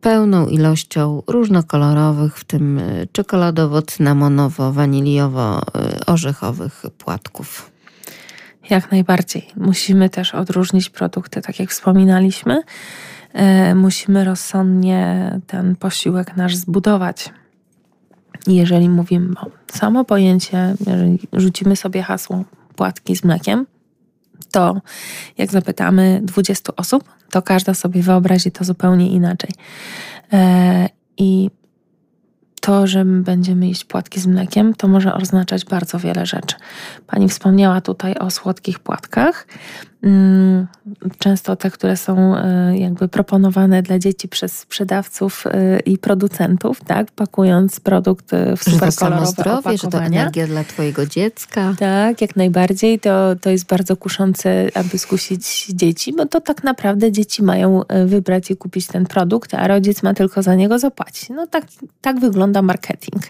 [0.00, 2.80] pełną ilością różnokolorowych, w tym
[3.12, 5.62] czekoladowo, cynamonowo, waniliowo,
[6.06, 7.70] orzechowych płatków.
[8.70, 9.48] Jak najbardziej.
[9.56, 12.62] Musimy też odróżnić produkty, tak jak wspominaliśmy.
[13.32, 17.32] E, musimy rozsądnie ten posiłek nasz zbudować
[18.46, 22.44] jeżeli mówimy o samo pojęcie, jeżeli rzucimy sobie hasło
[22.76, 23.66] płatki z mlekiem,
[24.52, 24.80] to
[25.38, 29.50] jak zapytamy 20 osób, to każda sobie wyobrazi to zupełnie inaczej.
[30.32, 31.50] E, I
[32.60, 36.56] to, że będziemy jeść płatki z mlekiem, to może oznaczać bardzo wiele rzeczy.
[37.06, 39.46] Pani wspomniała tutaj o słodkich płatkach.
[40.06, 40.66] Mm,
[41.18, 47.10] często te, które są e, jakby proponowane dla dzieci przez sprzedawców e, i producentów, tak?
[47.10, 51.74] Pakując produkt w super kolorowe zdrowie, że to energia dla twojego dziecka.
[51.78, 53.00] Tak, jak najbardziej.
[53.00, 58.06] To, to jest bardzo kuszące, aby skusić dzieci, bo to tak naprawdę dzieci mają e,
[58.06, 61.28] wybrać i kupić ten produkt, a rodzic ma tylko za niego zapłacić.
[61.28, 61.64] No tak,
[62.00, 63.22] tak wygląda marketing.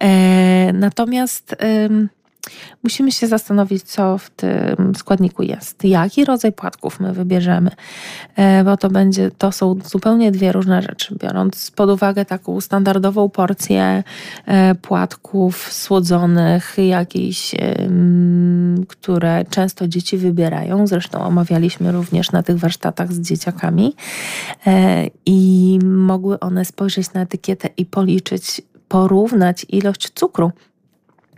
[0.00, 1.56] E, natomiast...
[2.82, 7.70] Musimy się zastanowić, co w tym składniku jest, jaki rodzaj płatków my wybierzemy,
[8.36, 11.14] e, bo to będzie, to są zupełnie dwie różne rzeczy.
[11.22, 14.02] Biorąc pod uwagę taką standardową porcję
[14.46, 17.54] e, płatków słodzonych, jakichś,
[18.88, 23.94] które często dzieci wybierają, zresztą omawialiśmy również na tych warsztatach z dzieciakami.
[24.66, 30.52] E, i mogły one spojrzeć na etykietę i policzyć, porównać ilość cukru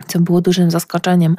[0.07, 1.35] co było dużym zaskoczeniem,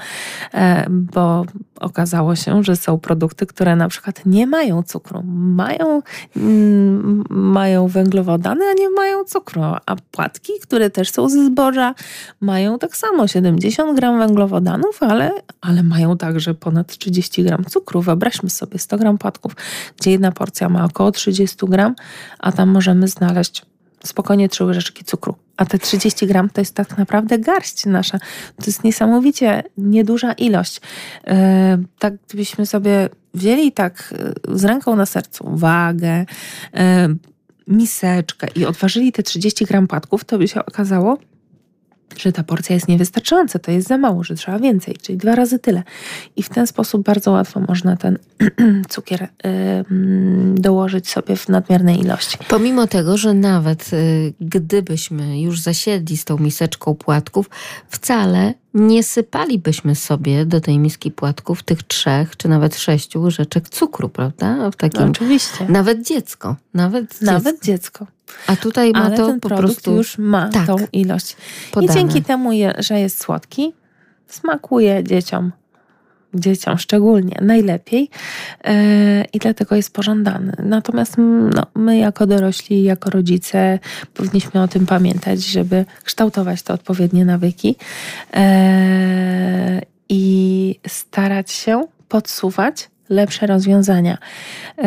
[0.55, 1.45] e, bo
[1.81, 6.03] okazało się, że są produkty, które na przykład nie mają cukru, mają,
[6.37, 11.95] mm, mają węglowodany, a nie mają cukru, a płatki, które też są ze zboża,
[12.41, 18.03] mają tak samo 70 gram węglowodanów, ale, ale mają także ponad 30 gram cukru.
[18.03, 19.57] Wyobraźmy sobie 100 gram płatków,
[20.01, 21.95] gdzie jedna porcja ma około 30 gram,
[22.39, 23.74] a tam możemy znaleźć
[24.07, 25.35] spokojnie trzy łyżeczki cukru.
[25.57, 28.19] A te 30 gram to jest tak naprawdę garść nasza.
[28.57, 30.81] To jest niesamowicie nieduża ilość.
[31.27, 31.35] Yy,
[31.99, 36.25] tak gdybyśmy sobie wzięli tak e, z ręką na sercu wagę,
[36.73, 36.81] yy,
[37.69, 41.19] miseczkę i odważyli te 30 gram płatków, to by się okazało,
[42.17, 45.59] że ta porcja jest niewystarczająca, to jest za mało, że trzeba więcej, czyli dwa razy
[45.59, 45.83] tyle.
[46.37, 48.19] I w ten sposób bardzo łatwo można ten
[48.89, 49.29] cukier y,
[50.55, 52.39] dołożyć sobie w nadmiernej ilości.
[52.49, 57.51] Pomimo tego, że nawet y, gdybyśmy już zasiedli z tą miseczką płatków,
[57.89, 64.09] wcale nie sypalibyśmy sobie do tej miski płatków tych trzech czy nawet sześciu łyżeczek cukru,
[64.09, 64.71] prawda?
[64.71, 65.67] W takim, no, oczywiście.
[65.69, 66.57] Nawet dziecko.
[66.75, 67.27] Nawet dziecko.
[67.27, 68.07] Nawet dziecko.
[68.47, 71.37] A tutaj ma Ale to ten po produkt prostu już ma tak, tą ilość.
[71.73, 71.93] podane.
[71.93, 73.73] I dzięki temu, że jest słodki,
[74.27, 75.53] smakuje dzieciom
[76.35, 78.11] dzieciom szczególnie najlepiej
[78.65, 78.73] yy,
[79.33, 80.53] i dlatego jest pożądany.
[80.59, 81.15] Natomiast
[81.55, 83.79] no, my jako dorośli, jako rodzice
[84.15, 87.77] powinniśmy o tym pamiętać, żeby kształtować te odpowiednie nawyki
[88.35, 88.41] yy,
[90.09, 94.19] i starać się podsuwać lepsze rozwiązania.
[94.79, 94.85] Yy,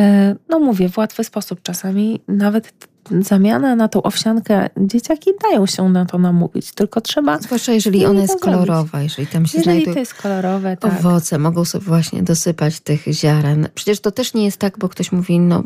[0.50, 2.74] no mówię, w łatwy sposób czasami nawet
[3.22, 7.40] zamiana na tą owsiankę, dzieciaki dają się na to namówić, tylko trzeba...
[7.40, 8.60] Zwłaszcza jeżeli ona jest zrobić.
[8.60, 10.94] kolorowa, jeżeli tam się Jeżeli to jest kolorowe, tak.
[11.00, 13.68] owoce, mogą sobie właśnie dosypać tych ziaren.
[13.76, 15.64] Przecież to też nie jest tak, bo ktoś mówi, no,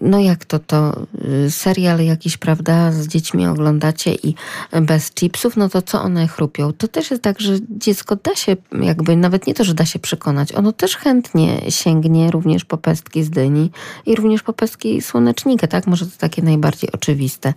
[0.00, 1.06] no jak to, to
[1.46, 4.34] y, serial jakiś, prawda, z dziećmi oglądacie i
[4.82, 6.72] bez chipsów, no to co one chrupią?
[6.72, 9.98] To też jest tak, że dziecko da się jakby, nawet nie to, że da się
[9.98, 13.70] przekonać, ono też chętnie sięgnie również po pestki z dyni
[14.06, 15.86] i również po pestki słonecznika, tak?
[15.86, 17.54] Może to takie najbardziej oczywiste,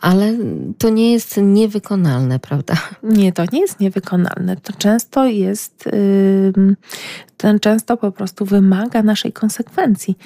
[0.00, 0.32] ale
[0.78, 2.74] to nie jest niewykonalne, prawda?
[3.02, 4.56] Nie, to nie jest niewykonalne.
[4.56, 5.88] To często jest,
[7.36, 10.18] ten często po prostu wymaga naszej konsekwencji.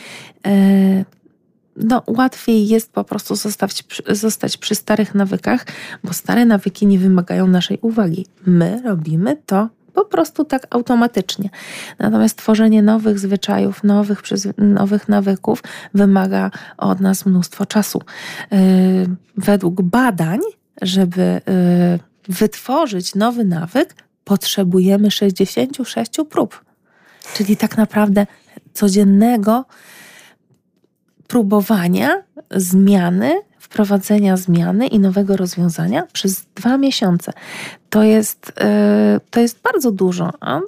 [0.47, 1.05] E,
[1.77, 5.67] No, łatwiej jest po prostu zostać, zostać przy starych nawykach,
[6.05, 8.27] bo stare nawyki nie wymagają naszej uwagi.
[8.47, 11.51] My robimy to po prostu tak automatycznie.
[11.99, 14.23] Natomiast tworzenie nowych zwyczajów, nowych,
[14.59, 15.63] nowych nawyków
[15.95, 18.03] wymaga od nas mnóstwo czasu.
[18.51, 18.59] Yy,
[19.37, 20.41] Według badań,
[20.83, 21.41] żeby
[22.29, 23.95] yy, wytworzyć nowy nawyk,
[24.25, 26.65] potrzebujemy 66 prób.
[27.35, 28.27] Czyli tak naprawdę
[28.73, 29.65] codziennego
[31.27, 33.35] próbowania zmiany,
[33.65, 37.33] wprowadzenia zmiany i nowego rozwiązania przez dwa miesiące.
[37.91, 40.31] To jest, yy, to jest bardzo dużo.
[40.41, 40.61] A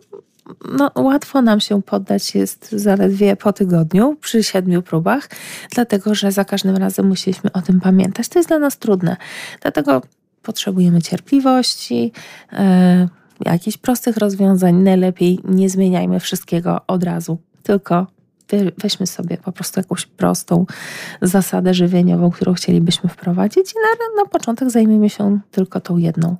[0.78, 5.28] no, łatwo nam się poddać jest zaledwie po tygodniu przy siedmiu próbach,
[5.74, 8.28] dlatego że za każdym razem musieliśmy o tym pamiętać.
[8.28, 9.16] To jest dla nas trudne.
[9.62, 10.02] Dlatego
[10.42, 12.12] potrzebujemy cierpliwości,
[12.52, 12.58] yy,
[13.44, 14.74] jakichś prostych rozwiązań.
[14.74, 18.15] Najlepiej nie zmieniajmy wszystkiego od razu, tylko
[18.78, 20.66] weźmy sobie po prostu jakąś prostą
[21.22, 26.36] zasadę żywieniową, którą chcielibyśmy wprowadzić i na, na początek zajmiemy się tylko tą jedną.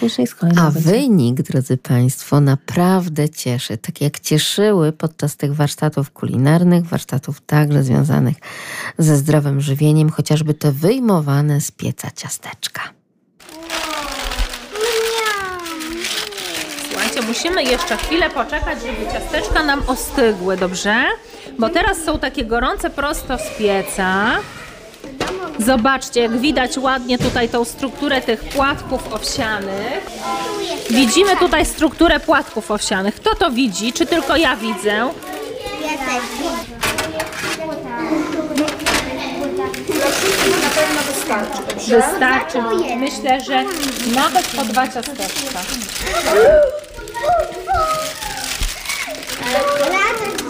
[0.00, 0.90] Później z kolejną A będzie.
[0.90, 3.76] wynik, drodzy Państwo, naprawdę cieszy.
[3.76, 8.36] Tak jak cieszyły podczas tych warsztatów kulinarnych, warsztatów także związanych
[8.98, 12.93] ze zdrowym żywieniem, chociażby te wyjmowane z pieca ciasteczka.
[17.14, 20.94] Słuchajcie, musimy jeszcze chwilę poczekać, żeby ciasteczka nam ostygły, dobrze?
[21.58, 24.30] Bo teraz są takie gorące prosto z pieca.
[25.58, 30.06] Zobaczcie, jak widać ładnie tutaj tą strukturę tych płatków owsianych.
[30.90, 33.14] Widzimy tutaj strukturę płatków owsianych.
[33.14, 33.92] Kto to widzi?
[33.92, 35.10] Czy tylko ja widzę?
[41.88, 42.58] Wystarczy.
[42.96, 43.64] Myślę, że
[44.14, 45.60] nawet po dwa ciasteczka.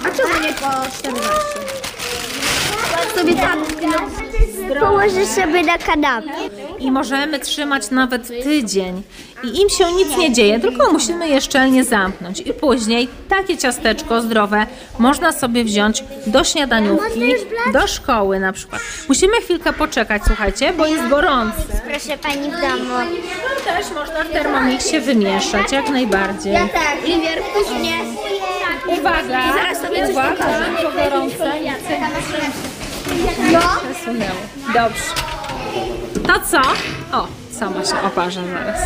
[0.04, 1.93] A czemu nie po 14?
[3.16, 3.64] Sobie tam
[4.80, 6.50] położę sobie na kanapie.
[6.78, 9.02] I możemy trzymać nawet tydzień.
[9.42, 12.40] I im się nic nie dzieje, tylko musimy je szczelnie zamknąć.
[12.40, 14.66] I później takie ciasteczko zdrowe
[14.98, 17.34] można sobie wziąć do śniadaniówki,
[17.72, 18.82] do szkoły na przykład.
[19.08, 21.62] Musimy chwilkę poczekać, słuchajcie, bo jest gorący.
[21.90, 22.94] Proszę pani w domu.
[23.44, 26.54] No też można w termomiksie wymieszać, jak najbardziej.
[26.54, 28.00] Tak, Liwier, później.
[28.98, 29.42] Uwaga,
[30.10, 30.44] uwaga,
[30.82, 31.52] to gorące.
[33.52, 33.60] No.
[33.92, 34.40] Przesunęło.
[34.74, 35.04] Dobrze.
[36.26, 36.60] To co?
[37.18, 38.80] O, sama się oparza zaraz.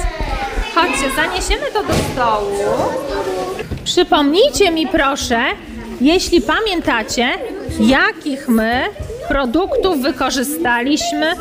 [0.75, 2.57] Chodźcie, zaniesiemy to do stołu.
[3.85, 5.41] Przypomnijcie mi proszę,
[6.01, 7.29] jeśli pamiętacie,
[7.81, 8.85] jakich my
[9.29, 11.33] produktów wykorzystaliśmy,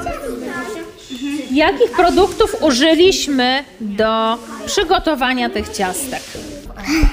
[1.52, 6.22] jakich produktów użyliśmy do przygotowania tych ciastek.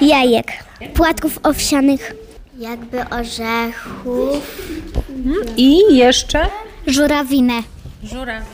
[0.01, 0.51] Jajek.
[0.93, 2.11] Płatków owsianych.
[2.57, 4.37] Jakby orzechów.
[5.57, 6.47] I jeszcze
[6.87, 7.53] Żurawinę.
[8.03, 8.45] żurawinę.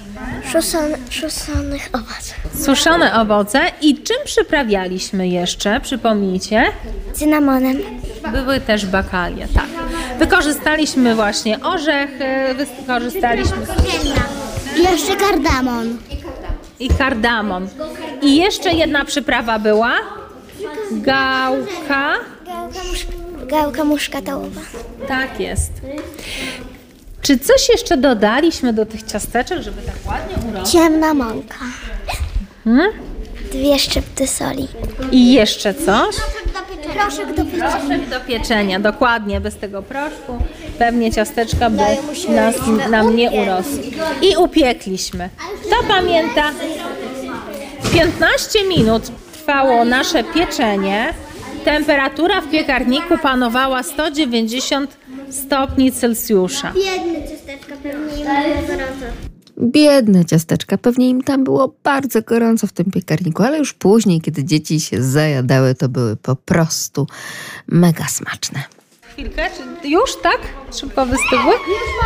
[0.51, 2.65] Szusone, szusonych owoców.
[2.65, 5.79] Suszone owoce i czym przyprawialiśmy jeszcze?
[5.79, 6.63] Przypomnijcie.
[7.13, 7.77] Cynamonem.
[8.31, 9.65] Były też bakalie, tak.
[10.19, 12.25] Wykorzystaliśmy właśnie orzechy,
[12.57, 13.57] wykorzystaliśmy
[14.77, 15.97] I jeszcze kardamon.
[16.79, 17.67] i kardamon.
[18.21, 19.91] I jeszcze jedna przyprawa była
[20.91, 22.13] gałka.
[22.45, 22.71] Gałka,
[23.51, 24.61] gałka muszkatołowa.
[25.07, 25.71] Tak jest.
[27.21, 30.73] Czy coś jeszcze dodaliśmy do tych ciasteczek, żeby tak ładnie urosły?
[30.73, 31.55] Ciemna mąka.
[32.63, 32.91] Hmm?
[33.51, 34.67] Dwie szczypty soli.
[35.11, 36.15] I jeszcze coś?
[36.93, 37.69] Proszek do pieczenia.
[37.71, 39.41] Proszek do pieczenia, dokładnie.
[39.41, 40.37] Bez tego proszku
[40.79, 41.83] pewnie ciasteczka by
[42.29, 42.55] nas,
[42.89, 43.83] nam nie urosły.
[44.21, 45.29] I upiekliśmy.
[45.65, 46.51] Kto pamięta?
[47.93, 49.03] 15 minut
[49.33, 51.13] trwało nasze pieczenie.
[51.65, 54.97] Temperatura w piekarniku panowała 190
[55.29, 56.73] stopni Celsjusza.
[56.73, 59.05] Biedne ciasteczka pewnie im było gorąco.
[59.61, 64.43] Biedne ciasteczka, pewnie im tam było bardzo gorąco w tym piekarniku, ale już później, kiedy
[64.43, 67.07] dzieci się zajadały, to były po prostu
[67.67, 68.63] mega smaczne.
[69.21, 69.49] Chwilkę.
[69.81, 70.39] Czy już, tak?
[70.79, 71.53] Szybko wystygły?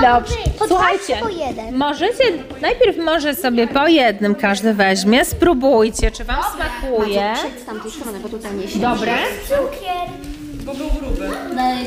[0.02, 0.36] Dobrze.
[0.68, 1.76] Słuchajcie, po jeden.
[1.76, 2.24] możecie,
[2.62, 7.34] najpierw może sobie po jednym każdy weźmie, spróbujcie, czy wam smakuje.
[7.62, 9.14] Z tamtej strony, bo tutaj nie Dobre?
[9.44, 10.10] Cukier.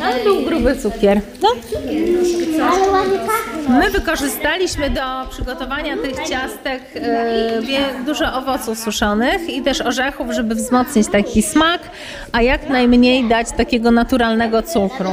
[0.03, 1.21] Ale był gruby cukier.
[1.43, 1.49] No.
[2.73, 3.79] Ale ładnie pachnie.
[3.79, 5.01] My wykorzystaliśmy do
[5.31, 7.63] przygotowania tych ciastek e,
[8.07, 11.81] dużo owoców suszonych i też orzechów, żeby wzmocnić taki smak,
[12.33, 15.11] a jak najmniej dać takiego naturalnego cukru.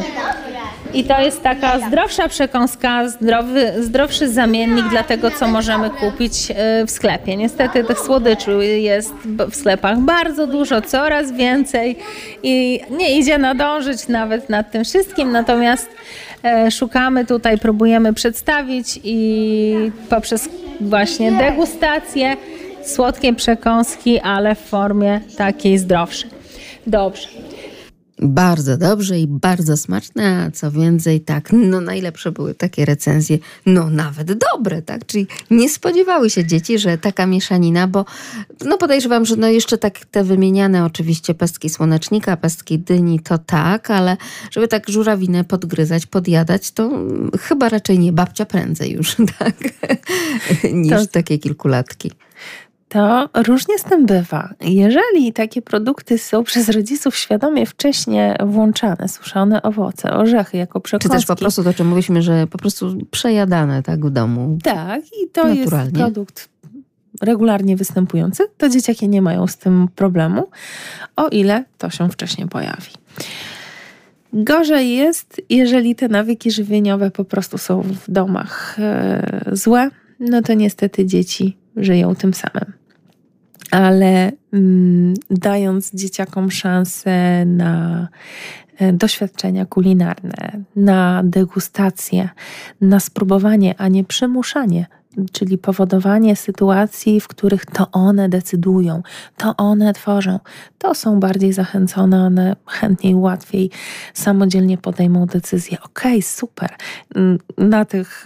[0.95, 6.85] I to jest taka zdrowsza przekąska, zdrowy, zdrowszy zamiennik dla tego, co możemy kupić e,
[6.85, 7.37] w sklepie.
[7.37, 11.95] Niestety tych słodyczy jest w sklepach bardzo dużo, coraz więcej
[12.43, 15.89] i nie idzie nadążyć nawet nad tym wszystkim, natomiast
[16.43, 20.49] e, szukamy tutaj, próbujemy przedstawić i poprzez
[20.81, 22.37] właśnie degustację
[22.83, 26.29] słodkie przekąski, ale w formie takiej zdrowszej.
[26.87, 27.27] Dobrze.
[28.19, 33.89] Bardzo dobrze i bardzo smaczne, a co więcej, tak, no najlepsze były takie recenzje, no
[33.89, 38.05] nawet dobre, tak, czyli nie spodziewały się dzieci, że taka mieszanina, bo
[38.65, 43.91] no podejrzewam, że no jeszcze tak te wymieniane oczywiście pestki słonecznika, pestki dyni, to tak,
[43.91, 44.17] ale
[44.51, 46.89] żeby tak żurawinę podgryzać, podjadać, to
[47.41, 49.55] chyba raczej nie, babcia prędzej już, tak,
[50.73, 52.11] niż To- takie kilkulatki.
[52.89, 54.53] To różnie z tym bywa.
[54.61, 61.17] Jeżeli takie produkty są przez rodziców świadomie wcześniej włączane, suszone owoce, orzechy jako Czy przekąski.
[61.17, 64.57] też po prostu to, czym mówiliśmy, że po prostu przejadane tak w domu.
[64.63, 65.61] Tak, i to Naturalnie.
[65.61, 66.49] jest produkt
[67.21, 70.49] regularnie występujący, to dzieciaki nie mają z tym problemu,
[71.15, 72.91] o ile to się wcześniej pojawi.
[74.33, 79.89] Gorzej jest, jeżeli te nawyki żywieniowe po prostu są w domach e, złe,
[80.19, 82.73] no to niestety dzieci żyją tym samym.
[83.71, 88.07] Ale mm, dając dzieciakom szansę na
[88.77, 92.29] e, doświadczenia kulinarne, na degustację,
[92.81, 94.85] na spróbowanie, a nie przymuszanie,
[95.31, 99.03] czyli powodowanie sytuacji, w których to one decydują,
[99.37, 100.39] to one tworzą,
[100.77, 103.71] to są bardziej zachęcone, one chętniej, łatwiej
[104.13, 105.77] samodzielnie podejmą decyzję.
[105.81, 106.69] Okej, super.
[107.15, 108.25] Mm, Na, tych,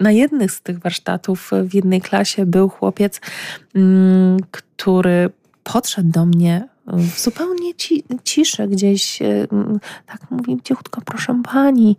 [0.00, 3.20] na jednych z tych warsztatów w jednej klasie był chłopiec,
[3.74, 5.30] mm, który
[5.62, 11.96] podszedł do mnie w zupełnie ci, ciszy gdzieś, y, mm, tak mówi cichutko, proszę pani.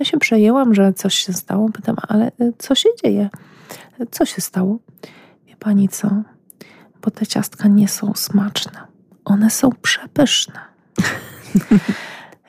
[0.00, 1.68] Ja się przejęłam, że coś się stało.
[1.68, 3.28] Pytam, ale y, co się dzieje?
[4.10, 4.78] Co się stało?
[5.46, 6.22] Wie pani co?
[7.02, 8.80] Bo te ciastka nie są smaczne.
[9.24, 10.60] One są przepyszne.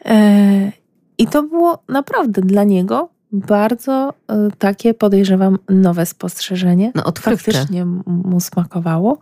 [0.05, 0.71] E,
[1.17, 6.91] I to było naprawdę dla niego bardzo e, takie, podejrzewam, nowe spostrzeżenie.
[6.95, 7.51] No odkrywcze.
[7.51, 9.17] Faktycznie mu smakowało.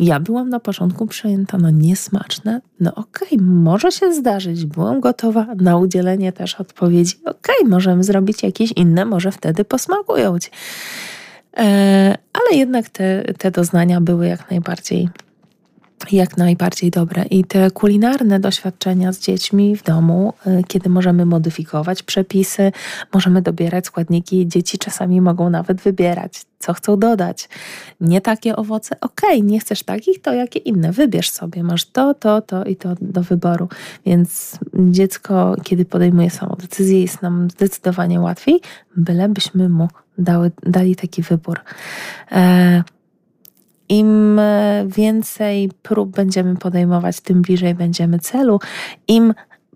[0.00, 2.60] Ja byłam na początku przejęta, no niesmaczne.
[2.80, 4.66] No okej, może się zdarzyć.
[4.66, 7.14] Byłam gotowa na udzielenie też odpowiedzi.
[7.24, 10.50] Okej, możemy zrobić jakieś inne, może wtedy posmakują ci.
[11.56, 15.08] E, Ale jednak te, te doznania były jak najbardziej
[16.12, 17.24] jak najbardziej dobre.
[17.24, 22.72] I te kulinarne doświadczenia z dziećmi w domu, y, kiedy możemy modyfikować przepisy,
[23.14, 27.48] możemy dobierać składniki, dzieci czasami mogą nawet wybierać, co chcą dodać.
[28.00, 32.42] Nie takie owoce, okej, nie chcesz takich, to jakie inne, wybierz sobie, masz to, to,
[32.42, 33.68] to i to do wyboru.
[34.06, 38.60] Więc dziecko, kiedy podejmuje samą decyzję, jest nam zdecydowanie łatwiej,
[38.96, 41.60] bylebyśmy mu dały, dali taki wybór.
[42.32, 42.82] E,
[43.90, 48.60] im e, więcej prób będziemy podejmować, tym bliżej będziemy celu.
[49.08, 49.34] Im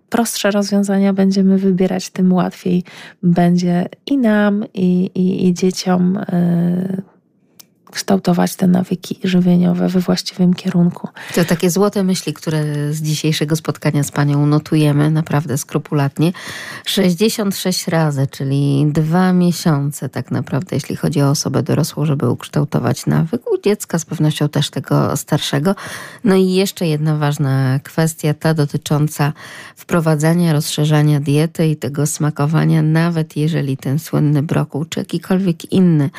[0.09, 2.83] prostsze rozwiązania będziemy wybierać, tym łatwiej
[3.23, 7.01] będzie i nam, i, i, i dzieciom e,
[7.91, 11.07] kształtować te nawyki żywieniowe we właściwym kierunku.
[11.35, 16.31] To takie złote myśli, które z dzisiejszego spotkania z panią notujemy naprawdę skrupulatnie.
[16.85, 23.51] 66 razy, czyli dwa miesiące tak naprawdę, jeśli chodzi o osobę dorosłą, żeby ukształtować nawyk.
[23.51, 25.75] U dziecka z pewnością też tego starszego.
[26.23, 29.33] No i jeszcze jedna ważna kwestia, ta dotycząca
[29.75, 36.09] wprowadzania, rozszerzania diety i tego smakowania, nawet jeżeli ten słynny brokuł, czy jakikolwiek inny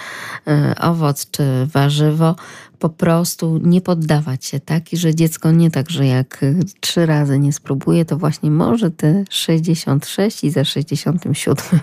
[0.47, 2.35] e, owoc, czy warzywo,
[2.79, 4.93] po prostu nie poddawać się, tak?
[4.93, 8.91] I że dziecko nie tak, że jak y, trzy razy nie spróbuje, to właśnie może
[8.91, 11.81] te 66 i za 67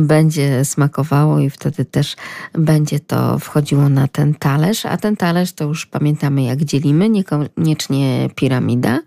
[0.00, 2.16] będzie smakowało i wtedy też
[2.52, 8.30] będzie to wchodziło na ten talerz, a ten talerz to już pamiętamy jak dzielimy, niekoniecznie
[8.34, 9.00] piramida,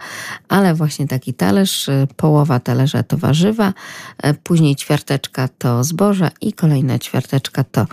[0.50, 3.74] ale właśnie taki talerz, y, połowa talerza to warzywa,
[4.26, 7.86] y, później ćwiarteczka to zboża i kolejna ćwiarteczka to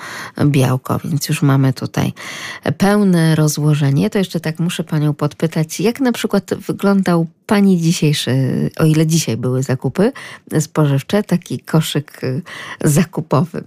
[0.44, 2.12] białko, więc już mamy tutaj
[2.78, 8.34] pełne rozłożenie, to jeszcze tak muszę Panią podpytać, jak na przykład wyglądał Pani dzisiejszy,
[8.78, 10.12] o ile dzisiaj były zakupy
[10.60, 12.20] spożywcze, taki koszyk
[12.84, 13.62] zakupowy.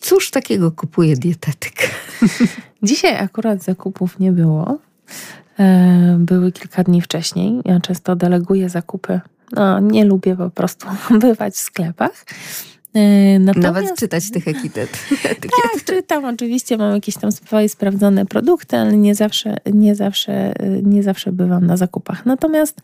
[0.00, 1.90] Cóż takiego kupuje dietetyk?
[2.82, 4.78] Dzisiaj akurat zakupów nie było.
[5.58, 7.60] E, były kilka dni wcześniej.
[7.64, 9.20] Ja często deleguję zakupy.
[9.52, 10.86] No, nie lubię po prostu
[11.20, 12.24] bywać w sklepach.
[12.98, 14.98] E, natomiast, Nawet czytać tych etykiet.
[15.62, 16.24] Tak, czytam.
[16.24, 20.52] Oczywiście mam jakieś tam swoje sprawdzone produkty, ale nie zawsze, nie zawsze,
[20.82, 22.26] nie zawsze bywam na zakupach.
[22.26, 22.80] Natomiast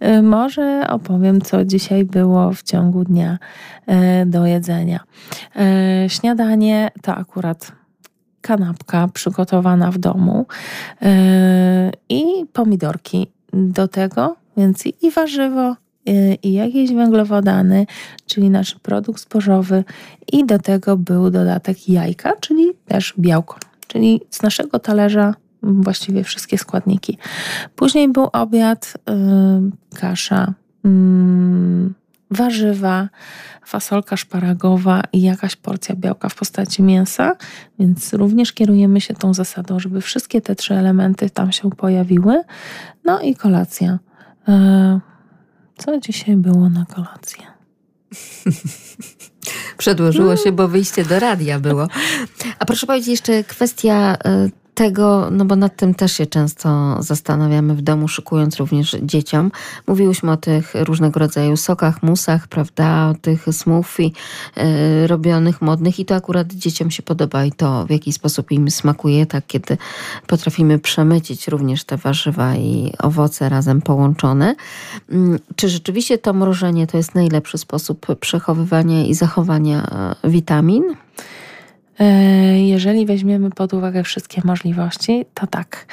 [0.00, 3.38] e, może opowiem, co dzisiaj było w ciągu dnia
[4.26, 5.00] do jedzenia.
[6.08, 7.72] Śniadanie to akurat
[8.40, 10.46] kanapka przygotowana w domu
[12.08, 15.76] i pomidorki do tego, więc i warzywo,
[16.42, 17.86] i jakieś węglowodany,
[18.26, 19.84] czyli nasz produkt spożowy,
[20.32, 23.56] i do tego był dodatek jajka, czyli też białko,
[23.86, 27.18] czyli z naszego talerza właściwie wszystkie składniki.
[27.76, 30.54] Później był obiad, yy, kasza,
[30.84, 31.94] mm,
[32.30, 33.08] warzywa,
[33.66, 37.36] fasolka szparagowa i jakaś porcja białka w postaci mięsa,
[37.78, 42.42] więc również kierujemy się tą zasadą, żeby wszystkie te trzy elementy tam się pojawiły.
[43.04, 43.98] No i kolacja.
[44.48, 45.00] E,
[45.84, 47.42] co dzisiaj było na kolację?
[49.78, 51.88] Przedłożyło się, bo wyjście do radia było.
[52.58, 57.74] A proszę powiedzieć jeszcze kwestia e, tego, no bo nad tym też się często zastanawiamy
[57.74, 59.50] w domu, szykując również dzieciom.
[59.86, 66.04] Mówiłyśmy o tych różnego rodzaju sokach, musach, prawda, o tych smoothie y, robionych, modnych i
[66.04, 69.78] to akurat dzieciom się podoba i to w jaki sposób im smakuje, tak kiedy
[70.26, 74.54] potrafimy przemycić również te warzywa i owoce razem połączone.
[75.12, 75.14] Y,
[75.56, 79.86] czy rzeczywiście to mrożenie to jest najlepszy sposób przechowywania i zachowania
[80.24, 80.84] e, witamin?
[82.00, 85.86] E, jeżeli weźmiemy pod uwagę wszystkie możliwości, to tak.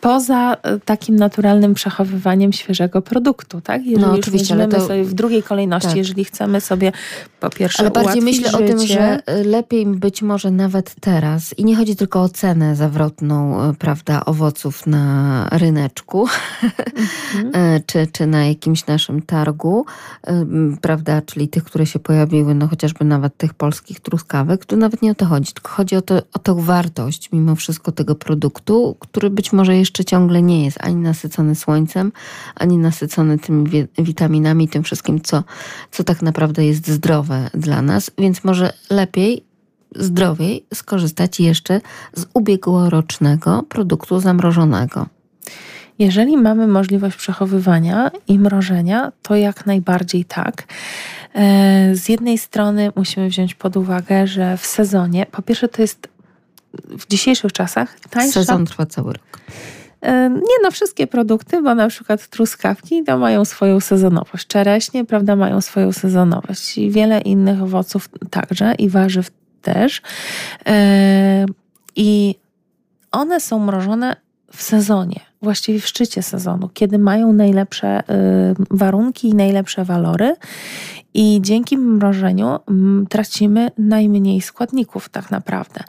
[0.00, 3.86] Poza e, takim naturalnym przechowywaniem świeżego produktu, tak?
[3.86, 4.86] Jeżeli no, oczywiście, ale to...
[4.86, 5.96] sobie w drugiej kolejności, tak.
[5.96, 6.92] jeżeli chcemy sobie
[7.40, 8.64] po pierwsze Ale bardziej myślę życie.
[8.64, 12.76] o tym, że e, lepiej być może nawet teraz i nie chodzi tylko o cenę
[12.76, 16.26] zawrotną, e, prawda, owoców na ryneczku
[17.34, 17.82] mhm.
[17.86, 19.86] czy, czy na jakimś naszym targu,
[20.80, 25.10] prawda, czyli tych, które się pojawiły, no chociażby nawet tych polskich truskawek, tu nawet nie
[25.10, 29.30] o to chodzi, tylko chodzi o, to, o tą wartość mimo wszystko tego produktu, który
[29.30, 32.12] być może jeszcze jeszcze ciągle nie jest ani nasycony słońcem,
[32.54, 35.44] ani nasycony tymi witaminami, tym wszystkim, co,
[35.90, 39.44] co tak naprawdę jest zdrowe dla nas, więc może lepiej
[39.96, 41.80] zdrowiej skorzystać jeszcze
[42.14, 45.06] z ubiegłorocznego produktu zamrożonego.
[45.98, 50.64] Jeżeli mamy możliwość przechowywania i mrożenia, to jak najbardziej tak.
[51.34, 56.08] E, z jednej strony musimy wziąć pod uwagę, że w sezonie, po pierwsze, to jest
[56.74, 58.32] w dzisiejszych czasach tańsza.
[58.32, 59.40] Sezon trwa cały rok.
[60.28, 64.46] Nie no, wszystkie produkty, bo na przykład truskawki to mają swoją sezonowość.
[64.46, 69.30] Czereśnie, prawda, mają swoją sezonowość i wiele innych owoców także i warzyw
[69.62, 70.02] też.
[71.96, 72.34] I
[73.12, 74.16] one są mrożone
[74.52, 78.02] w sezonie, właściwie w szczycie sezonu, kiedy mają najlepsze
[78.70, 80.36] warunki i najlepsze walory.
[81.14, 82.58] I dzięki mrożeniu
[83.08, 85.84] tracimy najmniej składników, tak naprawdę.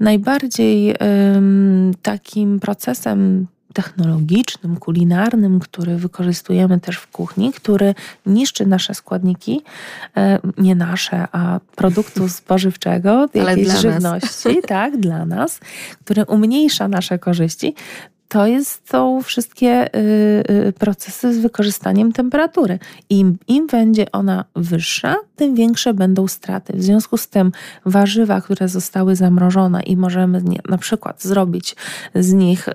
[0.00, 0.94] Najbardziej
[2.02, 7.94] takim procesem technologicznym, kulinarnym, który wykorzystujemy też w kuchni, który
[8.26, 9.62] niszczy nasze składniki,
[10.16, 14.64] e, nie nasze, a produktu spożywczego, jakiejś żywności, nas.
[14.68, 15.60] tak, dla nas,
[16.04, 17.74] który umniejsza nasze korzyści,
[18.32, 19.98] to jest, są wszystkie y,
[20.68, 22.78] y, procesy z wykorzystaniem temperatury.
[23.10, 26.72] Im, Im będzie ona wyższa, tym większe będą straty.
[26.76, 27.52] W związku z tym
[27.86, 31.76] warzywa, które zostały zamrożone i możemy na przykład zrobić
[32.14, 32.72] z nich y,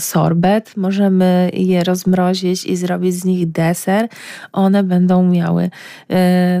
[0.00, 4.08] sorbet, możemy je rozmrozić i zrobić z nich deser,
[4.52, 5.70] one będą miały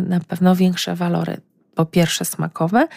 [0.08, 1.36] na pewno większe walory
[1.74, 2.88] po pierwsze smakowe,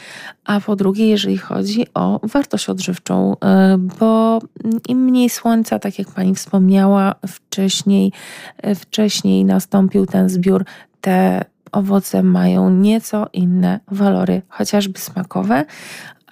[0.45, 4.39] a po drugie, jeżeli chodzi o wartość odżywczą, e, bo
[4.87, 8.11] im mniej słońca, tak jak pani wspomniała, wcześniej,
[8.57, 10.65] e, wcześniej nastąpił ten zbiór,
[11.01, 15.65] te owoce mają nieco inne walory, chociażby smakowe,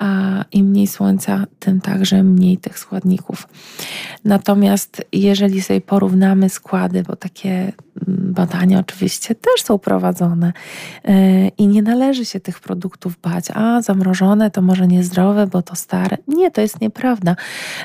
[0.04, 3.48] a im mniej słońca, tym także mniej tych składników.
[4.26, 7.74] Natomiast jeżeli sobie porównamy składy, bo takie
[8.08, 10.54] badania oczywiście też są prowadzone
[11.06, 15.76] e, i nie należy się tych produktów bać, a zamrożone to może niezdrowe, bo to
[15.76, 16.18] stare.
[16.28, 17.36] Nie, to jest nieprawda,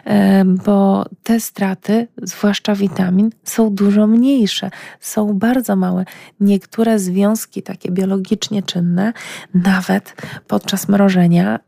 [0.04, 4.70] e, bo te straty, zwłaszcza witamin, są dużo mniejsze,
[5.00, 6.04] są bardzo małe.
[6.40, 9.12] Niektóre związki takie biologicznie czynne,
[9.54, 10.14] nawet
[10.46, 11.58] podczas mrożenia,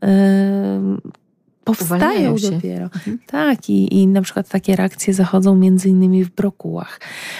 [1.63, 2.85] powstają dopiero.
[2.85, 3.19] Mhm.
[3.27, 6.99] Tak, i, i na przykład takie reakcje zachodzą między innymi w brokułach,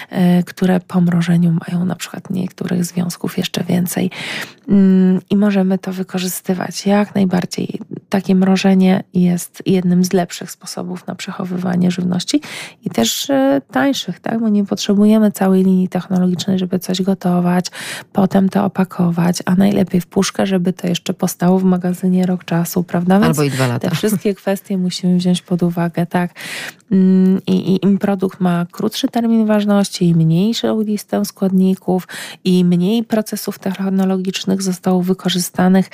[0.10, 4.10] e, które po mrożeniu mają na przykład niektórych związków jeszcze więcej.
[4.68, 7.80] Mm, I możemy to wykorzystywać jak najbardziej.
[8.12, 12.42] Takie mrożenie jest jednym z lepszych sposobów na przechowywanie żywności
[12.86, 14.40] i też e, tańszych, tak?
[14.40, 17.66] bo nie potrzebujemy całej linii technologicznej, żeby coś gotować,
[18.14, 22.84] potem to opakować, a najlepiej w puszkę, żeby to jeszcze postało w magazynie rok czasu,
[22.84, 23.20] prawda?
[23.20, 23.90] Więc Albo i dwa lata.
[23.90, 26.32] Te wszystkie kwestie musimy wziąć pod uwagę, tak.
[26.92, 32.08] Mm, I, i im produkt ma krótszy termin ważności, i mniejszą listę składników,
[32.44, 35.90] i mniej procesów technologicznych zostało wykorzystanych,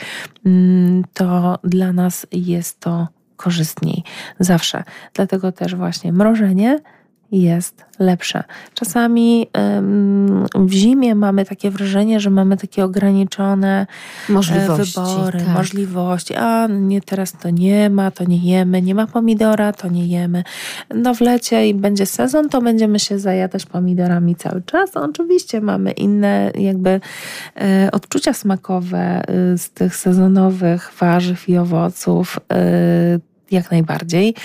[0.46, 4.04] mm, to dla nas jest to korzystniej
[4.40, 4.84] zawsze.
[5.14, 6.80] Dlatego też właśnie mrożenie
[7.32, 8.44] jest lepsze.
[8.74, 9.48] Czasami
[10.56, 13.88] w zimie mamy takie wrażenie, że mamy takie ograniczone
[14.30, 15.48] e, możliwości, wybory, tak.
[15.48, 16.36] możliwości.
[16.36, 20.44] A nie, teraz to nie ma, to nie jemy, nie ma pomidora, to nie jemy.
[20.96, 24.96] No w lecie i będzie sezon, to będziemy się zajadać pomidorami cały czas.
[24.96, 27.00] Oczywiście mamy inne jakby
[27.56, 32.40] e, odczucia smakowe e, z tych sezonowych warzyw i owoców,
[33.52, 34.36] jak najbardziej.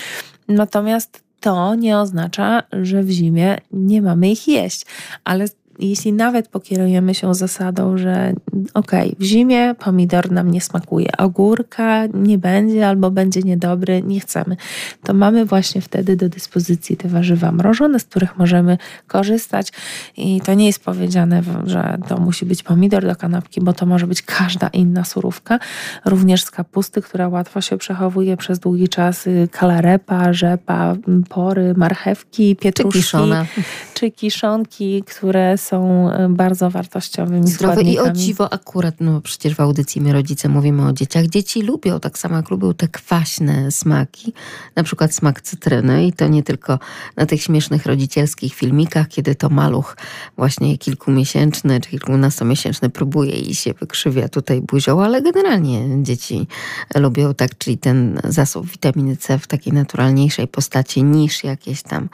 [0.47, 4.85] Natomiast to nie oznacza, że w zimie nie mamy ich jeść,
[5.23, 5.45] ale
[5.79, 8.33] jeśli nawet pokierujemy się zasadą, że
[8.73, 14.19] okej, okay, w zimie pomidor nam nie smakuje, ogórka nie będzie albo będzie niedobry, nie
[14.19, 14.57] chcemy,
[15.03, 18.77] to mamy właśnie wtedy do dyspozycji te warzywa mrożone, z których możemy
[19.07, 19.71] korzystać
[20.17, 24.07] i to nie jest powiedziane, że to musi być pomidor do kanapki, bo to może
[24.07, 25.59] być każda inna surówka,
[26.05, 30.95] również z kapusty, która łatwo się przechowuje przez długi czas, y, kalarepa, rzepa,
[31.29, 33.45] pory, marchewki, pietruszki, czy, kiszone.
[33.93, 39.59] czy kiszonki, które są e, bardzo wartościowymi Zdrowe i o dziwo akurat, no przecież w
[39.59, 41.25] audycji my rodzice mówimy o dzieciach.
[41.25, 44.33] Dzieci lubią, tak samo jak lubią te kwaśne smaki,
[44.75, 46.79] na przykład smak cytryny i to nie tylko
[47.17, 49.97] na tych śmiesznych rodzicielskich filmikach, kiedy to maluch
[50.37, 56.47] właśnie kilkumiesięczny czy kilkunastomiesięczny próbuje i się wykrzywia tutaj buzią, ale generalnie dzieci
[56.95, 62.09] lubią tak, czyli ten zasób witaminy C w takiej naturalniejszej postaci niż jakieś tam,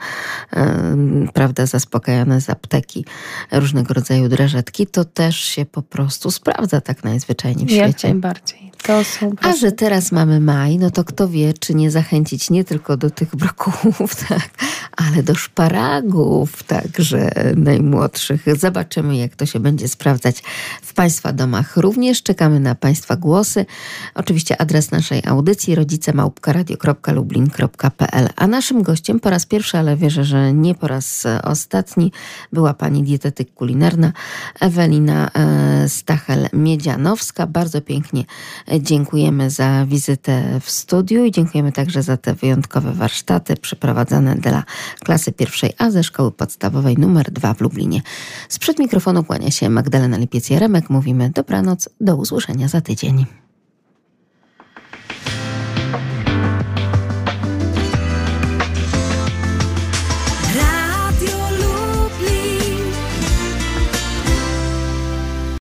[0.52, 3.04] yy, prawda, zaspokajane z apteki
[3.52, 8.08] różnego rodzaju drażetki, to też się po prostu sprawdza tak najzwyczajniej w Jak świecie.
[8.08, 8.69] najbardziej.
[8.82, 12.64] To są A że teraz mamy maj, no to kto wie, czy nie zachęcić nie
[12.64, 14.50] tylko do tych brokułów, tak,
[14.96, 18.58] ale do szparagów, także najmłodszych.
[18.58, 20.42] Zobaczymy, jak to się będzie sprawdzać
[20.82, 21.76] w Państwa domach.
[21.76, 23.66] Również czekamy na Państwa głosy.
[24.14, 30.74] Oczywiście adres naszej audycji rodzicemałpkaradio.lublin.pl A naszym gościem po raz pierwszy, ale wierzę, że nie
[30.74, 32.12] po raz ostatni,
[32.52, 34.12] była pani dietetyk kulinarna
[34.60, 37.46] Ewelina e, Stachel-Miedzianowska.
[37.46, 38.24] Bardzo pięknie
[38.78, 44.64] dziękujemy za wizytę w studiu i dziękujemy także za te wyjątkowe warsztaty przeprowadzane dla
[45.04, 48.00] klasy pierwszej A ze szkoły podstawowej numer 2 w Lublinie.
[48.48, 50.82] Sprzed mikrofonu kłania się Magdalena Lipiec-Jaremek.
[50.88, 53.26] Mówimy dobranoc, do usłyszenia za tydzień.